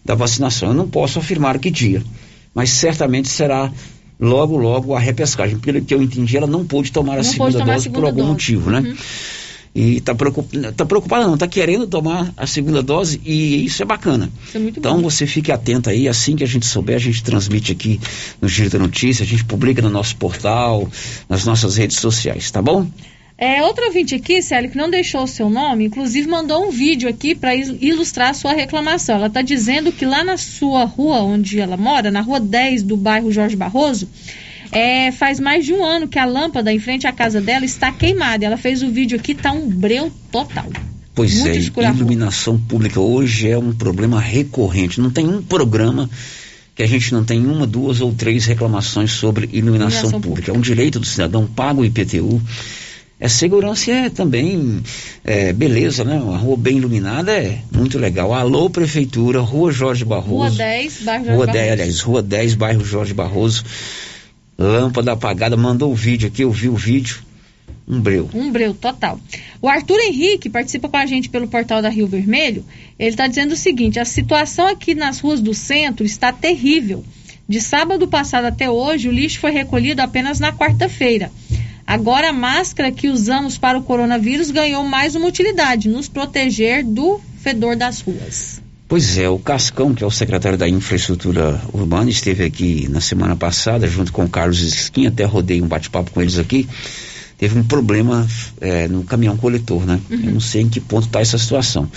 da 0.05 0.15
vacinação. 0.15 0.69
Eu 0.69 0.75
não 0.75 0.89
posso 0.89 1.19
afirmar 1.19 1.59
que 1.59 1.71
dia, 1.71 2.03
mas 2.55 2.71
certamente 2.71 3.29
será 3.29 3.73
logo, 4.19 4.57
logo 4.57 4.95
a 4.95 5.01
repescagem. 5.01 5.59
Pelo 5.59 5.81
que 5.83 5.95
eu 5.95 6.03
entendi, 6.03 6.37
ela 6.37 6.47
não 6.47 6.65
pôde 6.65 6.93
tomar 6.93 7.15
a 7.15 7.17
Não 7.17 7.25
segunda 7.25 7.45
pôde 7.45 7.59
tomar 7.59 7.73
a 7.73 7.75
dose 7.75 7.83
segunda 7.85 8.01
por 8.01 8.07
algum 8.07 8.21
dose. 8.21 8.31
motivo, 8.33 8.71
né? 8.71 8.81
Uhum. 8.81 8.97
E 9.77 9.97
está 9.97 10.15
preocupada, 10.15 10.71
tá 10.73 10.87
preocupada 10.87 11.27
não, 11.27 11.35
está 11.35 11.49
querendo 11.49 11.85
tomar 11.89 12.33
a 12.37 12.47
segunda 12.47 12.81
dose 12.81 13.21
e 13.25 13.65
isso 13.65 13.83
é 13.83 13.85
bacana. 13.85 14.31
Isso 14.47 14.57
é 14.57 14.61
muito 14.61 14.79
então 14.79 14.97
bom. 14.97 15.03
você 15.11 15.27
fique 15.27 15.51
atento 15.51 15.91
aí, 15.91 16.07
assim 16.07 16.37
que 16.37 16.45
a 16.45 16.47
gente 16.47 16.65
souber, 16.65 16.95
a 16.95 17.01
gente 17.01 17.25
transmite 17.25 17.73
aqui 17.73 18.01
no 18.41 18.47
Giro 18.47 18.71
da 18.71 18.79
Notícia, 18.79 19.25
a 19.25 19.27
gente 19.27 19.45
publica 19.45 19.83
no 19.83 19.91
nosso 19.91 20.15
portal, 20.15 20.89
nas 21.29 21.45
nossas 21.45 21.77
redes 21.77 21.97
sociais, 21.97 22.53
tá 22.53 22.63
bom? 22.63 22.87
É, 23.37 23.63
outro 23.65 23.85
ouvinte 23.87 24.15
aqui, 24.15 24.41
Célio, 24.41 24.71
que 24.71 24.77
não 24.77 24.89
deixou 24.89 25.25
o 25.25 25.27
seu 25.27 25.51
nome, 25.51 25.87
inclusive 25.87 26.29
mandou 26.29 26.69
um 26.69 26.71
vídeo 26.71 27.09
aqui 27.09 27.35
para 27.35 27.55
ilustrar 27.55 28.31
a 28.31 28.35
sua 28.35 28.53
reclamação. 28.53 29.17
Ela 29.17 29.27
está 29.27 29.43
dizendo 29.43 29.91
que 29.91 30.07
lá 30.07 30.23
na 30.23 30.37
sua 30.37 30.85
rua 30.85 31.21
onde 31.21 31.59
ela 31.59 31.77
mora, 31.77 32.13
na 32.13 32.21
rua 32.21 32.39
10 32.39 32.85
do 32.85 32.97
bairro 32.97 33.33
Jorge 33.33 33.57
Barroso, 33.57 34.09
é, 34.71 35.11
faz 35.11 35.41
mais 35.41 35.65
de 35.65 35.73
um 35.73 35.85
ano 35.85 36.07
que 36.07 36.19
a 36.19 36.25
lâmpada 36.25 36.73
em 36.73 36.79
frente 36.79 37.09
à 37.09 37.13
casa 37.13 37.41
dela 37.41 37.65
está 37.65 37.91
queimada. 37.91 38.45
Ela 38.45 38.57
fez 38.57 38.83
o 38.83 38.91
vídeo 38.91 39.19
aqui, 39.19 39.35
tá 39.35 39.51
um 39.51 39.69
breu 39.69 40.13
total. 40.31 40.67
Pois 41.13 41.35
Muito 41.41 41.81
é, 41.81 41.91
iluminação 41.91 42.59
pública 42.59 43.01
hoje 43.01 43.49
é 43.49 43.59
um 43.59 43.73
problema 43.73 44.21
recorrente. 44.21 45.01
Não 45.01 45.11
tem 45.11 45.27
um 45.29 45.43
programa 45.43 46.09
que 46.75 46.83
a 46.83 46.87
gente 46.87 47.13
não 47.13 47.25
tem 47.25 47.47
uma, 47.47 47.67
duas 47.67 48.01
ou 48.01 48.13
três 48.13 48.47
reclamações 48.47 49.13
sobre 49.13 49.49
iluminação, 49.53 50.01
Iluminação 50.01 50.21
pública. 50.21 50.51
É 50.51 50.55
um 50.55 50.61
direito 50.61 50.99
do 50.99 51.07
cidadão, 51.07 51.47
paga 51.47 51.81
o 51.81 51.85
IPTU. 51.85 52.43
É 53.25 53.29
segurança 53.29 53.91
e 53.91 53.95
é 53.95 54.11
também 54.11 54.83
é, 55.25 55.51
beleza, 55.51 56.05
né? 56.05 56.17
Uma 56.17 56.37
rua 56.37 56.59
bem 56.59 56.77
iluminada 56.77 57.33
é 57.33 57.59
muito 57.75 57.99
legal. 57.99 58.35
Alô, 58.35 58.69
Prefeitura, 58.69 59.41
Rua 59.41 59.73
Jorge 59.73 60.05
Barroso. 60.05 60.59
Rua 60.59 60.59
10, 60.59 61.03
bairro 61.05 61.25
Jorge 61.25 61.37
Rua 61.37 61.47
Barroso. 61.47 61.65
10, 61.65 61.73
aliás, 61.73 62.01
Rua 62.01 62.23
10, 62.23 62.55
bairro 62.55 62.85
Jorge 62.85 63.15
Barroso. 63.15 63.65
Lâmpada 64.59 65.13
apagada, 65.13 65.57
mandou 65.57 65.91
o 65.91 65.95
vídeo 65.95 66.29
aqui, 66.29 66.43
eu 66.43 66.51
vi 66.51 66.69
o 66.69 66.77
vídeo. 66.77 67.23
Um 67.89 67.99
breu. 67.99 68.29
Um 68.35 68.53
breu 68.53 68.75
total. 68.75 69.19
O 69.63 69.71
Arthur 69.71 70.01
Henrique 70.01 70.51
participa 70.51 70.91
com 70.91 70.99
a 70.99 71.07
gente 71.07 71.31
pelo 71.31 71.49
portal 71.49 71.81
da 71.81 71.89
Rio 71.89 72.07
Vermelho. 72.07 72.63
Ele 72.99 73.09
está 73.09 73.27
dizendo 73.27 73.53
o 73.53 73.57
seguinte: 73.57 73.99
a 73.99 74.05
situação 74.05 74.69
aqui 74.69 74.95
nas 74.95 75.21
ruas 75.21 75.41
do 75.41 75.55
centro 75.55 76.05
está 76.05 76.31
terrível. 76.31 77.03
De 77.49 77.59
sábado 77.59 78.07
passado 78.07 78.47
até 78.47 78.71
hoje, 78.71 79.09
o 79.09 79.13
lixo 79.13 79.41
foi 79.41 79.51
recolhido 79.51 80.03
apenas 80.03 80.39
na 80.39 80.53
quarta-feira. 80.53 81.33
Agora, 81.87 82.31
a 82.31 82.33
máscara 82.33 82.91
que 82.91 83.09
usamos 83.09 83.59
para 83.59 83.79
o 83.79 83.83
coronavírus 83.83 84.51
ganhou 84.51 84.85
mais 84.85 85.15
uma 85.15 85.27
utilidade: 85.27 85.89
nos 85.89 86.09
proteger 86.09 86.85
do 86.85 87.21
fedor 87.43 87.77
das 87.77 88.01
ruas. 88.01 88.63
Pois 88.87 89.19
é, 89.19 89.29
o 89.29 89.39
Cascão, 89.39 89.95
que 89.95 90.05
é 90.05 90.07
o 90.07 90.11
secretário 90.11 90.59
da 90.59 90.69
Infraestrutura 90.69 91.61
Urbana, 91.73 92.11
esteve 92.11 92.45
aqui 92.45 92.87
na 92.89 93.01
semana 93.01 93.35
passada, 93.35 93.87
junto 93.89 94.13
com 94.13 94.25
o 94.25 94.29
Carlos 94.29 94.61
Esquim, 94.61 95.07
até 95.07 95.25
rodei 95.25 95.61
um 95.61 95.67
bate-papo 95.67 96.11
com 96.11 96.21
eles 96.21 96.39
aqui. 96.39 96.69
Teve 97.39 97.59
um 97.59 97.65
problema 97.65 98.27
é, 98.61 98.87
no 98.87 99.03
caminhão 99.03 99.37
coletor, 99.37 99.85
né? 99.85 100.01
Uhum. 100.11 100.21
Eu 100.23 100.33
não 100.33 100.41
sei 100.41 100.63
em 100.63 100.69
que 100.69 100.81
ponto 100.81 101.07
está 101.07 101.21
essa 101.21 101.37
situação. 101.37 101.91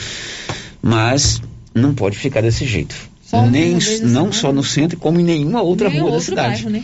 Mas 0.81 1.41
não 1.73 1.93
pode 1.93 2.17
ficar 2.17 2.41
desse 2.41 2.65
jeito. 2.65 2.95
Só 3.21 3.45
Nem, 3.45 3.73
não 3.73 3.81
semana? 3.81 4.31
só 4.31 4.53
no 4.53 4.63
centro, 4.63 4.97
como 4.97 5.19
em 5.19 5.23
nenhuma 5.23 5.61
outra 5.61 5.89
Nem 5.89 5.99
rua 5.99 6.11
da 6.11 6.19
cidade. 6.21 6.63
bairro, 6.63 6.69
né? 6.69 6.83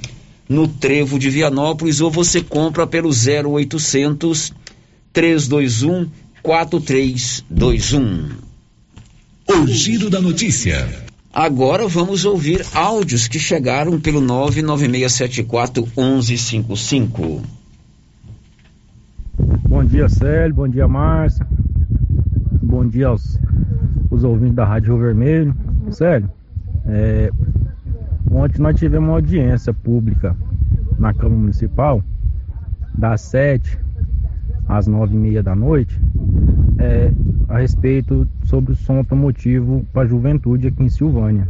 no 0.48 0.68
Trevo 0.68 1.18
de 1.18 1.28
Vianópolis 1.30 2.00
ou 2.00 2.10
você 2.10 2.42
compra 2.42 2.86
pelo 2.86 3.10
0800 3.10 4.52
321 5.12 6.08
4321. 6.42 8.30
O 9.48 9.66
Giro 9.66 10.10
da 10.10 10.20
Notícia. 10.20 11.10
Agora 11.34 11.88
vamos 11.88 12.26
ouvir 12.26 12.62
áudios 12.74 13.26
que 13.26 13.38
chegaram 13.38 13.98
pelo 13.98 14.20
99674 14.20 15.82
1155. 15.96 17.42
Bom 19.66 19.82
dia, 19.82 20.10
Célio. 20.10 20.54
Bom 20.54 20.68
dia, 20.68 20.86
Márcia. 20.86 21.46
Bom 22.62 22.86
dia 22.86 23.08
aos 23.08 23.40
os 24.10 24.24
ouvintes 24.24 24.56
da 24.56 24.66
Rádio 24.66 24.94
Rio 24.94 25.04
Vermelho. 25.04 25.56
Célio, 25.90 26.30
é, 26.84 27.30
ontem 28.30 28.60
nós 28.60 28.78
tivemos 28.78 29.08
uma 29.08 29.16
audiência 29.16 29.72
pública 29.72 30.36
na 30.98 31.14
Câmara 31.14 31.40
Municipal, 31.40 32.04
das 32.94 33.22
7 33.22 33.78
às 34.76 34.86
9 34.86 35.14
e 35.14 35.18
meia 35.18 35.42
da 35.42 35.54
noite, 35.54 36.00
é, 36.78 37.12
a 37.48 37.58
respeito 37.58 38.26
sobre 38.44 38.72
o 38.72 38.76
som 38.76 38.98
automotivo 38.98 39.84
para 39.92 40.02
a 40.02 40.06
juventude 40.06 40.68
aqui 40.68 40.82
em 40.82 40.88
Silvânia. 40.88 41.48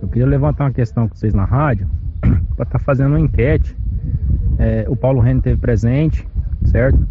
Eu 0.00 0.08
queria 0.08 0.26
levantar 0.26 0.64
uma 0.64 0.72
questão 0.72 1.08
com 1.08 1.14
vocês 1.14 1.34
na 1.34 1.44
rádio, 1.44 1.88
para 2.20 2.64
estar 2.64 2.66
tá 2.66 2.78
fazendo 2.78 3.08
uma 3.08 3.20
enquete. 3.20 3.76
É, 4.58 4.86
o 4.88 4.96
Paulo 4.96 5.20
Renner 5.20 5.42
teve 5.42 5.60
presente, 5.60 6.26
certo? 6.64 7.06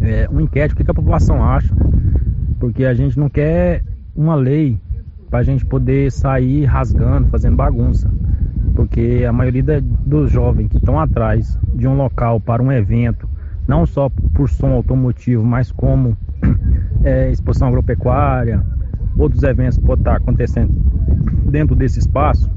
É, 0.00 0.28
uma 0.28 0.42
enquete, 0.42 0.74
o 0.74 0.76
que, 0.76 0.84
que 0.84 0.90
a 0.90 0.94
população 0.94 1.42
acha 1.42 1.74
porque 2.62 2.84
a 2.84 2.94
gente 2.94 3.18
não 3.18 3.28
quer 3.28 3.82
uma 4.14 4.36
lei 4.36 4.78
para 5.28 5.40
a 5.40 5.42
gente 5.42 5.66
poder 5.66 6.12
sair 6.12 6.64
rasgando, 6.64 7.26
fazendo 7.26 7.56
bagunça. 7.56 8.08
Porque 8.76 9.24
a 9.28 9.32
maioria 9.32 9.82
dos 9.82 10.30
jovens 10.30 10.68
que 10.68 10.76
estão 10.76 11.00
atrás 11.00 11.58
de 11.74 11.88
um 11.88 11.96
local 11.96 12.38
para 12.38 12.62
um 12.62 12.70
evento, 12.70 13.28
não 13.66 13.86
só 13.86 14.08
por 14.08 14.48
som 14.48 14.72
automotivo, 14.72 15.44
mas 15.44 15.70
como 15.70 16.16
é, 17.04 17.30
exposição 17.30 17.68
agropecuária, 17.68 18.64
outros 19.16 19.42
eventos 19.42 19.78
que 19.78 19.84
podem 19.84 20.02
estar 20.02 20.16
acontecendo 20.16 20.72
dentro 21.50 21.76
desse 21.76 21.98
espaço, 21.98 22.50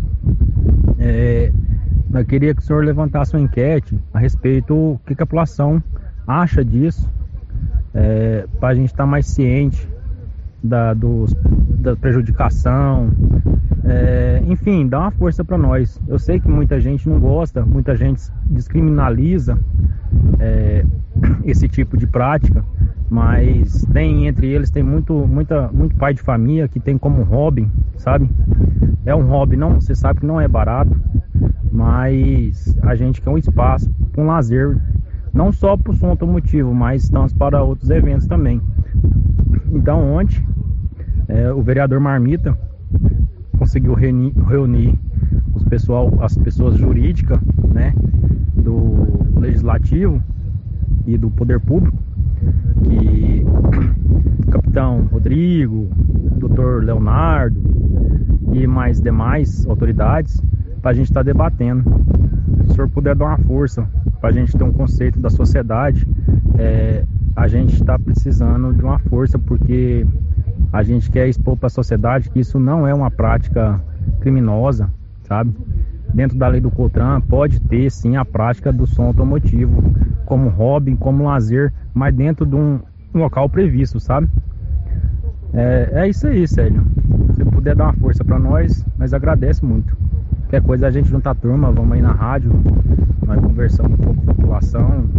é, 0.99 1.51
eu 2.14 2.26
queria 2.26 2.56
que 2.56 2.62
o 2.62 2.64
senhor 2.64 2.84
levantasse 2.84 3.36
uma 3.36 3.41
enquete 3.41 3.99
a 4.14 4.20
respeito 4.20 4.74
do 4.74 4.99
que 5.06 5.14
a 5.14 5.26
população 5.26 5.84
acha 6.26 6.64
disso, 6.64 7.10
é, 7.93 8.47
para 8.60 8.70
a 8.70 8.76
gente 8.76 8.88
estar 8.88 9.06
mais 9.06 9.28
ciente 9.28 9.88
da, 10.64 10.93
dos, 10.93 11.34
da 11.34 11.95
prejudicação, 11.95 13.12
é, 13.84 14.41
enfim, 14.47 14.88
dá 14.88 14.99
uma 15.01 15.12
força 15.12 15.43
para 15.43 15.58
nós. 15.58 16.01
Eu 16.08 16.18
sei 16.18 16.39
que 16.39 16.49
muita 16.49 16.80
gente 16.80 17.08
não 17.08 17.20
gosta, 17.20 17.64
muita 17.64 17.95
gente 17.95 18.24
descriminaliza 18.45 19.58
é, 20.39 20.86
esse 21.43 21.67
tipo 21.67 21.97
de 21.97 22.07
prática, 22.07 22.63
mas 23.09 23.86
tem 23.93 24.27
entre 24.27 24.47
eles 24.47 24.69
tem 24.69 24.83
muito, 24.83 25.13
muita, 25.13 25.69
muito 25.71 25.95
pai 25.95 26.13
de 26.13 26.21
família 26.21 26.67
que 26.67 26.79
tem 26.79 26.97
como 26.97 27.23
hobby, 27.23 27.67
sabe? 27.97 28.29
É 29.05 29.15
um 29.15 29.27
hobby, 29.27 29.55
não, 29.55 29.75
você 29.75 29.93
sabe 29.93 30.21
que 30.21 30.25
não 30.25 30.41
é 30.41 30.47
barato, 30.47 30.95
mas 31.71 32.75
a 32.81 32.95
gente 32.95 33.21
quer 33.21 33.29
um 33.29 33.38
espaço 33.38 33.93
um 34.17 34.27
lazer, 34.27 34.77
não 35.33 35.51
só 35.51 35.75
para 35.75 35.91
o 35.91 35.95
som 35.95 36.07
automotivo, 36.07 36.73
mas 36.73 37.03
estamos 37.03 37.33
para 37.33 37.61
outros 37.61 37.89
eventos 37.89 38.27
também. 38.27 38.61
Então 39.71 40.13
ontem 40.13 40.45
é, 41.27 41.51
o 41.51 41.61
vereador 41.61 41.99
Marmita 41.99 42.57
conseguiu 43.57 43.93
reunir, 43.93 44.33
reunir 44.47 44.97
os 45.56 45.64
pessoal, 45.64 46.12
as 46.22 46.38
pessoas 46.38 46.78
jurídicas 46.78 47.39
né, 47.74 47.93
do 48.56 49.39
legislativo 49.39 50.22
e 51.06 51.18
do 51.18 51.30
poder 51.30 51.60
público, 51.60 51.97
que 52.84 53.43
o 54.47 54.49
capitão 54.51 55.08
Rodrigo, 55.12 55.89
o 56.32 56.39
doutor 56.39 56.84
Leonardo 56.84 57.60
e 58.53 58.68
mais 58.68 59.01
demais 59.01 59.66
autoridades, 59.66 60.41
para 60.82 60.91
a 60.91 60.93
gente 60.93 61.06
estar 61.08 61.22
tá 61.22 61.24
debatendo. 61.24 61.84
Se 62.66 62.72
o 62.72 62.74
senhor 62.76 62.89
puder 62.89 63.16
dar 63.16 63.26
uma 63.26 63.38
força 63.39 63.88
para 64.20 64.30
a 64.30 64.34
gente 64.34 64.56
ter 64.58 64.64
um 64.64 64.72
conceito 64.72 65.20
da 65.20 65.30
sociedade, 65.30 66.08
é, 66.58 67.03
a 67.36 67.47
gente 67.47 67.74
está 67.74 67.97
precisando 67.97 68.74
de 68.74 68.84
uma 68.84 68.99
força 68.99 69.38
porque 69.38 70.06
a 70.72 70.84
gente 70.84 71.10
quer 71.10 71.28
expor 71.28 71.58
para 71.58 71.68
a 71.68 71.70
sociedade 71.70 72.30
que 72.30 72.39
isso 72.39 72.60
não 72.60 72.88
é 72.88 72.93
uma 72.93 73.10
prática 73.10 73.82
criminosa, 74.20 74.89
sabe? 75.28 75.53
Dentro 76.13 76.38
da 76.38 76.47
lei 76.47 76.61
do 76.61 76.71
COTRAN 76.71 77.21
pode 77.21 77.59
ter 77.59 77.89
sim 77.91 78.15
a 78.15 78.23
prática 78.23 78.71
do 78.71 78.88
som 78.88 79.07
automotivo 79.07 79.84
como 80.26 80.49
hobby, 80.49 80.95
como 80.95 81.26
lazer, 81.26 81.73
mas 81.93 82.15
dentro 82.15 82.45
de 82.45 82.55
um, 82.55 82.80
local 83.13 83.49
previsto, 83.49 83.99
sabe? 83.99 84.28
É, 85.53 85.89
é 85.93 86.09
isso 86.09 86.28
aí, 86.28 86.47
Sérgio. 86.47 86.84
Se 87.36 87.43
puder 87.45 87.76
dar 87.76 87.86
uma 87.86 87.93
força 87.93 88.23
para 88.23 88.39
nós, 88.39 88.86
nós 88.97 89.13
agradece 89.13 89.63
muito. 89.63 89.95
Qualquer 90.41 90.61
coisa 90.61 90.88
a 90.88 90.91
gente 90.91 91.09
junta 91.09 91.32
a 91.32 91.36
turma, 91.36 91.71
vamos 91.71 91.93
aí 91.93 92.01
na 92.01 92.11
rádio, 92.11 92.51
nós 93.26 93.39
conversamos 93.41 93.99
um 93.99 94.03
pouco 94.03 94.21
com 94.21 94.32
a 94.32 94.34
população, 94.36 95.09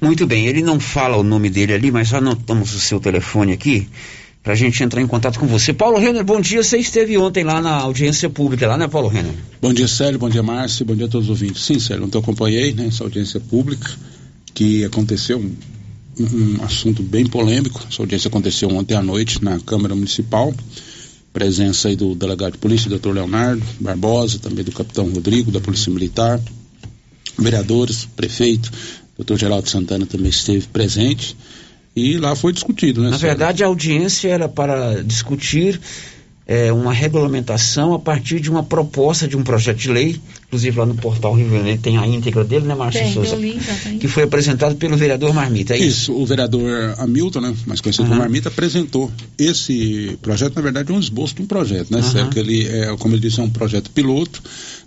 muito 0.00 0.28
bem, 0.28 0.46
ele 0.46 0.62
não 0.62 0.78
fala 0.78 1.16
o 1.16 1.24
nome 1.24 1.50
dele 1.50 1.72
ali, 1.72 1.90
mas 1.90 2.06
já 2.06 2.18
anotamos 2.18 2.72
o 2.72 2.78
seu 2.78 3.00
telefone 3.00 3.52
aqui 3.52 3.88
para 4.42 4.52
a 4.52 4.56
gente 4.56 4.82
entrar 4.82 5.02
em 5.02 5.06
contato 5.06 5.38
com 5.38 5.46
você. 5.46 5.72
Paulo 5.72 5.98
Renner, 5.98 6.24
bom 6.24 6.40
dia. 6.40 6.62
Você 6.62 6.78
esteve 6.78 7.18
ontem 7.18 7.44
lá 7.44 7.60
na 7.60 7.72
audiência 7.72 8.30
pública, 8.30 8.66
lá, 8.66 8.78
né, 8.78 8.88
Paulo 8.88 9.08
Renner? 9.08 9.34
Bom 9.60 9.72
dia, 9.72 9.88
Célio. 9.88 10.18
Bom 10.18 10.28
dia, 10.28 10.42
Márcio. 10.42 10.86
Bom 10.86 10.94
dia 10.94 11.06
a 11.06 11.08
todos 11.08 11.28
os 11.28 11.30
ouvintes. 11.30 11.62
Sim, 11.62 11.78
Célio, 11.78 12.04
ontem 12.04 12.16
eu 12.16 12.22
acompanhei 12.22 12.72
né, 12.72 12.86
essa 12.86 13.04
audiência 13.04 13.40
pública 13.40 13.90
que 14.54 14.84
aconteceu 14.84 15.38
um, 15.38 15.54
um 16.20 16.64
assunto 16.64 17.02
bem 17.02 17.26
polêmico. 17.26 17.84
Essa 17.90 18.02
audiência 18.02 18.28
aconteceu 18.28 18.68
ontem 18.70 18.94
à 18.94 19.02
noite 19.02 19.42
na 19.42 19.58
Câmara 19.60 19.94
Municipal. 19.94 20.54
Presença 21.32 21.88
aí 21.88 21.96
do 21.96 22.14
delegado 22.14 22.52
de 22.52 22.58
polícia, 22.58 22.88
doutor 22.88 23.14
Leonardo 23.14 23.62
Barbosa, 23.78 24.38
também 24.38 24.64
do 24.64 24.72
capitão 24.72 25.08
Rodrigo, 25.10 25.50
da 25.52 25.60
Polícia 25.60 25.92
Militar, 25.92 26.40
vereadores, 27.38 28.08
prefeito, 28.16 28.72
doutor 29.16 29.38
Geraldo 29.38 29.68
Santana 29.68 30.06
também 30.06 30.30
esteve 30.30 30.66
presente 30.68 31.36
e 31.98 32.18
lá 32.18 32.34
foi 32.34 32.52
discutido, 32.52 33.02
né? 33.02 33.10
Na 33.10 33.16
verdade, 33.16 33.62
a 33.62 33.66
audiência 33.66 34.28
era 34.28 34.48
para 34.48 35.02
discutir 35.02 35.80
é, 36.48 36.72
uma 36.72 36.94
regulamentação 36.94 37.92
a 37.92 37.98
partir 37.98 38.40
de 38.40 38.50
uma 38.50 38.62
proposta 38.62 39.28
de 39.28 39.36
um 39.36 39.42
projeto 39.42 39.76
de 39.76 39.90
lei, 39.90 40.18
inclusive 40.46 40.78
lá 40.78 40.86
no 40.86 40.94
portal 40.94 41.34
Rio 41.34 41.46
Vermelho 41.46 41.78
tem 41.78 41.98
a 41.98 42.06
íntegra 42.06 42.42
dele, 42.42 42.66
né, 42.66 42.74
Márcio 42.74 43.02
tem, 43.02 43.12
Souza? 43.12 43.36
Link, 43.36 43.62
que 44.00 44.08
foi 44.08 44.22
apresentado 44.22 44.74
pelo 44.76 44.96
vereador 44.96 45.34
Marmita, 45.34 45.74
é 45.74 45.76
isso? 45.76 45.88
Isso, 45.88 46.12
o 46.14 46.24
vereador 46.24 46.94
Hamilton, 46.96 47.40
né, 47.42 47.54
mais 47.66 47.82
conhecido 47.82 48.04
uhum. 48.04 48.08
como 48.08 48.20
Marmita, 48.22 48.48
apresentou 48.48 49.12
esse 49.36 50.18
projeto, 50.22 50.56
na 50.56 50.62
verdade, 50.62 50.90
é 50.90 50.94
um 50.94 50.98
esboço 50.98 51.34
de 51.34 51.42
um 51.42 51.46
projeto, 51.46 51.92
né, 51.92 52.00
uhum. 52.00 52.30
que 52.30 52.38
ele, 52.38 52.66
é, 52.66 52.96
como 52.96 53.14
ele 53.14 53.20
disse, 53.20 53.40
é 53.40 53.42
um 53.42 53.50
projeto 53.50 53.90
piloto, 53.90 54.42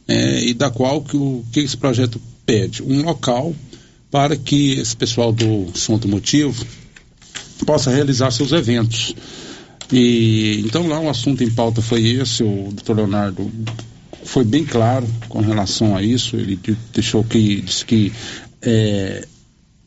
é, 0.07 0.43
e 0.43 0.55
da 0.55 0.71
qual 0.71 0.99
que, 0.99 1.15
o, 1.15 1.45
que 1.51 1.59
esse 1.59 1.77
projeto 1.77 2.19
pede? 2.43 2.81
Um 2.81 3.03
local 3.03 3.53
para 4.09 4.35
que 4.35 4.73
esse 4.73 4.95
pessoal 4.97 5.31
do 5.31 5.67
som 5.75 5.93
automotivo 5.93 6.65
possa 7.65 7.91
realizar 7.91 8.31
seus 8.31 8.51
eventos. 8.51 9.15
E 9.91 10.61
então 10.65 10.87
lá 10.87 10.99
o 10.99 11.09
assunto 11.09 11.43
em 11.43 11.49
pauta 11.49 11.81
foi 11.81 12.05
esse, 12.05 12.43
o 12.43 12.69
doutor 12.71 12.95
Leonardo 12.95 13.51
foi 14.23 14.43
bem 14.43 14.63
claro 14.63 15.07
com 15.27 15.41
relação 15.41 15.95
a 15.95 16.03
isso, 16.03 16.35
ele 16.37 16.59
deixou 16.93 17.23
que 17.23 17.61
disse 17.61 17.85
que 17.85 18.13
é, 18.61 19.27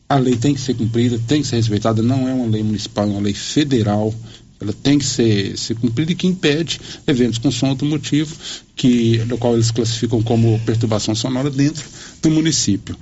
a 0.07 0.17
lei 0.17 0.35
tem 0.35 0.53
que 0.53 0.61
ser 0.61 0.75
cumprida, 0.75 1.19
tem 1.27 1.41
que 1.41 1.47
ser 1.47 1.55
respeitada, 1.55 2.03
não 2.03 2.27
é 2.27 2.33
uma 2.33 2.47
lei 2.47 2.61
municipal, 2.61 3.05
é 3.05 3.07
uma 3.07 3.21
lei 3.21 3.33
federal, 3.33 4.13
ela 4.61 4.73
tem 4.73 4.99
que 4.99 5.05
ser, 5.05 5.57
ser 5.57 5.75
cumprida 5.75 6.11
e 6.11 6.15
que 6.15 6.27
impede 6.27 6.79
eventos 7.07 7.39
com 7.39 7.49
som 7.49 7.67
automotivo, 7.67 8.35
que, 8.75 9.17
do 9.19 9.37
qual 9.37 9.53
eles 9.53 9.71
classificam 9.71 10.21
como 10.21 10.59
perturbação 10.65 11.15
sonora 11.15 11.49
dentro 11.49 11.83
do 12.21 12.29
município 12.29 12.95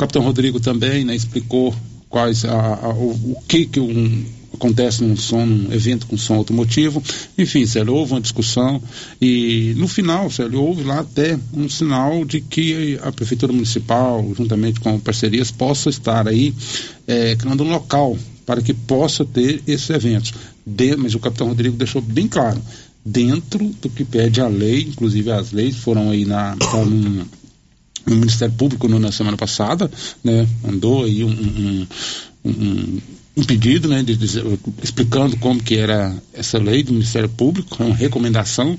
capitão 0.00 0.22
Rodrigo 0.22 0.58
também 0.58 1.04
né, 1.04 1.14
explicou 1.14 1.74
quais 2.10 2.44
a, 2.44 2.74
a, 2.74 2.88
o, 2.90 3.12
o, 3.12 3.36
que, 3.48 3.64
que 3.64 3.80
um, 3.80 4.24
acontece 4.52 5.02
num 5.02 5.16
som, 5.16 5.46
num 5.46 5.72
evento 5.72 6.06
com 6.06 6.18
som 6.18 6.34
automotivo. 6.34 7.02
Enfim, 7.38 7.64
Célio, 7.64 7.94
houve 7.94 8.12
uma 8.12 8.20
discussão 8.20 8.82
e 9.22 9.72
no 9.76 9.88
final, 9.88 10.30
Célio, 10.30 10.60
houve 10.60 10.82
lá 10.82 11.00
até 11.00 11.38
um 11.54 11.68
sinal 11.68 12.24
de 12.24 12.40
que 12.40 12.98
a 13.02 13.12
Prefeitura 13.12 13.52
Municipal, 13.52 14.28
juntamente 14.36 14.80
com 14.80 14.98
parcerias, 14.98 15.50
possa 15.50 15.88
estar 15.88 16.28
aí 16.28 16.52
é, 17.06 17.36
criando 17.36 17.64
um 17.64 17.70
local 17.70 18.18
para 18.44 18.60
que 18.60 18.74
possa 18.74 19.24
ter 19.24 19.62
esses 19.66 19.88
eventos. 19.88 20.34
De, 20.66 20.96
mas 20.96 21.14
o 21.14 21.20
capitão 21.20 21.46
Rodrigo 21.46 21.76
deixou 21.76 22.02
bem 22.02 22.26
claro, 22.26 22.60
dentro 23.04 23.64
do 23.80 23.88
que 23.88 24.04
pede 24.04 24.40
a 24.40 24.48
lei, 24.48 24.82
inclusive 24.82 25.30
as 25.30 25.52
leis 25.52 25.76
foram 25.76 26.10
aí 26.10 26.24
na, 26.24 26.56
tá 26.56 26.84
num, 26.84 27.24
o 28.06 28.10
Ministério 28.14 28.54
Público 28.54 28.88
no, 28.88 28.98
na 28.98 29.12
semana 29.12 29.36
passada, 29.36 29.90
né, 30.24 30.46
mandou 30.62 31.04
aí 31.04 31.22
um, 31.24 31.28
um, 31.30 31.86
um, 32.44 32.98
um 33.36 33.44
pedido, 33.44 33.88
né, 33.88 34.02
de, 34.02 34.18
explicando 34.82 35.36
como 35.36 35.62
que 35.62 35.76
era 35.76 36.14
essa 36.34 36.58
lei 36.58 36.82
do 36.82 36.92
Ministério 36.92 37.28
Público, 37.28 37.80
é 37.82 37.86
uma 37.86 37.94
recomendação, 37.94 38.76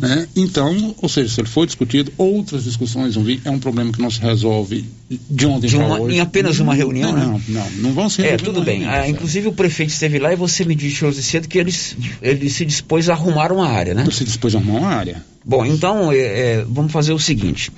né? 0.00 0.26
Então, 0.34 0.94
ou 1.00 1.08
seja, 1.08 1.32
se 1.32 1.40
ele 1.40 1.48
for 1.48 1.66
discutido, 1.66 2.12
outras 2.18 2.64
discussões 2.64 3.14
vão 3.14 3.22
vir. 3.24 3.40
É 3.44 3.50
um 3.50 3.58
problema 3.58 3.92
que 3.92 4.00
não 4.02 4.10
se 4.10 4.20
resolve 4.20 4.84
de 5.30 5.46
ontem 5.46 5.68
De 5.68 5.76
uma- 5.76 6.00
hoje. 6.00 6.16
em 6.16 6.20
apenas 6.20 6.58
uma 6.58 6.74
reunião, 6.74 7.12
não, 7.12 7.38
né? 7.38 7.42
Não, 7.48 7.70
não, 7.78 7.92
vão 7.92 8.08
ser 8.10 8.26
É, 8.26 8.36
tudo 8.36 8.62
bem. 8.62 8.80
ainda, 8.84 8.90
Ah, 9.02 9.08
inclusive 9.08 9.48
o 9.48 9.52
prefeito 9.52 9.90
esteve 9.90 10.18
lá 10.18 10.32
e 10.32 10.36
você 10.36 10.64
me 10.64 10.74
disse 10.74 11.04
hoje 11.04 11.22
cedo 11.22 11.46
que 11.48 11.58
ele, 11.58 11.70
se- 11.72 11.96
ele 12.20 12.50
se 12.50 12.64
dispôs 12.64 13.08
a 13.08 13.12
arrumar 13.12 13.52
uma 13.52 13.68
área, 13.68 13.94
né? 13.94 14.06
Se 14.10 14.24
dispôs 14.24 14.54
a 14.54 14.58
arrumar 14.58 14.78
uma 14.80 14.88
área. 14.90 15.22
Bom, 15.44 15.64
então 15.64 16.12
é, 16.12 16.16
é, 16.18 16.64
vamos 16.68 16.92
fazer 16.92 17.12
o 17.12 17.18
seguinte. 17.18 17.70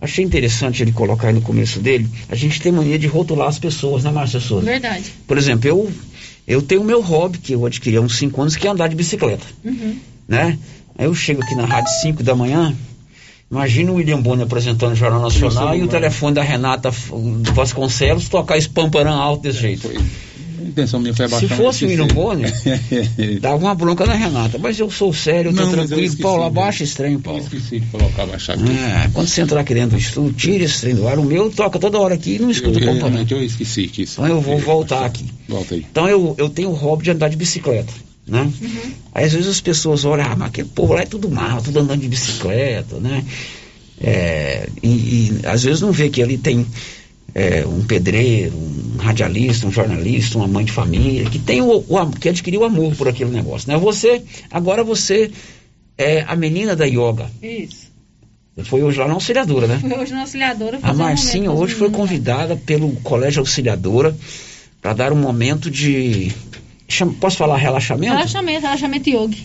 Achei 0.00 0.24
interessante 0.24 0.82
ele 0.82 0.92
colocar 0.92 1.28
aí 1.28 1.34
no 1.34 1.40
começo 1.40 1.80
dele. 1.80 2.08
A 2.28 2.34
gente 2.34 2.60
tem 2.60 2.70
mania 2.70 2.98
de 2.98 3.06
rotular 3.06 3.48
as 3.48 3.58
pessoas, 3.58 4.04
né, 4.04 4.10
Márcia 4.10 4.40
Souza? 4.40 4.66
Verdade. 4.66 5.04
Por 5.26 5.38
exemplo, 5.38 5.66
eu, 5.68 5.90
eu 6.46 6.60
tenho 6.60 6.82
o 6.82 6.84
meu 6.84 7.00
hobby, 7.00 7.38
que 7.38 7.52
eu 7.54 7.64
adquiri 7.64 7.96
há 7.96 8.00
uns 8.00 8.16
5 8.18 8.40
anos, 8.42 8.56
que 8.56 8.66
é 8.66 8.70
andar 8.70 8.88
de 8.88 8.94
bicicleta, 8.94 9.46
Uhum. 9.64 9.96
né? 10.28 10.58
Aí 10.98 11.06
eu 11.06 11.14
chego 11.14 11.42
aqui 11.42 11.54
na 11.54 11.64
rádio 11.64 11.90
5 12.02 12.22
da 12.22 12.34
manhã, 12.34 12.74
imagina 13.50 13.90
o 13.90 13.94
William 13.96 14.20
Bonner 14.20 14.44
apresentando 14.46 14.92
o 14.92 14.96
Jornal 14.96 15.20
Nacional 15.20 15.74
e 15.76 15.82
o 15.82 15.88
telefone 15.88 16.34
da 16.34 16.42
Renata 16.42 16.90
Vasconcelos 17.54 18.28
tocar 18.28 18.56
esse 18.58 18.68
pamparã 18.68 19.12
alto 19.14 19.42
desse 19.42 19.60
jeito. 19.60 19.90
Intenção 20.76 21.00
minha 21.00 21.14
foi 21.14 21.26
Se 21.26 21.34
abaixar. 21.34 21.56
fosse 21.56 21.86
o 21.86 21.88
William 21.88 22.06
Bonner, 22.08 22.52
dava 23.40 23.56
uma 23.56 23.74
bronca 23.74 24.04
na 24.04 24.12
Renata. 24.12 24.58
Mas 24.58 24.78
eu 24.78 24.90
sou 24.90 25.10
sério, 25.10 25.48
eu 25.50 25.54
tô 25.54 25.62
Não, 25.62 25.70
eu 25.70 25.76
tranquilo. 25.78 26.02
esqueci, 26.02 26.22
Paulo, 26.22 26.40
né? 26.42 26.46
abaixa 26.48 26.84
esse 26.84 26.94
trem, 26.94 27.18
Paulo. 27.18 27.40
Esqueci 27.40 27.80
de 27.80 27.86
colocar, 27.86 28.24
abaixar 28.24 28.58
aqui. 28.58 28.70
É, 28.70 29.08
quando 29.14 29.26
você 29.26 29.40
entrar 29.40 29.60
aqui 29.60 29.72
dentro 29.72 29.96
do 29.96 29.98
estúdio, 29.98 30.34
tira 30.34 30.64
esse 30.64 30.82
trem 30.82 30.94
do 30.94 31.08
ar. 31.08 31.18
O 31.18 31.24
meu 31.24 31.50
toca 31.50 31.78
toda 31.78 31.98
hora 31.98 32.12
aqui 32.14 32.34
e 32.34 32.38
não 32.38 32.50
escuta 32.50 32.78
o 32.78 32.82
eu, 32.82 32.92
componente. 32.92 33.32
eu 33.32 33.42
esqueci 33.42 33.88
que 33.88 34.02
isso. 34.02 34.20
Então 34.20 34.26
eu 34.36 34.40
vou 34.42 34.58
voltar 34.58 35.06
aqui. 35.06 35.24
Volta 35.48 35.74
aí. 35.74 35.86
Então 35.90 36.06
eu, 36.06 36.34
eu 36.36 36.50
tenho 36.50 36.68
o 36.68 36.74
hobby 36.74 37.04
de 37.04 37.10
andar 37.12 37.28
de 37.30 37.36
bicicleta, 37.36 37.94
né? 38.26 38.52
Aí 39.14 39.24
às 39.24 39.32
vezes 39.32 39.48
as 39.48 39.60
pessoas 39.62 40.04
olham, 40.04 40.26
ah, 40.26 40.36
mas 40.36 40.48
aquele 40.48 40.68
povo 40.68 40.92
lá 40.92 41.00
é 41.00 41.06
tudo 41.06 41.30
mal, 41.30 41.62
tudo 41.62 41.80
andando 41.80 42.02
de 42.02 42.08
bicicleta, 42.08 42.96
né? 43.00 43.24
É, 43.98 44.68
e, 44.82 44.88
e 44.88 45.40
às 45.46 45.62
vezes 45.62 45.80
não 45.80 45.90
vê 45.90 46.10
que 46.10 46.22
ali 46.22 46.36
tem 46.36 46.66
é, 47.36 47.66
um 47.66 47.84
pedreiro, 47.84 48.56
um 48.56 48.96
radialista, 48.96 49.66
um 49.66 49.70
jornalista, 49.70 50.38
uma 50.38 50.48
mãe 50.48 50.64
de 50.64 50.72
família, 50.72 51.28
que 51.28 51.38
tem 51.38 51.60
o, 51.60 51.84
o 51.86 52.10
que 52.18 52.30
adquiriu 52.30 52.64
amor 52.64 52.96
por 52.96 53.08
aquele 53.08 53.30
negócio, 53.30 53.70
né? 53.70 53.76
Você, 53.76 54.22
agora 54.50 54.82
você 54.82 55.30
é 55.98 56.22
a 56.26 56.34
menina 56.34 56.74
da 56.74 56.86
yoga. 56.86 57.30
Isso. 57.42 57.94
Foi 58.64 58.82
hoje 58.82 58.98
lá 58.98 59.06
na 59.06 59.12
auxiliadora, 59.12 59.66
né? 59.66 59.78
Fui 59.78 59.92
hoje 59.92 60.14
na 60.14 60.22
auxiliadora 60.22 60.78
A 60.82 60.92
um 60.92 60.96
Marcinha 60.96 61.50
com 61.50 61.58
hoje 61.58 61.74
foi 61.74 61.88
meninos. 61.88 62.08
convidada 62.08 62.56
pelo 62.56 62.90
Colégio 63.02 63.40
Auxiliadora 63.40 64.16
para 64.80 64.94
dar 64.94 65.12
um 65.12 65.16
momento 65.16 65.70
de. 65.70 66.32
Posso 67.20 67.36
falar 67.36 67.58
relaxamento? 67.58 68.14
Relaxamento, 68.14 68.62
relaxamento 68.62 69.10
yoga. 69.10 69.36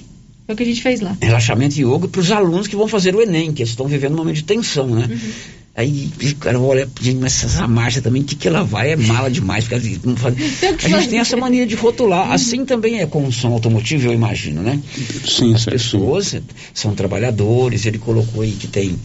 Foi 0.45 0.53
o 0.53 0.57
que 0.57 0.63
a 0.63 0.65
gente 0.65 0.81
fez 0.81 1.01
lá. 1.01 1.17
Relaxamento 1.21 1.77
e 1.77 1.83
yoga 1.83 2.07
para 2.07 2.21
os 2.21 2.31
alunos 2.31 2.67
que 2.67 2.75
vão 2.77 2.87
fazer 2.87 3.13
o 3.13 3.21
Enem, 3.21 3.51
que 3.51 3.63
eles 3.63 3.71
estão 3.71 3.85
vivendo 3.85 4.13
um 4.13 4.17
momento 4.17 4.37
de 4.37 4.45
tensão, 4.45 4.87
né? 4.87 5.09
Uhum. 5.11 5.31
Aí, 5.73 6.11
o 6.21 6.35
cara 6.35 6.59
olha, 6.59 6.87
gente, 6.99 7.19
mas 7.19 7.43
essa 7.45 7.65
marcha 7.67 8.01
também, 8.01 8.21
o 8.21 8.25
que, 8.25 8.35
que 8.35 8.47
ela 8.47 8.61
vai? 8.63 8.91
É 8.91 8.95
mala 8.97 9.31
demais. 9.31 9.65
Porque 9.67 9.75
ela 9.87 9.99
não 10.03 10.15
faz- 10.17 10.35
A 10.83 10.87
gente 10.89 11.09
tem 11.09 11.19
essa 11.19 11.37
mania 11.37 11.65
de 11.65 11.75
rotular. 11.75 12.31
Assim 12.31 12.65
também 12.65 12.99
é 12.99 13.05
com 13.05 13.25
o 13.25 13.31
som 13.31 13.53
automotivo, 13.53 14.07
eu 14.07 14.13
imagino, 14.13 14.61
né? 14.61 14.81
Sim, 15.25 15.53
As 15.53 15.63
pessoas 15.63 16.35
são 16.73 16.93
trabalhadores, 16.93 17.85
ele 17.85 17.97
colocou 17.97 18.41
aí 18.43 18.51
que 18.51 18.67
tem. 18.67 18.99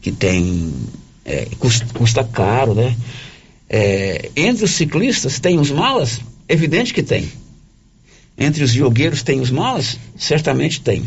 Que 0.00 0.12
tem 0.12 0.72
é, 1.24 1.46
custa, 1.58 1.86
custa 1.92 2.22
caro, 2.24 2.74
né? 2.74 2.96
É, 3.68 4.30
entre 4.36 4.64
os 4.64 4.70
ciclistas 4.72 5.40
tem 5.40 5.58
os 5.58 5.70
malas? 5.70 6.20
Evidente 6.48 6.94
que 6.94 7.02
tem. 7.02 7.28
Entre 8.38 8.62
os 8.62 8.70
jogueiros 8.72 9.22
tem 9.22 9.40
os 9.40 9.50
malas? 9.50 9.98
Certamente 10.16 10.80
tem. 10.80 11.02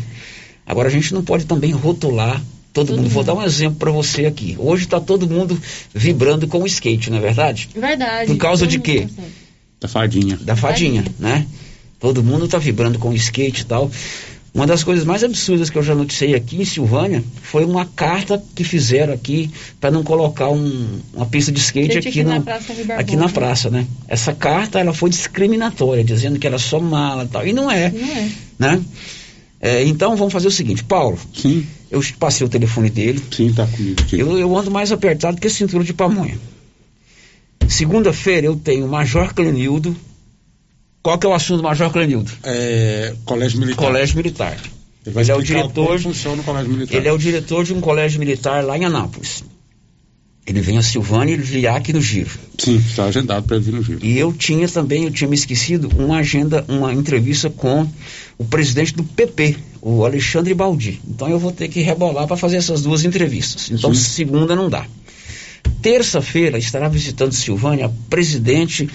Agora 0.66 0.88
a 0.88 0.90
gente 0.90 1.12
não 1.14 1.22
pode 1.24 1.44
também 1.46 1.72
rotular 1.72 2.42
todo, 2.84 2.96
mundo. 2.96 3.08
Vou 3.08 3.24
dar 3.24 3.34
um 3.34 3.42
exemplo 3.42 3.76
para 3.78 3.90
você 3.90 4.26
aqui. 4.26 4.54
Hoje 4.58 4.84
está 4.84 5.00
todo 5.00 5.28
mundo 5.28 5.60
vibrando 5.94 6.46
com 6.46 6.62
o 6.62 6.66
skate, 6.66 7.10
não 7.10 7.18
é 7.18 7.20
verdade? 7.20 7.68
Verdade. 7.74 8.26
Por 8.26 8.36
causa 8.36 8.66
de 8.66 8.76
mundo 8.76 8.84
quê? 8.84 9.00
consegue. 9.02 9.28
Da 9.80 9.88
fadinha. 9.88 10.36
Da 10.42 10.56
fadinha, 10.56 11.04
né? 11.18 11.46
Todo 12.00 12.22
mundo 12.22 12.44
está 12.46 12.58
vibrando 12.58 12.98
com 12.98 13.08
o 13.10 13.14
skate 13.14 13.62
e 13.62 13.64
tal. 13.64 13.90
Uma 14.54 14.66
das 14.66 14.82
coisas 14.82 15.04
mais 15.04 15.22
absurdas 15.22 15.68
que 15.68 15.76
eu 15.76 15.82
já 15.82 15.94
noticiei 15.94 16.34
aqui 16.34 16.56
em 16.62 16.64
Silvânia 16.64 17.22
foi 17.42 17.62
uma 17.66 17.84
carta 17.84 18.42
que 18.54 18.64
fizeram 18.64 19.12
aqui 19.12 19.50
para 19.78 19.90
não 19.90 20.02
colocar 20.02 20.48
um- 20.48 20.98
uma 21.12 21.26
pista 21.26 21.52
de 21.52 21.60
skate 21.60 21.98
aqui, 21.98 22.08
aqui 22.08 22.24
na 22.24 22.36
no- 22.38 22.42
Praça 22.42 22.72
aqui 22.96 23.16
na 23.16 23.28
praça, 23.28 23.68
né? 23.70 23.86
Essa 24.08 24.32
carta 24.32 24.78
ela 24.80 24.94
foi 24.94 25.10
discriminatória, 25.10 26.02
dizendo 26.02 26.38
que 26.38 26.46
era 26.46 26.58
só 26.58 26.80
mala 26.80 27.24
e 27.24 27.28
tal. 27.28 27.46
E 27.46 27.52
não 27.52 27.70
é, 27.70 27.90
Não 27.90 28.08
é. 28.08 28.28
né? 28.58 28.82
É, 29.66 29.82
então 29.84 30.14
vamos 30.14 30.32
fazer 30.32 30.46
o 30.46 30.50
seguinte, 30.52 30.84
Paulo. 30.84 31.18
Sim. 31.34 31.66
Eu 31.90 32.00
passei 32.20 32.46
o 32.46 32.48
telefone 32.48 32.88
dele. 32.88 33.20
Sim, 33.32 33.52
tá 33.52 33.66
comigo 33.66 34.00
aqui. 34.00 34.16
Eu, 34.20 34.38
eu 34.38 34.56
ando 34.56 34.70
mais 34.70 34.92
apertado 34.92 35.40
que 35.40 35.50
cintura 35.50 35.82
de 35.82 35.92
pamonha. 35.92 36.38
Segunda-feira 37.68 38.46
eu 38.46 38.54
tenho 38.54 38.86
o 38.86 38.88
Major 38.88 39.34
Clenildo. 39.34 39.96
Qual 41.02 41.18
que 41.18 41.26
é 41.26 41.28
o 41.28 41.34
assunto 41.34 41.58
do 41.58 41.62
Major 41.64 41.90
Clenildo? 41.90 42.30
É, 42.44 43.14
colégio 43.24 43.58
Militar. 43.58 43.84
Colégio 43.84 44.16
Militar. 44.16 44.56
Ele 45.04 45.14
vai 45.14 45.24
Ele 45.24 45.32
é 45.32 45.34
o 45.34 45.42
diretor. 45.42 45.86
como 45.86 45.98
funciona 45.98 46.40
o 46.42 46.44
colégio 46.44 46.70
militar. 46.72 46.96
Ele 46.96 47.08
é 47.08 47.12
o 47.12 47.18
diretor 47.18 47.64
de 47.64 47.74
um 47.74 47.80
colégio 47.80 48.20
militar 48.20 48.64
lá 48.64 48.78
em 48.78 48.84
Anápolis. 48.84 49.42
Ele 50.46 50.60
vem 50.60 50.78
a 50.78 50.82
Silvânia 50.82 51.32
e 51.32 51.34
ele 51.34 51.42
virá 51.42 51.74
aqui 51.74 51.92
no 51.92 52.00
Giro. 52.00 52.30
Sim, 52.56 52.76
está 52.76 53.06
agendado 53.06 53.44
para 53.46 53.58
vir 53.58 53.72
no 53.72 53.82
Giro. 53.82 53.98
E 54.04 54.16
eu 54.16 54.32
tinha 54.32 54.68
também, 54.68 55.04
eu 55.04 55.10
tinha 55.10 55.28
me 55.28 55.34
esquecido, 55.34 55.90
uma 55.98 56.18
agenda, 56.18 56.64
uma 56.68 56.92
entrevista 56.92 57.50
com 57.50 57.86
o 58.38 58.44
presidente 58.44 58.94
do 58.94 59.02
PP, 59.02 59.56
o 59.82 60.04
Alexandre 60.04 60.54
Baldi. 60.54 61.00
Então 61.08 61.28
eu 61.28 61.38
vou 61.38 61.50
ter 61.50 61.66
que 61.68 61.80
rebolar 61.80 62.28
para 62.28 62.36
fazer 62.36 62.58
essas 62.58 62.82
duas 62.82 63.04
entrevistas. 63.04 63.70
Então 63.72 63.92
Sim. 63.92 64.00
segunda 64.00 64.54
não 64.54 64.70
dá. 64.70 64.86
Terça-feira 65.82 66.58
estará 66.58 66.88
visitando 66.88 67.32
Silvânia 67.32 67.86
a 67.86 67.90
presidente 68.08 68.88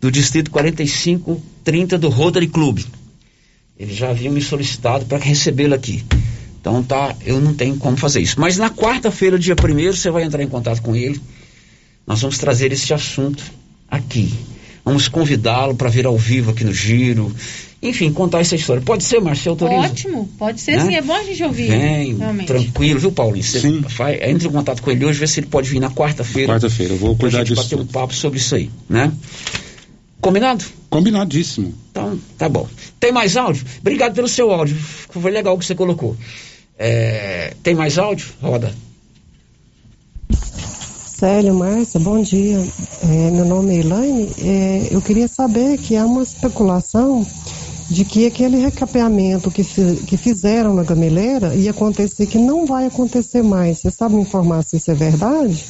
do 0.00 0.10
Distrito 0.10 0.50
4530 0.50 1.98
do 1.98 2.08
Rotary 2.08 2.48
Club. 2.48 2.80
Ele 3.78 3.94
já 3.94 4.10
havia 4.10 4.30
me 4.30 4.42
solicitado 4.42 5.06
para 5.06 5.18
recebê-lo 5.18 5.74
aqui. 5.74 6.04
Então 6.60 6.82
tá, 6.82 7.16
eu 7.24 7.40
não 7.40 7.54
tenho 7.54 7.76
como 7.76 7.96
fazer 7.96 8.20
isso. 8.20 8.38
Mas 8.38 8.58
na 8.58 8.68
quarta-feira, 8.70 9.38
dia 9.38 9.56
primeiro, 9.56 9.96
você 9.96 10.10
vai 10.10 10.24
entrar 10.24 10.42
em 10.42 10.48
contato 10.48 10.82
com 10.82 10.94
ele. 10.94 11.20
Nós 12.06 12.20
vamos 12.20 12.38
trazer 12.38 12.70
esse 12.72 12.92
assunto 12.92 13.42
aqui. 13.90 14.32
Vamos 14.84 15.08
convidá-lo 15.08 15.74
para 15.74 15.88
vir 15.88 16.06
ao 16.06 16.18
vivo 16.18 16.50
aqui 16.50 16.64
no 16.64 16.72
Giro. 16.72 17.34
Enfim, 17.82 18.12
contar 18.12 18.40
essa 18.40 18.54
história. 18.54 18.82
Pode 18.82 19.04
ser, 19.04 19.20
Marcelo 19.20 19.54
autoriza? 19.54 19.80
Ótimo, 19.80 20.28
pode 20.38 20.60
ser 20.60 20.76
Né? 20.76 20.84
sim, 20.84 20.94
é 20.96 21.00
bom 21.00 21.14
a 21.14 21.22
gente 21.22 21.42
ouvir. 21.42 21.70
Vem, 21.70 22.16
realmente. 22.16 22.46
tranquilo, 22.46 23.00
viu, 23.00 23.12
Paulinho? 23.12 23.42
Você 23.42 23.82
faz, 23.88 24.20
entre 24.22 24.48
em 24.48 24.50
contato 24.50 24.82
com 24.82 24.90
ele 24.90 25.04
hoje, 25.04 25.18
vê 25.18 25.26
se 25.26 25.40
ele 25.40 25.46
pode 25.46 25.70
vir 25.70 25.80
na 25.80 25.90
quarta-feira. 25.90 26.52
Quarta-feira, 26.52 26.92
eu 26.92 26.98
vou 26.98 27.16
pra 27.16 27.20
cuidar 27.28 27.38
gente 27.38 27.54
disso. 27.54 27.62
bater 27.62 27.80
um 27.82 27.86
papo 27.86 28.14
sobre 28.14 28.38
isso 28.38 28.54
aí, 28.54 28.70
né? 28.88 29.10
Combinado? 30.20 30.62
Combinadíssimo. 30.90 31.72
Então, 31.90 32.18
tá 32.36 32.48
bom. 32.48 32.68
Tem 32.98 33.10
mais 33.12 33.36
áudio? 33.38 33.64
Obrigado 33.80 34.14
pelo 34.14 34.28
seu 34.28 34.50
áudio. 34.50 34.76
Foi 34.76 35.30
legal 35.30 35.54
o 35.54 35.58
que 35.58 35.64
você 35.64 35.74
colocou. 35.74 36.14
É, 36.82 37.52
tem 37.62 37.74
mais 37.74 37.98
áudio? 37.98 38.30
Roda. 38.40 38.74
Célio, 41.18 41.54
Márcia, 41.54 42.00
bom 42.00 42.22
dia. 42.22 42.56
É, 43.02 43.30
meu 43.30 43.44
nome 43.44 43.76
é 43.76 43.80
Elaine. 43.80 44.30
É, 44.38 44.88
eu 44.90 45.02
queria 45.02 45.28
saber 45.28 45.76
que 45.76 45.94
há 45.94 46.06
uma 46.06 46.22
especulação 46.22 47.26
de 47.90 48.02
que 48.02 48.24
aquele 48.24 48.56
recapeamento 48.56 49.50
que, 49.50 49.62
que 49.62 50.16
fizeram 50.16 50.74
na 50.74 50.82
gameleira 50.82 51.54
ia 51.54 51.70
acontecer, 51.70 52.24
que 52.24 52.38
não 52.38 52.64
vai 52.64 52.86
acontecer 52.86 53.42
mais. 53.42 53.80
Você 53.80 53.90
sabe 53.90 54.14
me 54.14 54.22
informar 54.22 54.62
se 54.62 54.78
isso 54.78 54.90
é 54.90 54.94
verdade? 54.94 55.62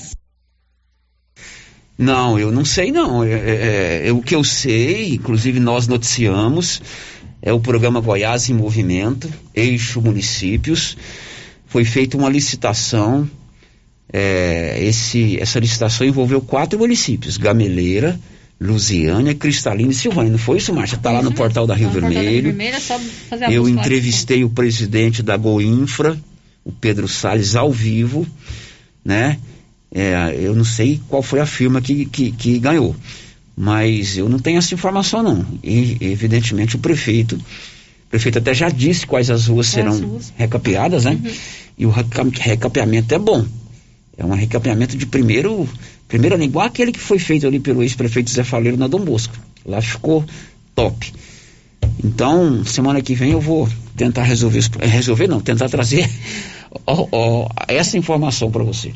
Não, 1.98 2.38
eu 2.38 2.52
não 2.52 2.64
sei 2.64 2.92
não. 2.92 3.24
É, 3.24 3.32
é, 3.32 4.02
é, 4.06 4.12
o 4.12 4.22
que 4.22 4.36
eu 4.36 4.44
sei, 4.44 5.14
inclusive 5.14 5.58
nós 5.58 5.88
noticiamos, 5.88 6.80
é 7.42 7.52
o 7.52 7.60
programa 7.60 8.00
Goiás 8.00 8.48
em 8.50 8.54
Movimento, 8.54 9.32
Eixo 9.54 10.00
Municípios. 10.00 10.96
Foi 11.66 11.84
feita 11.84 12.16
uma 12.16 12.28
licitação. 12.28 13.28
é, 14.12 14.78
esse, 14.82 15.38
essa 15.40 15.58
licitação 15.58 16.06
envolveu 16.06 16.40
quatro 16.40 16.78
municípios: 16.78 17.36
Gameleira, 17.36 18.18
Lusiânia, 18.60 19.34
Cristalina 19.34 19.90
e 19.90 19.94
Silvânia. 19.94 20.32
Não 20.32 20.38
foi 20.38 20.58
isso, 20.58 20.74
Márcia? 20.74 20.96
Está 20.96 21.10
lá 21.10 21.22
no 21.22 21.32
portal 21.32 21.66
da 21.66 21.74
Rio 21.74 21.90
portal 21.90 22.10
da 22.10 22.20
Rio 22.20 22.20
Vermelho. 22.22 22.48
Vermelho 22.48 22.76
é 22.76 23.52
Eu 23.52 23.68
entrevistei 23.68 24.44
o 24.44 24.50
presidente 24.50 25.22
da 25.22 25.36
Goinfra, 25.36 26.18
o 26.62 26.70
Pedro 26.70 27.08
Salles, 27.08 27.56
ao 27.56 27.72
vivo, 27.72 28.26
né? 29.02 29.38
É, 29.92 30.36
eu 30.38 30.54
não 30.54 30.64
sei 30.64 31.00
qual 31.08 31.22
foi 31.22 31.40
a 31.40 31.46
firma 31.46 31.80
que, 31.80 32.04
que, 32.04 32.30
que 32.30 32.58
ganhou, 32.58 32.94
mas 33.56 34.16
eu 34.16 34.28
não 34.28 34.38
tenho 34.38 34.58
essa 34.58 34.74
informação 34.74 35.22
não. 35.22 35.44
E 35.62 35.96
evidentemente 36.00 36.76
o 36.76 36.78
prefeito, 36.78 37.36
o 37.36 38.10
prefeito 38.10 38.38
até 38.38 38.54
já 38.54 38.68
disse 38.68 39.06
quais 39.06 39.30
as 39.30 39.46
ruas 39.46 39.66
serão 39.66 39.98
ruas. 40.00 40.32
recapeadas, 40.36 41.04
né? 41.04 41.18
E 41.76 41.86
o 41.86 41.90
reca- 41.90 42.26
recapeamento 42.40 43.14
é 43.14 43.18
bom. 43.18 43.44
É 44.16 44.24
um 44.24 44.34
recapeamento 44.34 44.96
de 44.96 45.06
primeiro, 45.06 45.68
primeiro 46.06 46.34
ano, 46.34 46.44
igual 46.44 46.66
aquele 46.66 46.92
que 46.92 46.98
foi 47.00 47.18
feito 47.18 47.46
ali 47.46 47.58
pelo 47.58 47.82
ex-prefeito 47.82 48.30
Zé 48.30 48.44
Faleiro 48.44 48.76
na 48.76 48.86
Dom 48.86 49.00
Bosco. 49.00 49.34
Lá 49.64 49.80
ficou 49.80 50.24
top. 50.74 51.12
Então, 52.02 52.64
semana 52.64 53.00
que 53.00 53.14
vem 53.14 53.32
eu 53.32 53.40
vou 53.40 53.68
tentar 53.96 54.22
resolver, 54.24 54.60
resolver 54.80 55.26
não, 55.26 55.40
tentar 55.40 55.68
trazer 55.68 56.08
ó, 56.86 57.06
ó, 57.12 57.48
essa 57.68 57.96
informação 57.98 58.50
para 58.50 58.62
você. 58.62 58.92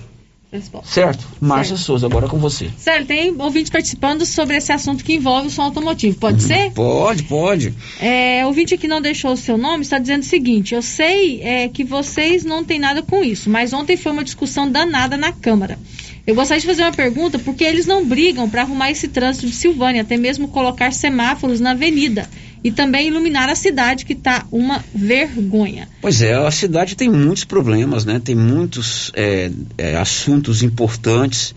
Certo? 0.84 1.26
Márcia 1.40 1.76
Souza, 1.76 2.06
agora 2.06 2.28
com 2.28 2.38
você. 2.38 2.70
Sério, 2.76 3.06
tem 3.06 3.34
ouvinte 3.38 3.70
participando 3.70 4.24
sobre 4.24 4.56
esse 4.56 4.72
assunto 4.72 5.04
que 5.04 5.14
envolve 5.14 5.48
o 5.48 5.50
som 5.50 5.62
automotivo. 5.62 6.16
Pode 6.18 6.42
ser? 6.42 6.70
Pode, 6.72 7.24
pode. 7.24 7.74
É, 8.00 8.46
ouvinte 8.46 8.76
que 8.76 8.86
não 8.86 9.00
deixou 9.00 9.32
o 9.32 9.36
seu 9.36 9.56
nome 9.58 9.82
está 9.82 9.98
dizendo 9.98 10.22
o 10.22 10.26
seguinte: 10.26 10.74
eu 10.74 10.82
sei 10.82 11.42
é, 11.42 11.68
que 11.68 11.82
vocês 11.82 12.44
não 12.44 12.64
têm 12.64 12.78
nada 12.78 13.02
com 13.02 13.24
isso, 13.24 13.50
mas 13.50 13.72
ontem 13.72 13.96
foi 13.96 14.12
uma 14.12 14.24
discussão 14.24 14.70
danada 14.70 15.16
na 15.16 15.32
Câmara. 15.32 15.78
Eu 16.26 16.34
gostaria 16.34 16.60
de 16.60 16.66
fazer 16.66 16.82
uma 16.82 16.92
pergunta, 16.92 17.38
porque 17.38 17.64
eles 17.64 17.84
não 17.84 18.04
brigam 18.04 18.48
para 18.48 18.62
arrumar 18.62 18.90
esse 18.90 19.08
trânsito 19.08 19.46
de 19.46 19.54
Silvânia, 19.54 20.02
até 20.02 20.16
mesmo 20.16 20.48
colocar 20.48 20.90
semáforos 20.90 21.60
na 21.60 21.72
avenida 21.72 22.28
e 22.64 22.72
também 22.72 23.08
iluminar 23.08 23.50
a 23.50 23.54
cidade, 23.54 24.06
que 24.06 24.14
está 24.14 24.46
uma 24.50 24.82
vergonha. 24.94 25.86
Pois 26.00 26.22
é, 26.22 26.32
a 26.32 26.50
cidade 26.50 26.96
tem 26.96 27.10
muitos 27.10 27.44
problemas, 27.44 28.06
né? 28.06 28.18
Tem 28.24 28.34
muitos 28.34 29.12
é, 29.14 29.50
é, 29.76 29.96
assuntos 29.96 30.62
importantes 30.62 31.54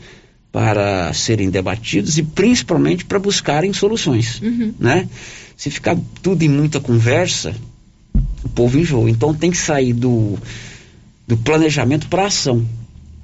para 0.51 1.13
serem 1.13 1.49
debatidos 1.49 2.17
e 2.17 2.23
principalmente 2.23 3.05
para 3.05 3.19
buscarem 3.19 3.71
soluções, 3.71 4.41
Uhum. 4.41 4.73
né? 4.77 5.07
Se 5.55 5.71
ficar 5.71 5.97
tudo 6.21 6.43
em 6.43 6.49
muita 6.49 6.79
conversa, 6.79 7.55
o 8.43 8.49
povo 8.49 8.77
enjoa. 8.77 9.09
Então 9.09 9.33
tem 9.33 9.49
que 9.49 9.57
sair 9.57 9.93
do, 9.93 10.37
do 11.25 11.37
planejamento 11.37 12.07
para 12.09 12.25
ação. 12.27 12.65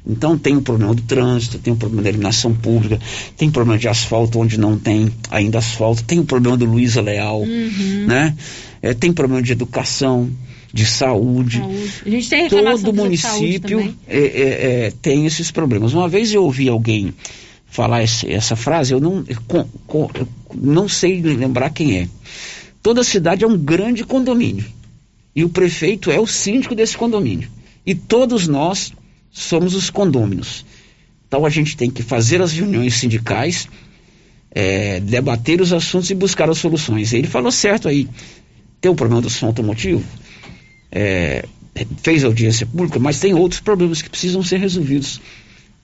Então 0.06 0.38
tem 0.38 0.58
o 0.58 0.62
problema 0.62 0.94
do 0.94 1.02
trânsito, 1.02 1.58
tem 1.60 1.72
o 1.74 1.78
problema 1.78 2.04
da 2.04 2.10
iluminação 2.10 2.54
pública, 2.54 3.00
tem 3.38 3.50
problema 3.50 3.80
de 3.80 3.88
asfalto 3.88 4.38
onde 4.40 4.60
não 4.60 4.78
tem 4.78 5.10
ainda 5.32 5.60
asfalto, 5.60 6.04
tem 6.04 6.20
o 6.20 6.26
problema 6.26 6.58
do 6.58 6.66
Luiza 6.66 7.02
Leal, 7.02 7.42
Uhum. 7.42 8.06
né? 8.08 8.36
É, 8.82 8.94
tem 8.94 9.14
problema 9.14 9.42
de 9.42 9.54
educação, 9.54 10.30
de 10.74 10.86
saúde. 10.86 11.62
A 12.06 12.10
gente 12.10 12.28
tem 12.30 12.50
Todo 12.50 12.64
do 12.70 12.78
saúde 12.78 12.98
município 13.00 13.96
é, 14.08 14.18
é, 14.18 14.86
é, 14.88 14.94
tem 15.02 15.26
esses 15.26 15.52
problemas. 15.52 15.94
Uma 15.94 16.10
vez 16.10 16.34
eu 16.34 16.44
ouvi 16.44 16.68
alguém 16.68 17.14
falar 17.66 18.04
esse- 18.04 18.30
essa 18.30 18.56
frase, 18.58 18.92
eu 18.94 19.00
não, 19.00 19.24
eu 19.28 20.12
não 20.54 20.90
sei 20.90 21.22
lembrar 21.22 21.70
quem 21.70 21.98
é. 22.00 22.08
Toda 22.82 23.04
cidade 23.04 23.46
é 23.46 23.48
um 23.48 23.58
grande 23.58 24.04
condomínio. 24.04 24.66
E 25.36 25.44
o 25.46 25.50
prefeito 25.50 26.12
é 26.12 26.20
o 26.20 26.28
síndico 26.28 26.76
desse 26.76 26.98
condomínio. 26.98 27.48
E 27.86 27.96
todos 27.96 28.48
nós 28.48 28.92
somos 29.34 29.74
os 29.74 29.90
condôminos. 29.90 30.64
Então 31.28 31.46
a 31.46 31.50
gente 31.50 31.76
tem 31.76 31.90
que 31.90 32.04
fazer 32.04 32.42
as 32.42 32.54
reuniões 32.54 32.94
sindicais, 32.94 33.68
é, 34.52 35.00
debater 35.00 35.60
os 35.60 35.74
assuntos 35.74 36.12
e 36.12 36.16
buscar 36.16 36.48
as 36.50 36.60
soluções. 36.60 37.12
Ele 37.12 37.28
falou 37.28 37.52
certo 37.52 37.90
aí. 37.90 38.08
Tem 38.80 38.92
o 38.92 38.96
problema 38.96 39.22
do 39.22 39.30
som 39.30 39.48
automotivo, 39.48 40.04
é, 40.92 41.46
fez 42.04 42.24
audiência 42.24 42.66
pública, 42.66 43.00
mas 43.00 43.20
tem 43.20 43.34
outros 43.34 43.62
problemas 43.62 44.02
que 44.02 44.10
precisam 44.10 44.44
ser 44.44 44.58
resolvidos 44.58 45.20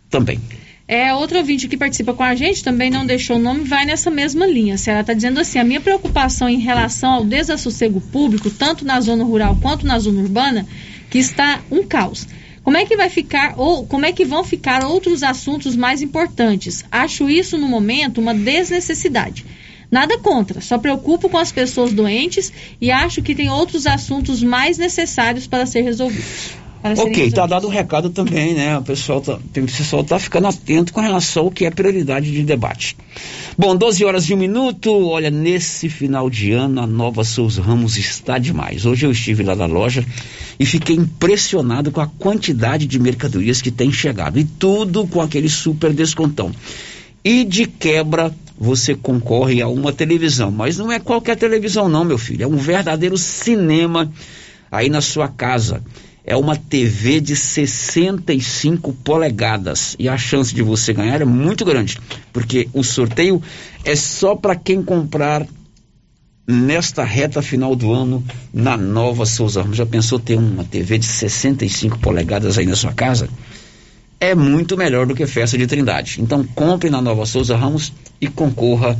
também. 0.09 0.39
É, 0.87 1.13
outro 1.13 1.37
ouvinte 1.37 1.67
que 1.67 1.77
participa 1.77 2.13
com 2.13 2.23
a 2.23 2.35
gente 2.35 2.63
também 2.63 2.89
não 2.89 3.05
deixou 3.05 3.37
o 3.37 3.39
nome, 3.39 3.63
vai 3.63 3.85
nessa 3.85 4.09
mesma 4.09 4.45
linha. 4.45 4.75
Ela 4.87 5.01
está 5.01 5.13
dizendo 5.13 5.39
assim, 5.39 5.59
a 5.59 5.63
minha 5.63 5.79
preocupação 5.79 6.49
em 6.49 6.59
relação 6.59 7.11
ao 7.11 7.23
desassossego 7.23 8.01
público, 8.01 8.49
tanto 8.49 8.83
na 8.83 8.99
zona 8.99 9.23
rural 9.23 9.55
quanto 9.61 9.85
na 9.85 9.97
zona 9.97 10.21
urbana, 10.21 10.67
que 11.09 11.19
está 11.19 11.61
um 11.71 11.83
caos. 11.83 12.27
Como 12.69 12.77
é 12.77 12.85
que 12.85 12.95
vai 12.95 13.09
ficar, 13.09 13.55
ou 13.57 13.83
como 13.87 14.05
é 14.05 14.13
que 14.13 14.23
vão 14.23 14.43
ficar 14.43 14.85
outros 14.85 15.23
assuntos 15.23 15.75
mais 15.75 16.03
importantes? 16.03 16.85
Acho 16.91 17.27
isso, 17.27 17.57
no 17.57 17.67
momento, 17.67 18.21
uma 18.21 18.31
desnecessidade. 18.31 19.43
Nada 19.89 20.19
contra, 20.19 20.61
só 20.61 20.77
preocupo 20.77 21.27
com 21.29 21.39
as 21.39 21.51
pessoas 21.51 21.91
doentes 21.91 22.53
e 22.79 22.91
acho 22.91 23.23
que 23.23 23.33
tem 23.33 23.49
outros 23.49 23.87
assuntos 23.87 24.43
mais 24.43 24.77
necessários 24.77 25.47
para 25.47 25.65
ser 25.65 25.81
resolvidos. 25.81 26.51
Ok, 26.81 26.85
tá 26.85 26.89
resolvidos. 26.89 27.49
dado 27.49 27.67
o 27.67 27.69
recado 27.69 28.09
também, 28.09 28.53
né? 28.53 28.77
O 28.77 28.81
pessoal 28.81 29.19
tá, 29.21 29.37
tem- 29.51 29.63
o 29.63 29.67
pessoal 29.67 30.03
tá 30.03 30.17
ficando 30.17 30.47
atento 30.47 30.93
com 30.93 31.01
relação 31.01 31.43
ao 31.45 31.51
que 31.51 31.65
é 31.65 31.71
prioridade 31.71 32.31
de 32.31 32.41
debate. 32.43 32.95
Bom, 33.57 33.75
12 33.75 34.05
horas 34.05 34.29
e 34.29 34.33
um 34.33 34.37
minuto. 34.37 34.89
Olha, 35.07 35.29
nesse 35.29 35.89
final 35.89 36.29
de 36.29 36.51
ano, 36.51 36.81
a 36.81 36.87
nova 36.87 37.23
Souza 37.25 37.61
Ramos 37.61 37.97
está 37.97 38.37
demais. 38.37 38.85
Hoje 38.85 39.05
eu 39.05 39.11
estive 39.11 39.43
lá 39.43 39.55
na 39.55 39.65
loja 39.65 40.05
e 40.57 40.65
fiquei 40.65 40.95
impressionado 40.95 41.91
com 41.91 41.99
a 41.99 42.07
quantidade 42.07 42.85
de 42.85 42.97
mercadorias 42.97 43.61
que 43.61 43.71
tem 43.71 43.91
chegado. 43.91 44.39
E 44.39 44.45
tudo 44.45 45.05
com 45.07 45.21
aquele 45.21 45.49
super 45.49 45.91
descontão. 45.91 46.51
E 47.23 47.43
de 47.43 47.65
quebra, 47.65 48.33
você 48.57 48.95
concorre 48.95 49.61
a 49.61 49.67
uma 49.67 49.91
televisão. 49.91 50.49
Mas 50.49 50.77
não 50.77 50.89
é 50.89 50.97
qualquer 50.99 51.35
televisão, 51.35 51.89
não, 51.89 52.05
meu 52.05 52.17
filho. 52.17 52.43
É 52.43 52.47
um 52.47 52.55
verdadeiro 52.55 53.17
cinema 53.17 54.09
aí 54.71 54.89
na 54.89 55.01
sua 55.01 55.27
casa. 55.27 55.83
É 56.29 56.35
uma 56.37 56.55
TV 56.55 57.19
de 57.19 57.35
65 57.35 58.93
polegadas. 58.93 59.95
E 59.99 60.07
a 60.07 60.17
chance 60.17 60.53
de 60.53 60.61
você 60.61 60.93
ganhar 60.93 61.21
é 61.21 61.25
muito 61.25 61.65
grande. 61.65 61.97
Porque 62.31 62.69
o 62.71 62.83
sorteio 62.83 63.41
é 63.83 63.95
só 63.95 64.35
para 64.35 64.55
quem 64.55 64.81
comprar 64.81 65.45
nesta 66.47 67.03
reta 67.03 67.41
final 67.41 67.75
do 67.75 67.91
ano 67.91 68.23
na 68.53 68.77
nova 68.77 69.25
Souza 69.25 69.61
Ramos. 69.61 69.77
Já 69.77 69.85
pensou 69.85 70.19
ter 70.19 70.37
uma 70.37 70.63
TV 70.63 70.99
de 70.99 71.05
65 71.05 71.99
polegadas 71.99 72.57
aí 72.57 72.65
na 72.65 72.75
sua 72.75 72.93
casa? 72.93 73.27
é 74.19 74.35
muito 74.35 74.75
melhor 74.75 75.05
do 75.05 75.15
que 75.15 75.25
festa 75.25 75.57
de 75.57 75.65
Trindade. 75.65 76.21
Então 76.21 76.43
compre 76.43 76.89
na 76.89 77.01
Nova 77.01 77.25
Souza 77.25 77.55
Ramos 77.55 77.93
e 78.19 78.27
concorra 78.27 78.97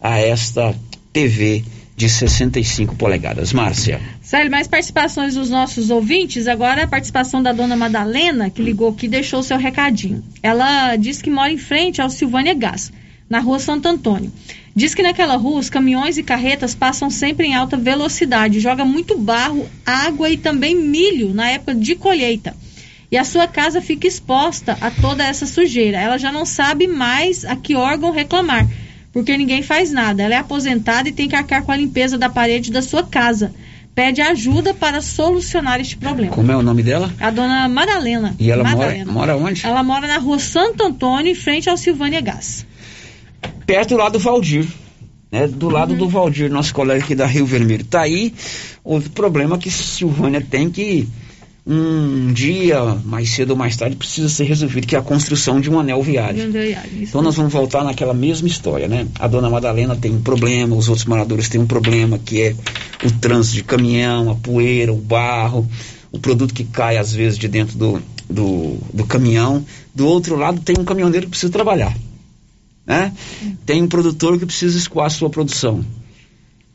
a 0.00 0.18
esta 0.18 0.74
TV 1.12 1.64
de 1.96 2.08
65 2.08 2.96
polegadas. 2.96 3.52
Márcia. 3.52 4.00
Célio, 4.20 4.50
mais 4.50 4.66
participações 4.66 5.34
dos 5.34 5.48
nossos 5.48 5.90
ouvintes. 5.90 6.48
Agora 6.48 6.84
a 6.84 6.88
participação 6.88 7.42
da 7.42 7.52
dona 7.52 7.76
Madalena, 7.76 8.50
que 8.50 8.62
ligou 8.62 8.90
aqui 8.90 9.06
e 9.06 9.08
deixou 9.08 9.42
seu 9.42 9.56
recadinho. 9.56 10.22
Ela 10.42 10.96
diz 10.96 11.22
que 11.22 11.30
mora 11.30 11.52
em 11.52 11.58
frente 11.58 12.02
ao 12.02 12.10
Silvânia 12.10 12.54
Gás, 12.54 12.92
na 13.30 13.38
rua 13.38 13.58
Santo 13.58 13.86
Antônio. 13.86 14.32
Diz 14.76 14.92
que 14.92 15.04
naquela 15.04 15.36
rua 15.36 15.60
os 15.60 15.70
caminhões 15.70 16.18
e 16.18 16.22
carretas 16.22 16.74
passam 16.74 17.08
sempre 17.08 17.46
em 17.46 17.54
alta 17.54 17.76
velocidade, 17.76 18.58
joga 18.58 18.84
muito 18.84 19.16
barro, 19.16 19.68
água 19.86 20.28
e 20.28 20.36
também 20.36 20.74
milho 20.74 21.32
na 21.32 21.48
época 21.48 21.76
de 21.76 21.94
colheita. 21.94 22.56
E 23.08 23.16
a 23.16 23.22
sua 23.22 23.46
casa 23.46 23.80
fica 23.80 24.08
exposta 24.08 24.76
a 24.80 24.90
toda 24.90 25.24
essa 25.24 25.46
sujeira. 25.46 26.00
Ela 26.00 26.18
já 26.18 26.32
não 26.32 26.44
sabe 26.44 26.88
mais 26.88 27.44
a 27.44 27.54
que 27.54 27.76
órgão 27.76 28.10
reclamar, 28.10 28.68
porque 29.14 29.34
ninguém 29.38 29.62
faz 29.62 29.90
nada. 29.92 30.22
Ela 30.24 30.34
é 30.34 30.38
aposentada 30.38 31.08
e 31.08 31.12
tem 31.12 31.28
que 31.28 31.36
arcar 31.36 31.62
com 31.62 31.72
a 31.72 31.76
limpeza 31.76 32.18
da 32.18 32.28
parede 32.28 32.70
da 32.70 32.82
sua 32.82 33.02
casa. 33.04 33.54
Pede 33.94 34.20
ajuda 34.20 34.74
para 34.74 35.00
solucionar 35.00 35.80
este 35.80 35.96
problema. 35.96 36.32
Como 36.32 36.50
é 36.50 36.56
o 36.56 36.62
nome 36.62 36.82
dela? 36.82 37.10
A 37.20 37.30
dona 37.30 37.68
Madalena. 37.68 38.34
E 38.40 38.50
ela 38.50 38.64
mora, 38.64 38.76
Madalena. 38.76 39.12
mora 39.12 39.36
onde? 39.36 39.64
Ela 39.64 39.82
mora 39.84 40.08
na 40.08 40.18
rua 40.18 40.40
Santo 40.40 40.82
Antônio, 40.84 41.30
em 41.30 41.34
frente 41.34 41.70
ao 41.70 41.76
Silvânia 41.76 42.20
Gás. 42.20 42.66
Perto 43.64 43.94
lá 43.96 44.08
do 44.08 44.18
Valdir. 44.18 44.66
Né? 45.30 45.46
Do 45.46 45.68
lado 45.68 45.92
Uhum. 45.92 45.98
do 45.98 46.08
Valdir, 46.08 46.50
nosso 46.50 46.74
colega 46.74 47.04
aqui 47.04 47.14
da 47.14 47.24
Rio 47.24 47.46
Vermelho. 47.46 47.84
Tá 47.84 48.00
aí 48.02 48.34
outro 48.82 49.10
problema 49.10 49.58
que 49.58 49.70
Silvânia 49.70 50.40
tem 50.40 50.68
que 50.68 51.08
um 51.66 52.30
dia, 52.32 52.82
mais 53.04 53.30
cedo 53.30 53.50
ou 53.50 53.56
mais 53.56 53.74
tarde, 53.74 53.96
precisa 53.96 54.28
ser 54.28 54.44
resolvido, 54.44 54.86
que 54.86 54.94
é 54.94 54.98
a 54.98 55.02
construção 55.02 55.60
de 55.60 55.70
um 55.70 55.78
anel 55.78 56.02
viário. 56.02 56.42
Então 57.08 57.22
nós 57.22 57.36
vamos 57.36 57.52
voltar 57.52 57.82
naquela 57.82 58.12
mesma 58.12 58.46
história, 58.46 58.86
né? 58.86 59.06
A 59.18 59.26
dona 59.26 59.48
Madalena 59.48 59.96
tem 59.96 60.12
um 60.12 60.20
problema, 60.20 60.76
os 60.76 60.88
outros 60.88 61.06
moradores 61.06 61.48
têm 61.48 61.60
um 61.60 61.66
problema, 61.66 62.18
que 62.18 62.42
é 62.42 62.56
o 63.02 63.10
trânsito 63.12 63.56
de 63.56 63.64
caminhão, 63.64 64.30
a 64.30 64.34
poeira, 64.34 64.92
o 64.92 64.96
barro, 64.96 65.66
o 66.12 66.18
produto 66.18 66.52
que 66.52 66.64
cai 66.64 66.98
às 66.98 67.12
vezes 67.12 67.38
de 67.38 67.48
dentro 67.48 67.78
do, 67.78 68.02
do, 68.28 68.78
do 68.92 69.06
caminhão. 69.06 69.64
Do 69.94 70.06
outro 70.06 70.36
lado 70.36 70.60
tem 70.60 70.76
um 70.78 70.84
caminhoneiro 70.84 71.26
que 71.26 71.30
precisa 71.30 71.50
trabalhar. 71.50 71.96
Né? 72.86 73.10
Tem 73.64 73.82
um 73.82 73.88
produtor 73.88 74.38
que 74.38 74.44
precisa 74.44 74.76
escoar 74.76 75.06
a 75.06 75.10
sua 75.10 75.30
produção. 75.30 75.82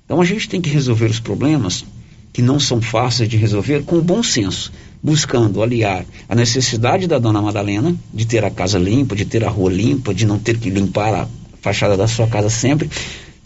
Então 0.04 0.20
a 0.20 0.26
gente 0.26 0.50
tem 0.50 0.60
que 0.60 0.70
resolver 0.72 1.06
os 1.06 1.20
problemas 1.20 1.86
que 2.32 2.42
não 2.42 2.60
são 2.60 2.82
fáceis 2.82 3.30
de 3.30 3.38
resolver 3.38 3.84
com 3.84 4.00
bom 4.00 4.22
senso, 4.22 4.72
buscando 5.02 5.64
aliar 5.64 6.06
a 6.28 6.36
necessidade 6.36 7.08
da 7.08 7.18
dona 7.18 7.42
Madalena 7.42 7.96
de 8.14 8.26
ter 8.26 8.44
a 8.44 8.52
casa 8.52 8.78
limpa, 8.78 9.16
de 9.16 9.26
ter 9.26 9.44
a 9.44 9.50
rua 9.50 9.72
limpa, 9.72 10.14
de 10.14 10.26
não 10.26 10.38
ter 10.38 10.58
que 10.58 10.70
limpar 10.70 11.14
a 11.14 11.28
fachada 11.62 11.98
da 11.98 12.08
sua 12.08 12.28
casa 12.28 12.50
sempre, 12.50 12.90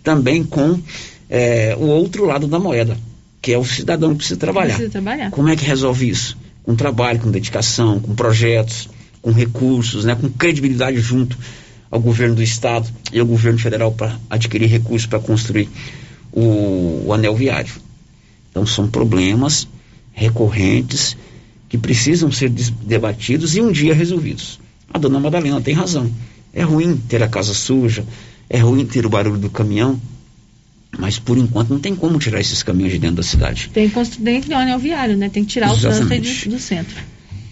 também 0.03 0.43
com 0.43 0.79
eh, 1.29 1.75
o 1.79 1.85
outro 1.85 2.25
lado 2.25 2.47
da 2.47 2.59
moeda, 2.59 2.97
que 3.41 3.53
é 3.53 3.57
o 3.57 3.65
cidadão 3.65 4.11
que 4.11 4.17
precisa 4.17 4.39
trabalhar. 4.39 4.75
Precisa 4.75 4.91
trabalhar. 4.91 5.31
Como 5.31 5.49
é 5.49 5.55
que 5.55 5.65
resolve 5.65 6.09
isso? 6.09 6.37
Com 6.63 6.75
trabalho, 6.75 7.19
com 7.19 7.31
dedicação, 7.31 7.99
com 7.99 8.13
projetos, 8.15 8.89
com 9.21 9.31
recursos, 9.31 10.05
né, 10.05 10.15
com 10.15 10.29
credibilidade 10.29 10.99
junto 10.99 11.37
ao 11.89 11.99
governo 11.99 12.35
do 12.35 12.43
estado 12.43 12.89
e 13.11 13.19
ao 13.19 13.25
governo 13.25 13.59
federal 13.59 13.91
para 13.91 14.17
adquirir 14.29 14.67
recursos 14.67 15.05
para 15.05 15.19
construir 15.19 15.69
o, 16.31 17.03
o 17.05 17.13
anel 17.13 17.35
viário. 17.35 17.73
Então 18.53 18.67
são 18.67 18.87
problemas 18.87 19.67
recorrentes 20.11 21.17
que 21.67 21.75
precisam 21.75 22.31
ser 22.31 22.49
debatidos 22.49 23.55
e 23.55 23.61
um 23.61 23.71
dia 23.71 23.95
resolvidos. 23.95 24.59
A 24.93 24.99
dona 24.99 25.19
Madalena 25.19 25.59
tem 25.59 25.73
razão. 25.73 26.07
É 26.53 26.61
ruim 26.61 26.95
ter 26.95 27.23
a 27.23 27.27
casa 27.27 27.51
suja, 27.51 28.05
é 28.47 28.59
ruim 28.59 28.85
ter 28.85 29.07
o 29.07 29.09
barulho 29.09 29.39
do 29.39 29.49
caminhão, 29.49 29.99
Mas 30.99 31.17
por 31.17 31.35
enquanto 31.35 31.71
não 31.71 31.79
tem 31.79 31.95
como 31.95 32.19
tirar 32.19 32.39
esses 32.39 32.61
caminhos 32.61 32.91
de 32.91 32.99
dentro 32.99 33.15
da 33.15 33.23
cidade. 33.23 33.71
Tem 33.73 33.91
dentro 34.19 34.49
do 34.49 34.55
anel 34.55 34.77
viário, 34.77 35.17
né? 35.17 35.29
Tem 35.29 35.43
que 35.43 35.51
tirar 35.53 35.73
Exatamente. 35.73 36.03
o 36.03 36.07
trânsito 36.07 36.49
do, 36.49 36.55
do 36.55 36.61
centro. 36.61 36.95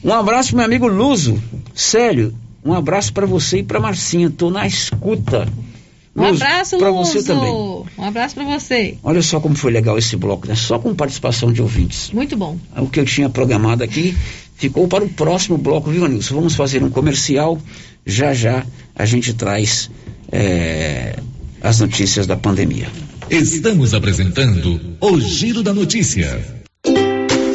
Um 0.04 0.14
abraço, 0.14 0.56
meu 0.56 0.64
amigo 0.64 0.88
Luso. 0.88 1.42
Sério, 1.74 2.36
um 2.64 2.74
abraço 2.74 3.12
para 3.12 3.26
você 3.26 3.58
e 3.58 3.64
para 3.64 3.80
Marcinha. 3.80 4.30
Tô 4.30 4.52
na 4.52 4.68
escuta. 4.68 5.48
Um 6.16 6.26
abraço, 6.26 6.78
para 6.78 6.92
você 6.92 7.24
também. 7.24 7.52
Um 7.98 8.04
abraço 8.04 8.36
para 8.36 8.44
você. 8.44 8.98
Olha 9.02 9.22
só 9.22 9.40
como 9.40 9.56
foi 9.56 9.72
legal 9.72 9.98
esse 9.98 10.18
bloco, 10.18 10.48
né? 10.48 10.56
Só 10.56 10.78
com 10.78 10.94
participação 10.94 11.54
de 11.54 11.62
ouvintes. 11.62 12.12
Muito 12.12 12.36
bom. 12.36 12.58
O 12.78 12.88
que 12.88 13.00
eu 13.00 13.06
tinha 13.06 13.30
programado 13.30 13.84
aqui 13.84 14.16
ficou 14.56 14.88
para 14.88 15.04
o 15.04 15.10
próximo 15.10 15.58
bloco, 15.58 15.90
viu, 15.90 16.06
Nilson? 16.08 16.36
Vamos 16.36 16.56
fazer 16.56 16.84
um 16.84 16.90
comercial. 16.90 17.58
Já 18.06 18.34
já 18.34 18.66
a 18.96 19.06
gente 19.06 19.34
traz 19.34 19.90
é, 20.32 21.16
as 21.62 21.80
notícias 21.80 22.28
da 22.28 22.36
pandemia. 22.36 22.88
Estamos 23.30 23.94
apresentando 23.94 24.98
o 25.00 25.20
Giro 25.20 25.64
da 25.64 25.74
Notícia. 25.74 26.61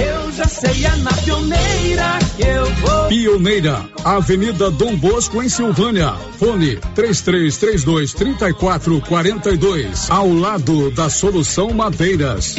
Eu 0.00 0.32
já 0.32 0.46
sei, 0.46 0.84
é 0.84 0.96
na 0.96 1.12
pioneira 1.12 2.18
que 2.36 2.42
eu 2.42 2.66
vou. 2.76 3.08
Pioneira, 3.08 3.88
Avenida 4.04 4.70
Dom 4.70 4.96
Bosco, 4.96 5.42
em 5.42 5.48
Silvânia. 5.48 6.14
Fone 6.38 6.76
3332 6.94 8.14
3442. 8.14 10.10
Ao 10.10 10.32
lado 10.32 10.90
da 10.90 11.10
Solução 11.10 11.72
Madeiras. 11.74 12.56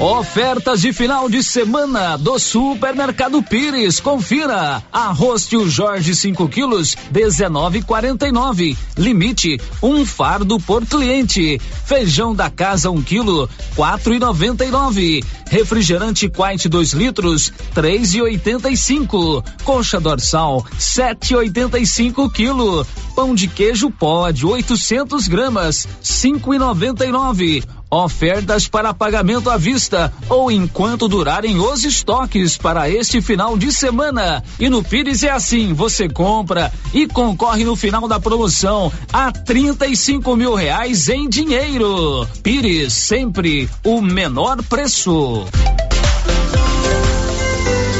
Ofertas 0.00 0.80
de 0.80 0.92
final 0.92 1.28
de 1.28 1.42
semana 1.42 2.16
do 2.16 2.38
Supermercado 2.38 3.42
Pires. 3.42 3.98
Confira. 3.98 4.80
Arroz 4.92 5.48
tio 5.48 5.68
Jorge 5.68 6.14
5 6.14 6.48
quilos, 6.48 6.96
19,49. 7.12 8.76
Limite 8.96 9.60
um 9.82 10.06
fardo 10.06 10.60
por 10.60 10.86
cliente. 10.86 11.60
Feijão 11.84 12.32
da 12.32 12.48
casa 12.48 12.88
1 12.88 12.94
um 12.94 13.02
quilo, 13.02 13.50
4,99. 13.76 15.24
Refrigerante 15.50 16.28
Quite 16.38 16.68
2 16.68 16.92
litros, 16.92 17.52
3,85. 17.74 19.44
Coxa 19.64 19.98
dorsal, 19.98 20.64
7,85 20.78 22.30
quilo. 22.30 22.86
Pão 23.16 23.34
de 23.34 23.48
queijo 23.48 23.90
pode 23.90 24.46
800 24.46 25.26
gramas, 25.26 25.88
5,99. 26.00 27.64
Ofertas 27.90 28.68
para 28.68 28.94
pagamento 28.94 29.50
à 29.50 29.56
vista 29.56 30.12
ou 30.28 30.48
enquanto 30.48 31.08
durarem 31.08 31.58
os 31.58 31.82
estoques 31.82 32.56
para 32.56 32.88
este 32.88 33.20
final 33.20 33.58
de 33.58 33.72
semana. 33.72 34.44
E 34.60 34.70
no 34.70 34.84
Pires 34.84 35.24
é 35.24 35.30
assim: 35.30 35.72
você 35.72 36.08
compra 36.08 36.72
e 36.94 37.08
concorre 37.08 37.64
no 37.64 37.74
final 37.74 38.06
da 38.06 38.20
promoção 38.20 38.92
a 39.12 39.32
35 39.32 40.36
mil 40.36 40.54
reais 40.54 41.08
em 41.08 41.28
dinheiro. 41.28 42.28
Pires, 42.44 42.92
sempre 42.92 43.68
o 43.82 44.00
menor 44.00 44.62
preço. 44.62 45.44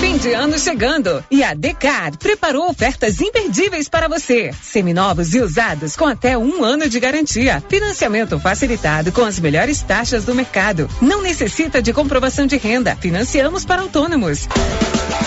Fim 0.00 0.16
de 0.16 0.32
ano 0.32 0.58
chegando 0.58 1.22
e 1.30 1.44
a 1.44 1.52
Decar 1.52 2.16
preparou 2.16 2.70
ofertas 2.70 3.20
imperdíveis 3.20 3.86
para 3.86 4.08
você. 4.08 4.50
Seminovos 4.62 5.34
e 5.34 5.40
usados 5.40 5.94
com 5.94 6.06
até 6.06 6.38
um 6.38 6.64
ano 6.64 6.88
de 6.88 6.98
garantia. 6.98 7.62
Financiamento 7.68 8.40
facilitado 8.40 9.12
com 9.12 9.22
as 9.22 9.38
melhores 9.38 9.82
taxas 9.82 10.24
do 10.24 10.34
mercado. 10.34 10.88
Não 11.02 11.20
necessita 11.20 11.82
de 11.82 11.92
comprovação 11.92 12.46
de 12.46 12.56
renda. 12.56 12.96
Financiamos 12.96 13.66
para 13.66 13.82
autônomos. 13.82 14.48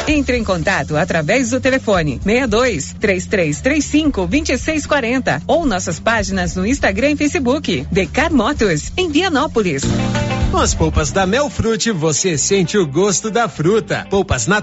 Entre 0.07 0.37
em 0.37 0.43
contato 0.43 0.97
através 0.97 1.51
do 1.51 1.61
telefone 1.61 2.19
62 2.23 2.95
3335 2.99 4.25
2640 4.25 5.43
ou 5.45 5.67
nossas 5.67 5.99
páginas 5.99 6.55
no 6.55 6.65
Instagram 6.65 7.11
e 7.11 7.15
Facebook. 7.15 7.87
Decar 7.91 8.33
Motos, 8.33 8.91
em 8.97 9.07
Vianópolis. 9.07 9.83
Com 10.53 10.59
as 10.59 10.75
polpas 10.75 11.11
da 11.11 11.25
Melfrute, 11.25 11.89
você 11.89 12.37
sente 12.37 12.77
o 12.77 12.85
gosto 12.85 13.31
da 13.31 13.49
fruta. 13.49 14.05
Polpas 14.07 14.45
naturais, 14.45 14.62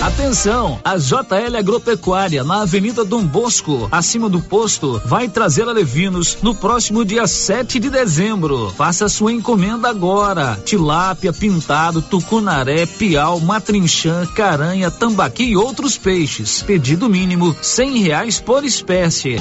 Atenção, 0.00 0.78
a 0.84 0.96
JL 0.96 1.56
Agropecuária 1.58 2.44
na 2.44 2.62
Avenida 2.62 3.04
Dom 3.04 3.24
Bosco, 3.24 3.88
acima 3.90 4.28
do 4.28 4.40
posto, 4.40 5.02
vai 5.04 5.28
trazer 5.28 5.68
alevinos 5.68 6.38
no 6.40 6.54
próximo 6.54 7.04
dia 7.04 7.26
7 7.26 7.80
de 7.80 7.90
dezembro. 7.90 8.72
Faça 8.76 9.08
sua 9.08 9.32
encomenda 9.32 9.88
agora. 9.88 10.56
Tilápia, 10.64 11.32
pintado, 11.32 12.00
tucunaré, 12.00 12.86
piau, 12.86 13.40
matrinchã, 13.40 14.24
caranha, 14.26 14.88
tambaqui 14.90 15.44
e 15.44 15.56
outros 15.56 15.98
peixes. 15.98 16.62
Pedido 16.62 17.08
mínimo 17.08 17.56
cem 17.60 17.98
reais 17.98 18.40
por 18.40 18.64
espécie. 18.64 19.36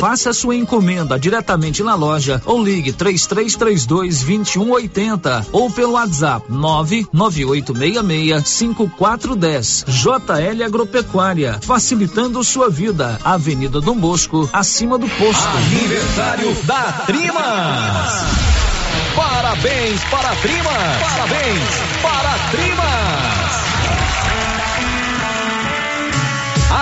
Faça 0.00 0.32
sua 0.32 0.54
encomenda 0.54 1.18
diretamente 1.18 1.82
na 1.82 1.94
loja 1.94 2.40
ou 2.44 2.62
ligue 2.62 2.92
3332 2.92 4.24
2180 4.24 5.46
ou 5.52 5.70
pelo 5.70 5.92
WhatsApp 5.92 6.44
99866 6.50 8.46
5410. 8.46 9.84
JL 9.88 10.62
Agropecuária, 10.64 11.58
facilitando 11.62 12.44
sua 12.44 12.68
vida. 12.68 13.18
Avenida 13.24 13.80
Dom 13.80 13.96
Bosco, 13.98 14.48
acima 14.52 14.98
do 14.98 15.08
posto. 15.08 15.48
Aniversário 15.56 16.54
da 16.64 16.92
Trimas. 17.06 18.56
Parabéns 19.16 20.04
para 20.10 20.30
a 20.30 20.36
Trimas! 20.36 21.00
Parabéns 21.00 21.70
para 22.02 22.34
a 22.34 22.38
Trimas! 22.50 23.35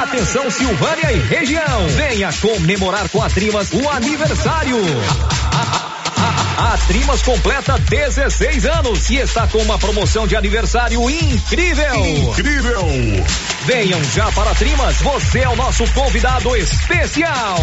Atenção 0.03 0.51
Silvânia 0.51 1.13
e 1.13 1.19
região, 1.21 1.87
venha 1.87 2.29
comemorar 2.41 3.09
com 3.11 3.23
a 3.23 3.31
Trimas 3.31 3.73
o 3.73 3.89
aniversário. 3.89 4.77
A 6.57 6.79
Trimas 6.87 7.21
completa 7.23 7.77
16 7.79 8.65
anos 8.67 9.11
e 9.11 9.17
está 9.17 9.47
com 9.49 9.59
uma 9.59 9.77
promoção 9.77 10.25
de 10.25 10.37
aniversário 10.37 11.11
incrível. 11.11 12.07
Incrível! 12.07 12.85
Venham 13.67 14.03
já 14.05 14.31
para 14.31 14.51
a 14.51 14.55
Trimas, 14.55 14.99
você 14.99 15.41
é 15.41 15.49
o 15.49 15.57
nosso 15.57 15.85
convidado 15.93 16.55
especial. 16.55 17.59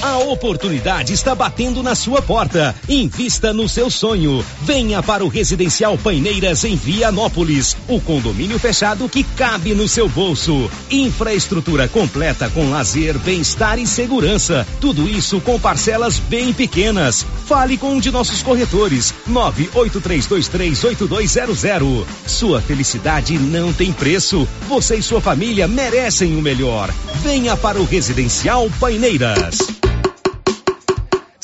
A 0.00 0.18
oportunidade 0.18 1.12
está 1.12 1.34
batendo 1.34 1.82
na 1.82 1.94
sua 1.94 2.22
porta. 2.22 2.74
Invista 2.88 3.52
no 3.52 3.68
seu 3.68 3.90
sonho. 3.90 4.44
Venha 4.62 5.02
para 5.02 5.24
o 5.24 5.28
Residencial 5.28 5.98
Paineiras 5.98 6.62
em 6.64 6.76
Vianópolis, 6.76 7.76
o 7.88 8.00
condomínio 8.00 8.58
fechado 8.60 9.08
que 9.08 9.24
cabe 9.24 9.74
no 9.74 9.88
seu 9.88 10.08
bolso. 10.08 10.70
Infraestrutura 10.88 11.88
completa 11.88 12.48
com 12.50 12.70
lazer, 12.70 13.18
bem-estar 13.18 13.78
e 13.78 13.86
segurança. 13.86 14.64
Tudo 14.80 15.08
isso 15.08 15.40
com 15.40 15.58
parcelas 15.58 16.18
bem 16.20 16.52
pequenas. 16.52 17.26
Fale 17.46 17.76
com 17.76 17.87
um 17.88 17.98
de 17.98 18.10
nossos 18.10 18.42
corretores. 18.42 19.14
983238200. 19.28 22.04
Sua 22.26 22.60
felicidade 22.60 23.38
não 23.38 23.72
tem 23.72 23.90
preço. 23.92 24.46
Você 24.68 24.96
e 24.96 25.02
sua 25.02 25.20
família 25.20 25.68
merecem 25.68 26.36
o 26.36 26.42
melhor. 26.42 26.92
Venha 27.22 27.56
para 27.56 27.80
o 27.80 27.84
Residencial 27.84 28.68
Paineiras. 28.78 29.77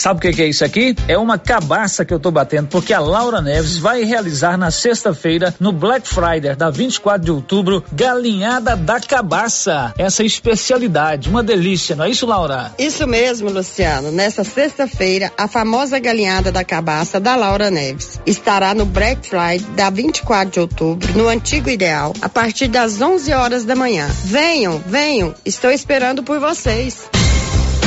Sabe 0.05 0.18
o 0.18 0.20
que, 0.20 0.32
que 0.32 0.43
é 0.43 0.47
isso 0.48 0.62
aqui? 0.62 0.94
É 1.09 1.16
uma 1.16 1.39
cabaça 1.39 2.05
que 2.05 2.12
eu 2.12 2.20
tô 2.20 2.31
batendo, 2.31 2.68
porque 2.68 2.93
a 2.93 3.01
Laura 3.01 3.40
Neves 3.40 3.78
vai 3.78 4.05
realizar 4.05 4.59
na 4.59 4.70
sexta-feira, 4.70 5.55
no 5.59 5.72
Black 5.72 6.06
Friday 6.06 6.55
da 6.55 6.68
24 6.68 7.24
de 7.24 7.31
outubro, 7.31 7.82
galinhada 7.90 8.76
da 8.76 9.01
cabaça. 9.01 9.94
Essa 9.97 10.22
especialidade, 10.22 11.31
uma 11.31 11.43
delícia, 11.43 11.97
não 11.97 12.05
é 12.05 12.10
isso, 12.10 12.26
Laura? 12.26 12.70
Isso 12.78 13.06
mesmo, 13.06 13.48
Luciano. 13.48 14.12
Nessa 14.12 14.44
sexta-feira, 14.44 15.32
a 15.39 15.48
famosa 15.48 15.98
galinhada 15.98 16.52
da 16.52 16.62
cabaça 16.62 17.18
da 17.18 17.35
Laura 17.35 17.70
Neves 17.70 18.20
estará 18.26 18.74
no 18.74 18.85
Black 18.85 19.26
Friday 19.26 19.60
da 19.74 19.89
24 19.89 20.51
de 20.51 20.60
outubro, 20.60 21.09
no 21.14 21.28
Antigo 21.28 21.70
Ideal, 21.70 22.12
a 22.20 22.28
partir 22.28 22.68
das 22.68 23.01
11 23.01 23.32
horas 23.32 23.64
da 23.64 23.74
manhã. 23.74 24.06
Venham, 24.22 24.82
venham, 24.86 25.35
estou 25.47 25.70
esperando 25.70 26.22
por 26.22 26.39
vocês. 26.39 27.09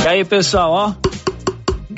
E 0.04 0.08
aí, 0.08 0.24
pessoal, 0.24 0.72
ó. 0.72 1.07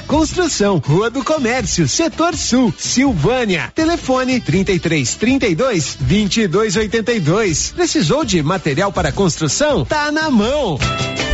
construção, 0.00 0.78
Rua 0.78 1.10
do 1.10 1.24
Comércio, 1.24 1.88
Setor 1.88 2.36
Sul, 2.36 2.72
Silvânia. 2.76 3.72
Telefone 3.74 4.40
33 4.40 5.14
32 5.14 5.96
22 6.00 6.76
82. 6.76 7.72
Precisou 7.72 8.24
de 8.24 8.42
material 8.42 8.92
para 8.92 9.12
construção? 9.12 9.84
Tá 9.84 10.10
na 10.10 10.30
mão. 10.30 10.78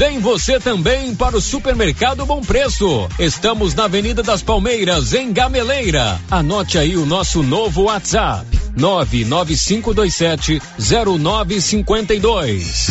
Vem 0.00 0.18
você 0.18 0.58
também 0.58 1.14
para 1.14 1.36
o 1.36 1.40
Supermercado 1.42 2.24
Bom 2.24 2.40
Preço. 2.40 3.06
Estamos 3.18 3.74
na 3.74 3.84
Avenida 3.84 4.22
das 4.22 4.40
Palmeiras, 4.40 5.12
em 5.12 5.30
Gameleira. 5.30 6.18
Anote 6.30 6.78
aí 6.78 6.96
o 6.96 7.04
nosso 7.04 7.42
novo 7.42 7.82
WhatsApp: 7.82 8.46
99527 8.78 10.62
0952. 10.78 12.86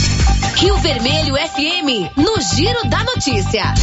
Rio 0.57 0.77
Vermelho 0.77 1.33
FM, 1.33 2.15
no 2.15 2.35
Giro 2.55 2.87
da 2.87 3.03
Notícia. 3.03 3.73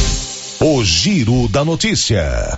O 0.61 0.81
Giro 0.85 1.49
da 1.49 1.65
Notícia. 1.65 2.57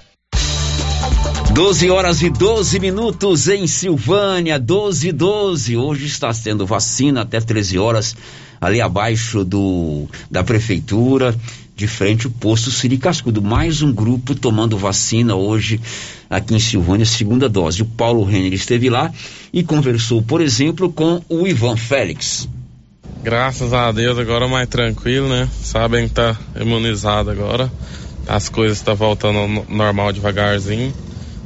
12 1.51 1.89
horas 1.89 2.21
e 2.21 2.29
12 2.29 2.79
minutos 2.79 3.47
em 3.47 3.65
Silvânia, 3.65 4.59
12 4.59 5.09
e 5.09 5.11
12. 5.11 5.77
Hoje 5.77 6.05
está 6.05 6.31
tendo 6.31 6.63
vacina 6.63 7.23
até 7.23 7.41
13 7.41 7.79
horas 7.79 8.15
ali 8.60 8.81
abaixo 8.81 9.44
do 9.44 10.07
da 10.30 10.44
prefeitura, 10.44 11.36
de 11.76 11.88
frente 11.88 12.27
ao 12.27 12.31
posto 12.34 12.69
Siri 12.69 12.98
Cascudo. 12.98 13.41
Mais 13.41 13.81
um 13.81 13.91
grupo 13.94 14.36
tomando 14.36 14.77
vacina 14.77 15.36
hoje 15.36 15.80
aqui 16.30 16.53
em 16.53 16.60
Silvânia, 16.60 17.06
segunda 17.06 17.48
dose. 17.48 17.81
O 17.81 17.86
Paulo 17.86 18.23
Renner 18.23 18.53
esteve 18.53 18.90
lá 18.90 19.11
e 19.53 19.64
conversou, 19.64 20.22
por 20.22 20.41
exemplo, 20.41 20.91
com 20.91 21.22
o 21.30 21.48
Ivan 21.48 21.77
Félix. 21.77 22.49
Graças 23.23 23.73
a 23.73 23.91
Deus 23.91 24.18
agora 24.18 24.48
mais 24.48 24.68
tranquilo, 24.68 25.27
né? 25.27 25.48
Sabem 25.61 26.07
que 26.07 26.14
tá 26.14 26.38
imunizado 26.60 27.30
agora. 27.31 27.72
As 28.27 28.49
coisas 28.49 28.77
estão 28.77 28.95
tá 28.95 29.06
voltando 29.06 29.40
ao 29.40 29.48
normal 29.48 30.11
devagarzinho, 30.11 30.94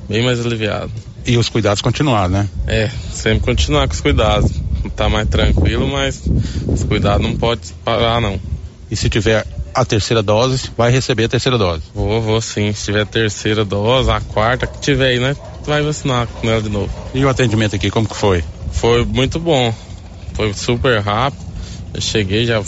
bem 0.10 0.24
mais 0.24 0.44
aliviado. 0.44 0.92
E 1.26 1.38
os 1.38 1.48
cuidados 1.48 1.82
continuar, 1.82 2.28
né? 2.28 2.50
É, 2.68 2.90
sempre 3.12 3.46
continuar 3.46 3.88
com 3.88 3.94
os 3.94 4.02
cuidados. 4.02 4.52
Tá 4.96 5.10
mais 5.10 5.28
tranquilo, 5.28 5.88
mas 5.88 6.22
os 6.74 6.84
cuidados 6.84 7.26
não 7.26 7.36
pode 7.36 7.74
parar 7.84 8.22
não. 8.22 8.40
E 8.92 8.96
se 8.96 9.10
tiver 9.10 9.46
a 9.74 9.84
terceira 9.84 10.22
dose, 10.22 10.70
vai 10.78 10.92
receber 10.92 11.26
a 11.26 11.30
terceira 11.30 11.58
dose? 11.58 11.84
Vou, 11.94 12.22
vou 12.22 12.42
sim. 12.42 12.72
Se 12.74 12.86
tiver 12.86 13.02
a 13.02 13.06
terceira 13.06 13.66
dose, 13.66 14.12
a 14.12 14.22
quarta 14.22 14.68
que 14.68 14.80
tiver 14.80 15.10
aí, 15.10 15.20
né? 15.20 15.36
Vai 15.66 15.82
vacinar 15.82 16.28
com 16.28 16.50
ela 16.50 16.62
de 16.62 16.70
novo. 16.70 16.92
E 17.14 17.26
o 17.26 17.30
atendimento 17.30 17.76
aqui, 17.76 17.90
como 17.90 18.08
que 18.08 18.16
foi? 18.16 18.44
Foi 18.72 19.04
muito 19.06 19.40
bom. 19.40 19.74
Foi 20.34 20.54
super 20.54 21.00
rápido. 21.00 21.44
Eu 21.94 22.02
cheguei, 22.02 22.46
já 22.46 22.62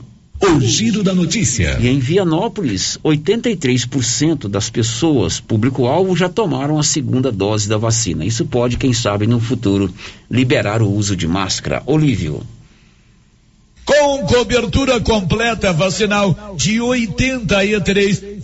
O 0.45 0.61
giro 0.61 1.03
da 1.03 1.15
notícia. 1.15 1.79
E 1.81 1.89
em 1.89 1.99
Vianópolis, 1.99 2.99
83% 3.03 4.47
das 4.47 4.69
pessoas, 4.69 5.41
público-alvo, 5.41 6.15
já 6.15 6.29
tomaram 6.29 6.79
a 6.79 6.83
segunda 6.83 7.33
dose 7.33 7.67
da 7.67 7.79
vacina. 7.79 8.27
Isso 8.27 8.45
pode, 8.45 8.77
quem 8.77 8.93
sabe, 8.93 9.27
no 9.27 9.41
futuro, 9.41 9.93
liberar 10.31 10.83
o 10.83 10.91
uso 10.91 11.17
de 11.17 11.27
máscara. 11.27 11.83
Olívio. 11.87 12.43
Com 13.87 14.27
cobertura 14.27 15.01
completa 15.01 15.73
vacinal 15.73 16.55
de 16.57 16.79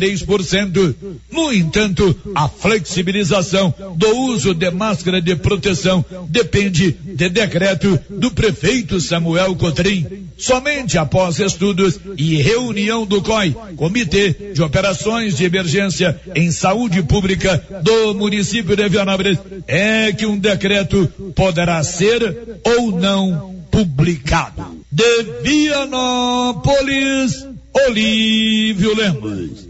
No 1.32 1.54
entanto, 1.54 2.16
a 2.36 2.48
flexibilização 2.48 3.74
do 3.96 4.08
uso 4.32 4.54
de 4.54 4.70
máscara 4.72 5.22
de 5.22 5.36
proteção 5.36 6.04
depende 6.28 6.92
de 6.92 7.30
decreto 7.30 8.00
do 8.10 8.32
prefeito 8.32 9.00
Samuel 9.00 9.56
Cotrim. 9.56 10.28
Somente 10.38 10.98
após 10.98 11.40
estudos 11.40 12.00
e 12.18 12.38
reunião 12.38 13.06
do 13.06 13.22
COI, 13.22 13.56
Comitê 13.76 14.54
de 14.54 14.62
Operações 14.62 15.38
de 15.38 15.46
Emergência 15.46 16.20
em 16.34 16.52
Saúde 16.52 17.04
Pública 17.04 17.62
do 17.84 18.14
município 18.14 18.76
de 18.76 18.88
Vianópolis, 18.88 19.38
é 19.68 20.14
que 20.14 20.26
um 20.26 20.38
decreto 20.38 21.08
poderá 21.36 21.84
ser 21.84 22.60
ou 22.64 22.92
não 22.92 23.56
publicado. 23.70 24.80
De 24.92 25.24
Vianópolis, 25.44 27.46
Olívio 27.88 28.96
Lemos. 28.96 29.69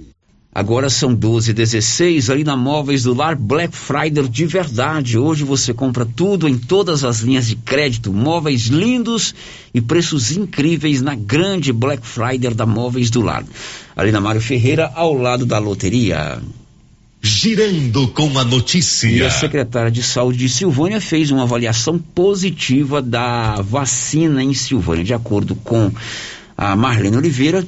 Agora 0.60 0.90
são 0.90 1.16
12 1.16 1.54
16 1.54 2.30
ali 2.30 2.44
na 2.44 2.58
Móveis 2.58 3.04
do 3.04 3.14
Lar 3.14 3.38
Black 3.38 3.74
Friday 3.74 4.28
de 4.28 4.46
verdade. 4.46 5.18
Hoje 5.18 5.46
você 5.46 5.74
compra 5.74 6.06
tudo 6.06 6.50
em 6.50 6.58
todas 6.58 7.06
as 7.06 7.20
linhas 7.22 7.48
de 7.48 7.56
crédito, 7.56 8.12
móveis 8.12 8.64
lindos 8.64 9.34
e 9.74 9.80
preços 9.80 10.36
incríveis 10.36 11.02
na 11.02 11.16
grande 11.16 11.72
Black 11.72 12.06
Friday 12.06 12.54
da 12.54 12.66
Móveis 12.66 13.10
do 13.10 13.22
Lar. 13.22 13.46
Ali 13.96 14.12
na 14.12 14.20
Mário 14.20 14.42
Ferreira, 14.42 14.92
ao 14.96 15.14
lado 15.14 15.46
da 15.46 15.60
loteria. 15.60 16.42
Girando 17.22 18.10
com 18.10 18.38
a 18.38 18.42
E 18.42 18.46
notícia. 18.46 19.28
a 19.28 19.32
secretária 19.32 19.90
de 19.90 20.04
Saúde 20.04 20.40
de 20.40 20.50
Silvânia 20.50 21.00
fez 21.00 21.32
uma 21.32 21.44
avaliação 21.44 21.98
positiva 21.98 23.02
da 23.02 23.62
vacina 23.62 24.44
em 24.44 24.54
Silvânia. 24.54 25.06
De 25.06 25.14
acordo 25.14 25.56
com 25.56 25.90
a 26.58 26.76
Marlene 26.76 27.16
Oliveira, 27.16 27.66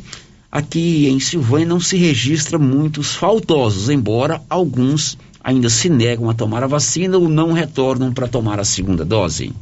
aqui 0.51 1.07
em 1.07 1.19
Silvânia 1.19 1.67
não 1.67 1.79
se 1.79 1.97
registra 1.97 2.59
muitos 2.59 3.15
faltosos, 3.15 3.89
embora 3.89 4.41
alguns 4.49 5.17
ainda 5.43 5.69
se 5.69 5.89
negam 5.89 6.29
a 6.29 6.33
tomar 6.33 6.63
a 6.63 6.67
vacina 6.67 7.17
ou 7.17 7.29
não 7.29 7.53
retornam 7.53 8.13
para 8.13 8.27
tomar 8.27 8.59
a 8.59 8.65
segunda 8.65 9.05
dose. 9.05 9.53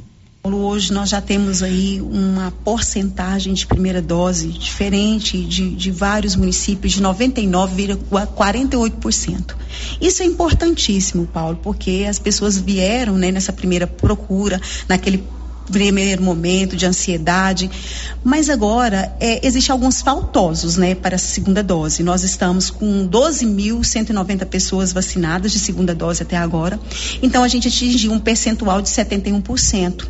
Hoje 0.42 0.94
nós 0.94 1.10
já 1.10 1.20
temos 1.20 1.62
aí 1.62 2.00
uma 2.02 2.50
porcentagem 2.64 3.54
de 3.54 3.68
primeira 3.68 4.02
dose 4.02 4.48
diferente 4.48 5.44
de, 5.44 5.76
de 5.76 5.92
vários 5.92 6.38
municípios, 6.38 6.94
de 6.94 7.04
99,48%. 7.04 9.54
Isso 10.00 10.24
é 10.24 10.26
importantíssimo, 10.26 11.28
Paulo, 11.28 11.60
porque 11.62 12.06
as 12.10 12.20
pessoas 12.20 12.58
vieram 12.58 13.18
né, 13.18 13.32
nessa 13.32 13.52
primeira 13.52 13.86
procura, 13.86 14.62
naquele 14.88 15.26
primeiro 15.72 16.22
momento 16.22 16.76
de 16.76 16.86
ansiedade, 16.86 17.70
mas 18.24 18.50
agora 18.50 19.16
é, 19.20 19.46
existe 19.46 19.72
alguns 19.72 20.02
faltosos, 20.02 20.78
né, 20.78 20.96
para 20.96 21.16
a 21.16 21.20
segunda 21.20 21.64
dose. 21.64 22.04
Nós 22.04 22.24
estamos 22.24 22.70
com 22.70 23.08
12.190 23.08 24.46
pessoas 24.46 24.92
vacinadas 24.92 25.52
de 25.52 25.60
segunda 25.60 25.94
dose 25.96 26.24
até 26.24 26.38
agora, 26.38 26.80
então 27.22 27.44
a 27.44 27.48
gente 27.48 27.68
atingiu 27.68 28.12
um 28.12 28.20
percentual 28.20 28.82
de 28.82 28.90
71%. 28.90 30.08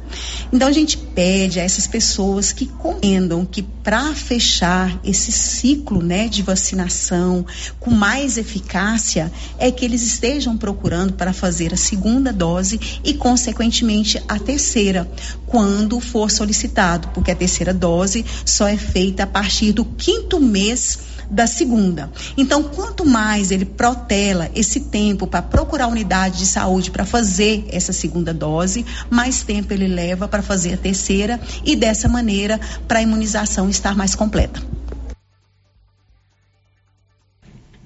Então 0.52 0.68
a 0.68 0.72
gente 0.72 0.98
pede 0.98 1.60
a 1.60 1.64
essas 1.64 1.88
pessoas 1.88 2.52
que 2.52 2.66
compreendam 2.66 3.46
que 3.46 3.62
para 3.62 4.14
fechar 4.14 5.00
esse 5.04 5.32
ciclo, 5.32 6.02
né, 6.02 6.28
de 6.28 6.42
vacinação 6.42 7.46
com 7.80 7.92
mais 7.92 8.38
eficácia, 8.38 9.32
é 9.58 9.72
que 9.72 9.84
eles 9.84 10.04
estejam 10.04 10.58
procurando 10.58 11.14
para 11.14 11.34
fazer 11.34 11.74
a 11.74 11.78
segunda 11.78 12.32
dose 12.32 12.80
e 13.04 13.14
consequentemente 13.14 14.22
a 14.28 14.40
terceira 14.40 15.10
quando 15.50 16.00
for 16.00 16.32
solicitado, 16.32 17.10
porque 17.10 17.32
a 17.32 17.36
terceira 17.36 17.74
dose 17.74 18.26
só 18.46 18.68
é 18.68 18.78
feita 18.78 19.24
a 19.24 19.28
partir 19.28 19.74
do 19.74 19.84
quinto 19.84 20.40
mês 20.40 21.00
da 21.30 21.46
segunda. 21.46 22.12
Então, 22.38 22.64
quanto 22.64 23.06
mais 23.06 23.52
ele 23.52 23.66
protela 23.66 24.50
esse 24.56 24.80
tempo 24.80 25.28
para 25.28 25.42
procurar 25.42 25.86
a 25.86 25.88
unidade 25.88 26.40
de 26.40 26.46
saúde 26.46 26.90
para 26.90 27.06
fazer 27.06 27.66
essa 27.70 27.94
segunda 27.94 28.34
dose, 28.34 28.86
mais 29.10 29.44
tempo 29.44 29.74
ele 29.74 29.88
leva 29.88 30.28
para 30.28 30.42
fazer 30.42 30.74
a 30.74 30.78
terceira 30.78 31.40
e 31.64 31.76
dessa 31.76 32.08
maneira 32.08 32.60
para 32.88 33.00
a 33.00 33.02
imunização 33.02 33.70
estar 33.70 33.96
mais 33.96 34.16
completa. 34.16 34.62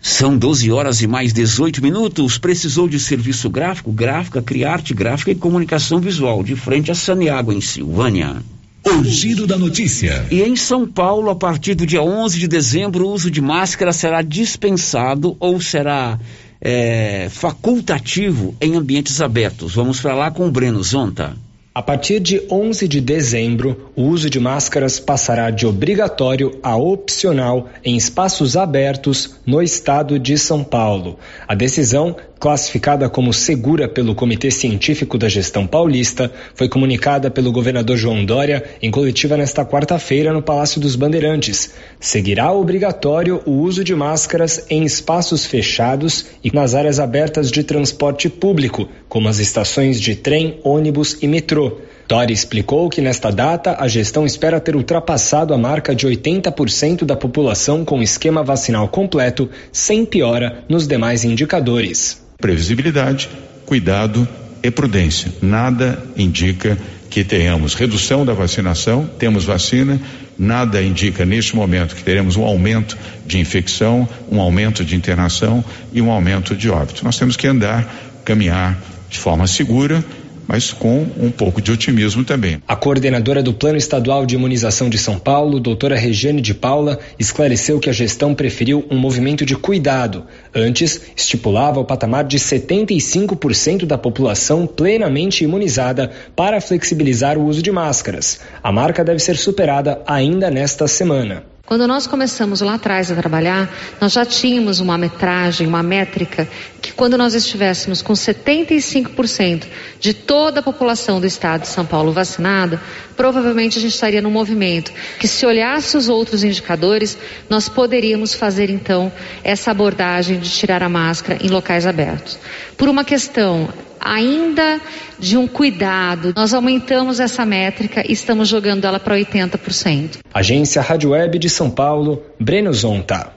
São 0.03 0.38
12 0.38 0.69
horas 0.69 1.01
e 1.01 1.07
mais 1.07 1.31
18 1.31 1.81
minutos. 1.81 2.38
Precisou 2.38 2.89
de 2.89 2.99
serviço 2.99 3.49
gráfico, 3.49 3.89
gráfica, 3.89 4.41
criarte, 4.41 4.93
gráfica 4.93 5.31
e 5.31 5.35
comunicação 5.35 6.01
visual, 6.01 6.43
de 6.43 6.57
frente 6.57 6.91
a 6.91 6.95
Saniago, 6.95 7.53
em 7.53 7.61
Silvânia. 7.61 8.43
O 8.85 9.01
giro 9.05 9.47
da 9.47 9.57
notícia. 9.57 10.27
E 10.30 10.41
em 10.41 10.57
São 10.57 10.85
Paulo, 10.85 11.30
a 11.30 11.35
partir 11.35 11.73
do 11.73 11.85
dia 11.85 12.03
11 12.03 12.38
de 12.38 12.49
dezembro, 12.49 13.05
o 13.05 13.13
uso 13.13 13.31
de 13.31 13.39
máscara 13.39 13.93
será 13.93 14.21
dispensado 14.21 15.38
ou 15.39 15.61
será 15.61 16.19
é, 16.59 17.30
facultativo 17.31 18.53
em 18.59 18.75
ambientes 18.75 19.21
abertos. 19.21 19.75
Vamos 19.75 20.01
para 20.01 20.15
lá 20.15 20.30
com 20.30 20.45
o 20.45 20.51
Breno 20.51 20.84
Zonta. 20.84 21.34
A 21.75 21.81
partir 21.81 22.19
de 22.19 22.39
11 22.51 22.87
de 22.87 23.01
dezembro, 23.01 23.91
o 23.95 24.03
uso 24.03 24.29
de 24.29 24.39
máscaras 24.39 24.99
passará 24.99 25.49
de 25.49 25.65
obrigatório 25.65 26.59
a 26.61 26.77
opcional 26.77 27.67
em 27.83 27.97
espaços 27.97 28.55
abertos 28.55 29.37
no 29.43 29.59
estado 29.59 30.19
de 30.19 30.37
São 30.37 30.63
Paulo. 30.63 31.17
A 31.47 31.55
decisão, 31.55 32.15
classificada 32.44 33.07
como 33.07 33.32
segura 33.32 33.88
pelo 33.88 34.14
Comitê 34.14 34.52
Científico 34.52 35.18
da 35.18 35.30
Gestão 35.30 35.65
Paulista, 35.65 36.30
foi 36.53 36.68
comunicada 36.68 37.32
pelo 37.32 37.53
governador 37.53 37.95
João 37.95 38.26
Dória 38.26 38.65
em 38.82 38.91
coletiva 38.91 39.38
nesta 39.38 39.64
quarta-feira 39.64 40.34
no 40.34 40.41
Palácio 40.41 40.82
dos 40.82 40.98
Bandeirantes. 40.98 41.74
Seguirá 42.02 42.52
obrigatório 42.52 43.41
o 43.45 43.52
uso 43.52 43.82
de 43.82 43.95
máscaras 43.95 44.65
em 44.70 44.84
espaços 44.84 45.45
fechados 45.45 46.26
e 46.44 46.53
nas 46.53 46.76
áreas 46.76 46.99
abertas 46.99 47.49
de 47.49 47.64
transporte 47.64 48.28
público, 48.28 48.90
como 49.07 49.30
as 49.30 49.40
estações 49.40 49.98
de 50.02 50.14
trem, 50.14 50.60
ônibus 50.65 51.20
e 51.22 51.30
metrô. 51.30 51.78
Dori 52.10 52.34
explicou 52.34 52.90
que 52.90 52.99
nesta 52.99 53.32
data 53.32 53.78
a 53.80 53.88
gestão 53.88 54.26
espera 54.26 54.60
ter 54.60 54.76
ultrapassado 54.76 55.53
a 55.53 55.57
marca 55.57 55.95
de 55.95 56.06
80% 56.06 57.06
da 57.06 57.15
população 57.15 57.86
com 57.86 58.02
esquema 58.02 58.44
vacinal 58.44 58.90
completo, 58.90 59.49
sem 59.72 60.06
piora 60.06 60.65
nos 60.68 60.86
demais 60.86 61.24
indicadores. 61.24 62.22
Previsibilidade, 62.44 63.30
cuidado 63.65 64.28
e 64.61 64.70
prudência. 64.70 65.32
Nada 65.41 66.03
indica 66.18 66.78
que 67.10 67.24
tenhamos 67.24 67.74
redução 67.74 68.26
da 68.26 68.34
vacinação, 68.34 69.10
temos 69.18 69.45
vacina, 69.45 69.98
nada 70.38 70.84
indica 70.84 71.26
neste 71.26 71.56
momento 71.56 71.95
que 71.95 72.03
teremos 72.03 72.36
um 72.36 72.44
aumento 72.44 72.98
de 73.26 73.40
infecção, 73.40 74.06
um 74.30 74.41
aumento 74.41 74.84
de 74.84 74.94
internação 74.94 75.64
e 75.94 76.02
um 76.02 76.11
aumento 76.11 76.53
de 76.53 76.70
óbito. 76.70 77.06
Nós 77.06 77.18
temos 77.18 77.38
que 77.38 77.48
andar, 77.48 77.90
caminhar 78.26 78.78
de 79.10 79.20
forma 79.20 79.48
segura 79.48 80.03
mas 80.48 80.72
com 80.72 81.06
um 81.20 81.32
pouco 81.32 81.61
de 81.61 81.72
otimismo 81.72 82.24
também. 82.24 82.61
A 82.68 82.76
coordenadora 82.76 83.41
do 83.41 83.53
Plano 83.53 83.78
Estadual 83.78 84.26
de 84.26 84.36
Imunização 84.36 84.90
de 84.90 84.98
São 84.98 85.18
Paulo, 85.20 85.60
doutora 85.60 85.95
Regiane 85.95 86.41
de 86.41 86.53
Paula, 86.53 86.99
esclareceu 87.18 87.80
que 87.80 87.90
a 87.90 87.94
gestão 87.94 88.34
preferiu 88.34 88.86
um 88.90 88.98
movimento 88.98 89.45
de 89.45 89.56
cuidado. 89.56 90.26
Antes, 90.53 91.02
estipulava 91.15 91.80
o 91.80 91.86
patamar 91.86 92.24
de 92.24 92.38
75% 92.38 93.86
da 93.86 93.98
população 93.98 94.68
plenamente 94.68 95.44
imunizada 95.44 96.11
para 96.36 96.61
flexibilizar 96.61 97.38
o 97.38 97.45
uso 97.45 97.61
de 97.61 97.72
máscaras. 97.72 98.40
A 98.61 98.72
marca 98.72 99.03
deve 99.03 99.20
ser 99.20 99.38
superada 99.38 100.02
ainda 100.06 100.49
nesta 100.49 100.88
semana. 100.88 101.52
Quando 101.73 101.87
nós 101.87 102.05
começamos 102.05 102.61
lá 102.61 102.75
atrás 102.75 103.11
a 103.11 103.15
trabalhar, 103.15 103.67
nós 103.99 104.11
já 104.11 104.23
tínhamos 104.23 104.79
uma 104.79 104.95
metragem, 104.95 105.65
uma 105.65 105.81
métrica, 105.81 106.47
que 106.79 106.93
quando 106.93 107.17
nós 107.17 107.33
estivéssemos 107.33 107.99
com 107.99 108.13
75% 108.13 109.65
de 109.99 110.13
toda 110.13 110.59
a 110.59 110.63
população 110.63 111.19
do 111.19 111.25
estado 111.25 111.61
de 111.61 111.69
São 111.69 111.83
Paulo 111.83 112.11
vacinada, 112.11 112.79
provavelmente 113.17 113.79
a 113.79 113.81
gente 113.81 113.95
estaria 113.95 114.21
num 114.21 114.29
movimento 114.29 114.91
que, 115.17 115.27
se 115.27 115.47
olhasse 115.47 115.97
os 115.97 116.09
outros 116.09 116.43
indicadores, 116.43 117.17
nós 117.49 117.67
poderíamos 117.67 118.35
fazer 118.35 118.69
então 118.69 119.11
essa 119.43 119.71
abordagem 119.71 120.37
de 120.37 120.51
tirar 120.51 120.83
a 120.83 120.89
máscara 120.89 121.39
em 121.43 121.49
locais 121.49 121.87
abertos. 121.87 122.37
Por 122.77 122.87
uma 122.87 123.03
questão 123.03 123.73
ainda 124.03 124.80
de 125.17 125.38
um 125.38 125.47
cuidado. 125.47 126.34
Nós 126.35 126.53
aumentamos 126.53 127.19
essa 127.19 127.43
métrica 127.45 128.03
e 128.07 128.13
estamos 128.13 128.49
jogando 128.49 128.85
ela 128.85 128.99
para 128.99 129.15
80%. 129.15 130.19
Agência 130.34 130.81
Rádio 130.81 131.11
Web 131.11 131.38
de 131.39 131.49
São 131.49 131.69
Paulo, 131.69 132.21
Breno 132.39 132.73
Zonta. 132.73 133.31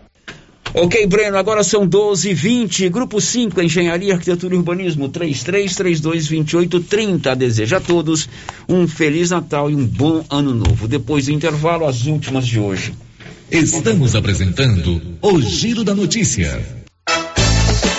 Ok, 0.75 1.07
Breno, 1.07 1.39
agora 1.39 1.63
são 1.65 1.87
12 1.87 2.33
h 2.33 2.43
20 2.43 2.91
Grupo 2.91 3.19
5, 3.19 3.63
Engenharia, 3.63 4.13
Arquitetura 4.15 4.55
e 4.55 4.59
Urbanismo, 4.59 5.09
33322830. 5.09 7.35
Deseja 7.35 7.79
a 7.79 7.81
todos 7.81 8.29
um 8.69 8.87
Feliz 8.87 9.31
Natal 9.31 9.71
e 9.71 9.75
um 9.75 9.87
bom 9.87 10.23
Ano 10.29 10.55
Novo. 10.55 10.87
Depois 10.87 11.25
do 11.27 11.33
intervalo, 11.33 11.87
as 11.87 12.05
últimas 12.07 12.47
de 12.47 12.61
hoje. 12.61 12.93
Estamos 13.51 14.15
apresentando 14.15 15.01
o 15.23 15.41
Giro 15.41 15.83
da 15.83 15.95
Notícia. 15.95 16.86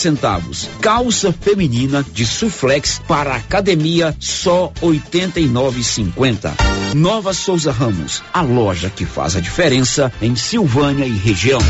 centavos. 0.00 0.68
Calça 0.80 1.32
feminina 1.32 2.04
de 2.12 2.26
suflex 2.26 3.00
para 3.06 3.34
academia 3.34 4.16
só 4.18 4.72
89,50. 4.80 6.52
Nova 6.94 7.32
Souza 7.32 7.70
Ramos, 7.70 8.22
a 8.32 8.40
loja 8.40 8.90
que 8.90 9.04
faz 9.04 9.36
a 9.36 9.40
diferença 9.40 10.12
em 10.20 10.34
Silvânia 10.34 11.04
e 11.04 11.12
região. 11.12 11.60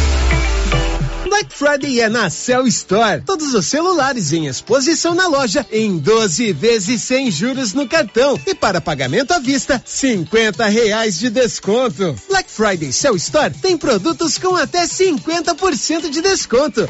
Black 1.24 1.54
Friday 1.54 2.00
é 2.00 2.08
na 2.08 2.28
Cell 2.28 2.66
Store. 2.66 3.22
Todos 3.22 3.54
os 3.54 3.66
celulares 3.66 4.32
em 4.32 4.46
exposição 4.46 5.14
na 5.14 5.26
loja 5.26 5.66
em 5.72 5.98
12 5.98 6.52
vezes 6.52 7.02
sem 7.02 7.30
juros 7.30 7.72
no 7.72 7.88
cartão 7.88 8.38
e 8.46 8.54
para 8.54 8.80
pagamento 8.80 9.32
à 9.32 9.38
vista, 9.38 9.82
50 9.84 10.66
reais 10.66 11.18
de 11.18 11.30
desconto. 11.30 12.14
Black 12.28 12.50
Friday 12.50 12.92
Cell 12.92 13.16
Store 13.16 13.54
tem 13.54 13.76
produtos 13.76 14.36
com 14.38 14.54
até 14.54 14.84
50% 14.84 16.10
de 16.10 16.20
desconto. 16.20 16.86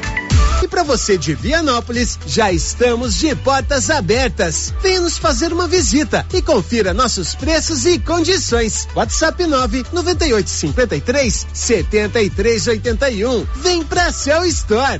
E 0.61 0.67
para 0.67 0.83
você 0.83 1.17
de 1.17 1.33
Vianópolis, 1.33 2.19
já 2.25 2.51
estamos 2.51 3.15
de 3.15 3.35
portas 3.35 3.89
abertas. 3.89 4.73
Venha 4.81 5.01
nos 5.01 5.17
fazer 5.17 5.51
uma 5.51 5.67
visita 5.67 6.25
e 6.33 6.41
confira 6.41 6.93
nossos 6.93 7.33
preços 7.33 7.85
e 7.85 7.97
condições. 7.97 8.87
WhatsApp 8.95 9.45
9 9.45 9.85
9853 9.91 11.47
7381. 11.53 13.45
Vem 13.55 13.83
pra 13.83 14.11
Cell 14.11 14.45
Store. 14.45 14.99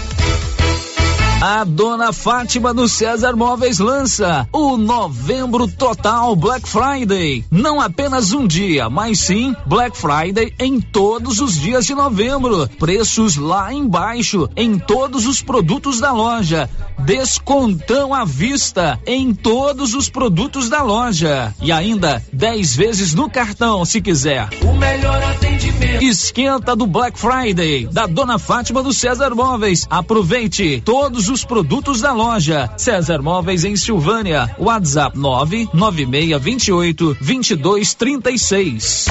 A 1.41 1.63
dona 1.63 2.13
Fátima 2.13 2.71
do 2.71 2.87
César 2.87 3.35
Móveis 3.35 3.79
lança 3.79 4.47
o 4.53 4.77
Novembro 4.77 5.67
Total 5.67 6.35
Black 6.35 6.69
Friday. 6.69 7.43
Não 7.49 7.81
apenas 7.81 8.31
um 8.31 8.45
dia, 8.45 8.91
mas 8.91 9.21
sim 9.21 9.55
Black 9.65 9.97
Friday 9.97 10.53
em 10.59 10.79
todos 10.79 11.41
os 11.41 11.59
dias 11.59 11.87
de 11.87 11.95
novembro. 11.95 12.69
Preços 12.77 13.37
lá 13.37 13.73
embaixo 13.73 14.47
em 14.55 14.77
todos 14.77 15.25
os 15.25 15.41
produtos 15.41 15.99
da 15.99 16.11
loja. 16.11 16.69
Descontão 16.99 18.13
à 18.13 18.23
vista 18.23 18.99
em 19.07 19.33
todos 19.33 19.95
os 19.95 20.07
produtos 20.11 20.69
da 20.69 20.83
loja. 20.83 21.55
E 21.59 21.71
ainda 21.71 22.23
10 22.31 22.75
vezes 22.75 23.15
no 23.15 23.27
cartão, 23.27 23.83
se 23.83 23.99
quiser. 23.99 24.47
O 24.61 24.77
melhor 24.77 25.23
atendimento. 25.23 26.03
Esquenta 26.03 26.75
do 26.75 26.85
Black 26.85 27.17
Friday 27.17 27.87
da 27.87 28.05
dona 28.05 28.37
Fátima 28.37 28.83
do 28.83 28.93
César 28.93 29.33
Móveis. 29.33 29.87
Aproveite 29.89 30.83
todos 30.85 31.29
os 31.29 31.30
produtos 31.45 32.01
da 32.01 32.11
loja. 32.11 32.69
César 32.77 33.21
Móveis 33.21 33.63
em 33.63 33.75
Silvânia. 33.75 34.53
WhatsApp 34.59 35.17
99628 35.17 37.17
2236. 37.21 39.05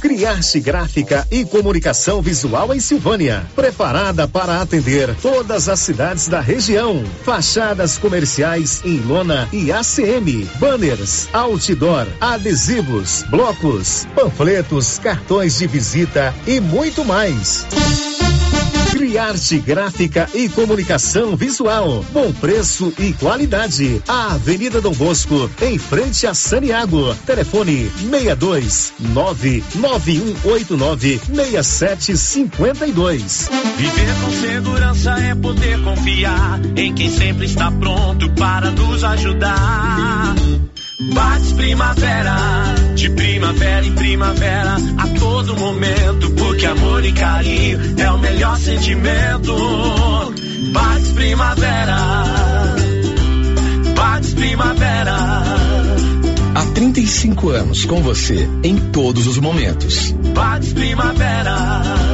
Criarte 0.00 0.60
Gráfica 0.60 1.26
e 1.30 1.44
Comunicação 1.44 2.22
Visual 2.22 2.72
em 2.72 2.78
Silvânia. 2.78 3.44
Preparada 3.56 4.28
para 4.28 4.60
atender 4.60 5.14
todas 5.16 5.68
as 5.68 5.80
cidades 5.80 6.28
da 6.28 6.40
região. 6.40 7.02
Fachadas 7.24 7.98
comerciais 7.98 8.80
em 8.84 9.00
lona 9.00 9.48
e 9.52 9.72
ACM. 9.72 10.48
Banners, 10.60 11.28
outdoor, 11.32 12.06
adesivos, 12.20 13.24
blocos, 13.28 14.06
panfletos, 14.14 14.98
cartões 14.98 15.58
de 15.58 15.66
visita 15.66 16.32
e 16.46 16.60
muito 16.60 17.04
mais. 17.04 17.66
Criarte 19.04 19.58
Gráfica 19.58 20.30
e 20.32 20.48
Comunicação 20.48 21.36
Visual. 21.36 22.02
Bom 22.10 22.32
preço 22.32 22.90
e 22.98 23.12
qualidade. 23.12 24.02
A 24.08 24.32
Avenida 24.32 24.80
Dom 24.80 24.94
Bosco, 24.94 25.50
em 25.60 25.78
frente 25.78 26.26
a 26.26 26.32
Saniago. 26.32 27.14
Telefone 27.26 27.90
62 28.10 28.94
99189 29.00 31.18
6752. 31.18 33.50
Viver 33.76 34.14
com 34.22 34.30
segurança 34.40 35.10
é 35.20 35.34
poder 35.34 35.82
confiar 35.82 36.62
em 36.74 36.94
quem 36.94 37.10
sempre 37.10 37.44
está 37.44 37.70
pronto 37.70 38.30
para 38.30 38.70
nos 38.70 39.04
ajudar. 39.04 40.34
Bates 41.00 41.52
Primavera, 41.52 42.36
de 42.94 43.10
primavera 43.10 43.84
em 43.84 43.92
primavera, 43.94 44.76
a 44.96 45.08
todo 45.18 45.56
momento, 45.56 46.30
porque 46.32 46.66
amor 46.66 47.04
e 47.04 47.12
carinho 47.12 47.78
é 47.98 48.10
o 48.10 48.18
melhor 48.18 48.56
sentimento. 48.58 49.54
Bates 50.72 51.12
Primavera, 51.12 51.96
Bates 53.96 54.34
Primavera. 54.34 55.16
Há 56.54 56.64
35 56.74 57.48
anos 57.50 57.84
com 57.84 58.00
você, 58.00 58.48
em 58.62 58.76
todos 58.92 59.26
os 59.26 59.38
momentos. 59.38 60.12
Bates 60.12 60.72
Primavera. 60.72 62.13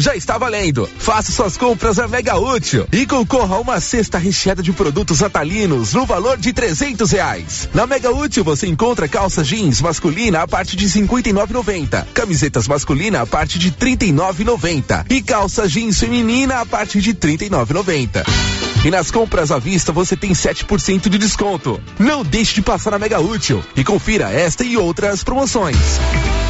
Já 0.00 0.16
está 0.16 0.38
valendo. 0.38 0.88
Faça 0.98 1.30
suas 1.32 1.56
compras 1.56 1.98
a 1.98 2.08
Mega 2.08 2.36
Útil 2.36 2.86
e 2.92 3.06
concorra 3.06 3.56
a 3.56 3.60
uma 3.60 3.80
cesta 3.80 4.18
recheada 4.18 4.62
de 4.62 4.72
produtos 4.72 5.20
natalinos 5.20 5.92
no 5.94 6.04
valor 6.04 6.36
de 6.36 6.52
trezentos 6.52 7.12
reais. 7.12 7.68
Na 7.72 7.86
Mega 7.86 8.10
Útil 8.10 8.42
você 8.42 8.66
encontra 8.66 9.08
calça 9.08 9.44
jeans 9.44 9.80
masculina 9.80 10.42
a 10.42 10.48
partir 10.48 10.76
de 10.76 10.88
cinquenta 10.88 11.28
e 11.28 11.32
camisetas 12.14 12.66
masculina 12.66 13.22
a 13.22 13.26
partir 13.26 13.58
de 13.58 13.70
trinta 13.70 14.04
e 14.04 14.12
e 15.08 15.22
calça 15.22 15.68
jeans 15.68 15.98
feminina 15.98 16.60
a 16.60 16.66
partir 16.66 17.00
de 17.00 17.14
trinta 17.14 17.44
e 17.44 17.50
E 18.84 18.90
nas 18.90 19.10
compras 19.10 19.52
à 19.52 19.58
vista 19.58 19.92
você 19.92 20.16
tem 20.16 20.32
7% 20.32 21.08
de 21.08 21.18
desconto. 21.18 21.80
Não 21.98 22.24
deixe 22.24 22.54
de 22.54 22.62
passar 22.62 22.90
na 22.90 22.98
Mega 22.98 23.20
Útil 23.20 23.62
e 23.76 23.84
confira 23.84 24.32
esta 24.32 24.64
e 24.64 24.76
outras 24.76 25.22
promoções. 25.22 25.76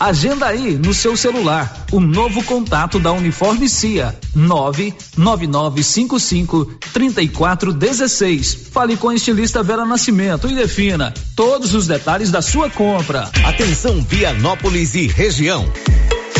Agenda 0.00 0.46
aí 0.46 0.76
no 0.78 0.94
seu 0.94 1.14
celular 1.14 1.84
o 1.92 2.00
novo 2.00 2.42
contato 2.44 2.98
da 2.98 3.12
Uniforme 3.12 3.68
CIA 3.68 4.18
99955 4.34 6.64
3416. 6.90 8.68
Fale 8.72 8.96
com 8.96 9.10
a 9.10 9.14
estilista 9.14 9.62
Vera 9.62 9.84
Nascimento 9.84 10.48
e 10.48 10.54
defina 10.54 11.12
todos 11.36 11.74
os 11.74 11.86
detalhes 11.86 12.30
da 12.30 12.40
sua 12.40 12.70
compra. 12.70 13.30
Atenção 13.44 14.02
Vianópolis 14.02 14.94
e 14.94 15.06
região. 15.06 15.70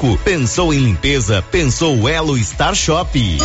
985372345. 0.00 0.18
Pensou 0.24 0.72
em 0.72 0.78
limpeza? 0.78 1.42
Pensou 1.42 2.08
Elo 2.08 2.38
Star 2.38 2.74
Shop. 2.74 3.38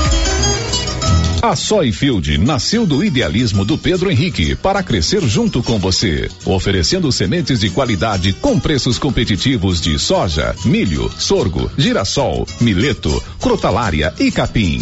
A 1.41 1.56
Soyfield 1.56 2.40
nasceu 2.40 2.88
do 2.88 3.03
idealismo 3.03 3.64
do 3.64 3.77
Pedro 3.77 4.10
Henrique 4.10 4.56
para 4.56 4.82
crescer 4.82 5.22
junto 5.22 5.61
com 5.61 5.77
você, 5.77 6.27
oferecendo 6.44 7.11
sementes 7.11 7.60
de 7.60 7.69
qualidade 7.69 8.34
com 8.34 8.60
preços 8.60 8.98
competitivos 8.98 9.80
de 9.80 9.99
soja, 9.99 10.56
milho, 10.65 11.11
sorgo, 11.19 11.69
girassol, 11.77 12.48
mileto, 12.60 13.22
crotalária 13.40 14.11
e 14.18 14.32
capim. 14.32 14.82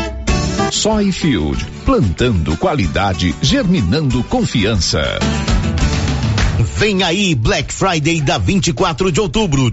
Soyfield, 0.71 1.65
plantando 1.85 2.55
qualidade, 2.55 3.35
germinando 3.41 4.23
confiança. 4.23 5.01
Vem 6.77 7.03
aí 7.03 7.35
Black 7.35 7.73
Friday 7.73 8.21
da 8.21 8.37
24 8.37 9.11
de 9.11 9.19
outubro. 9.19 9.71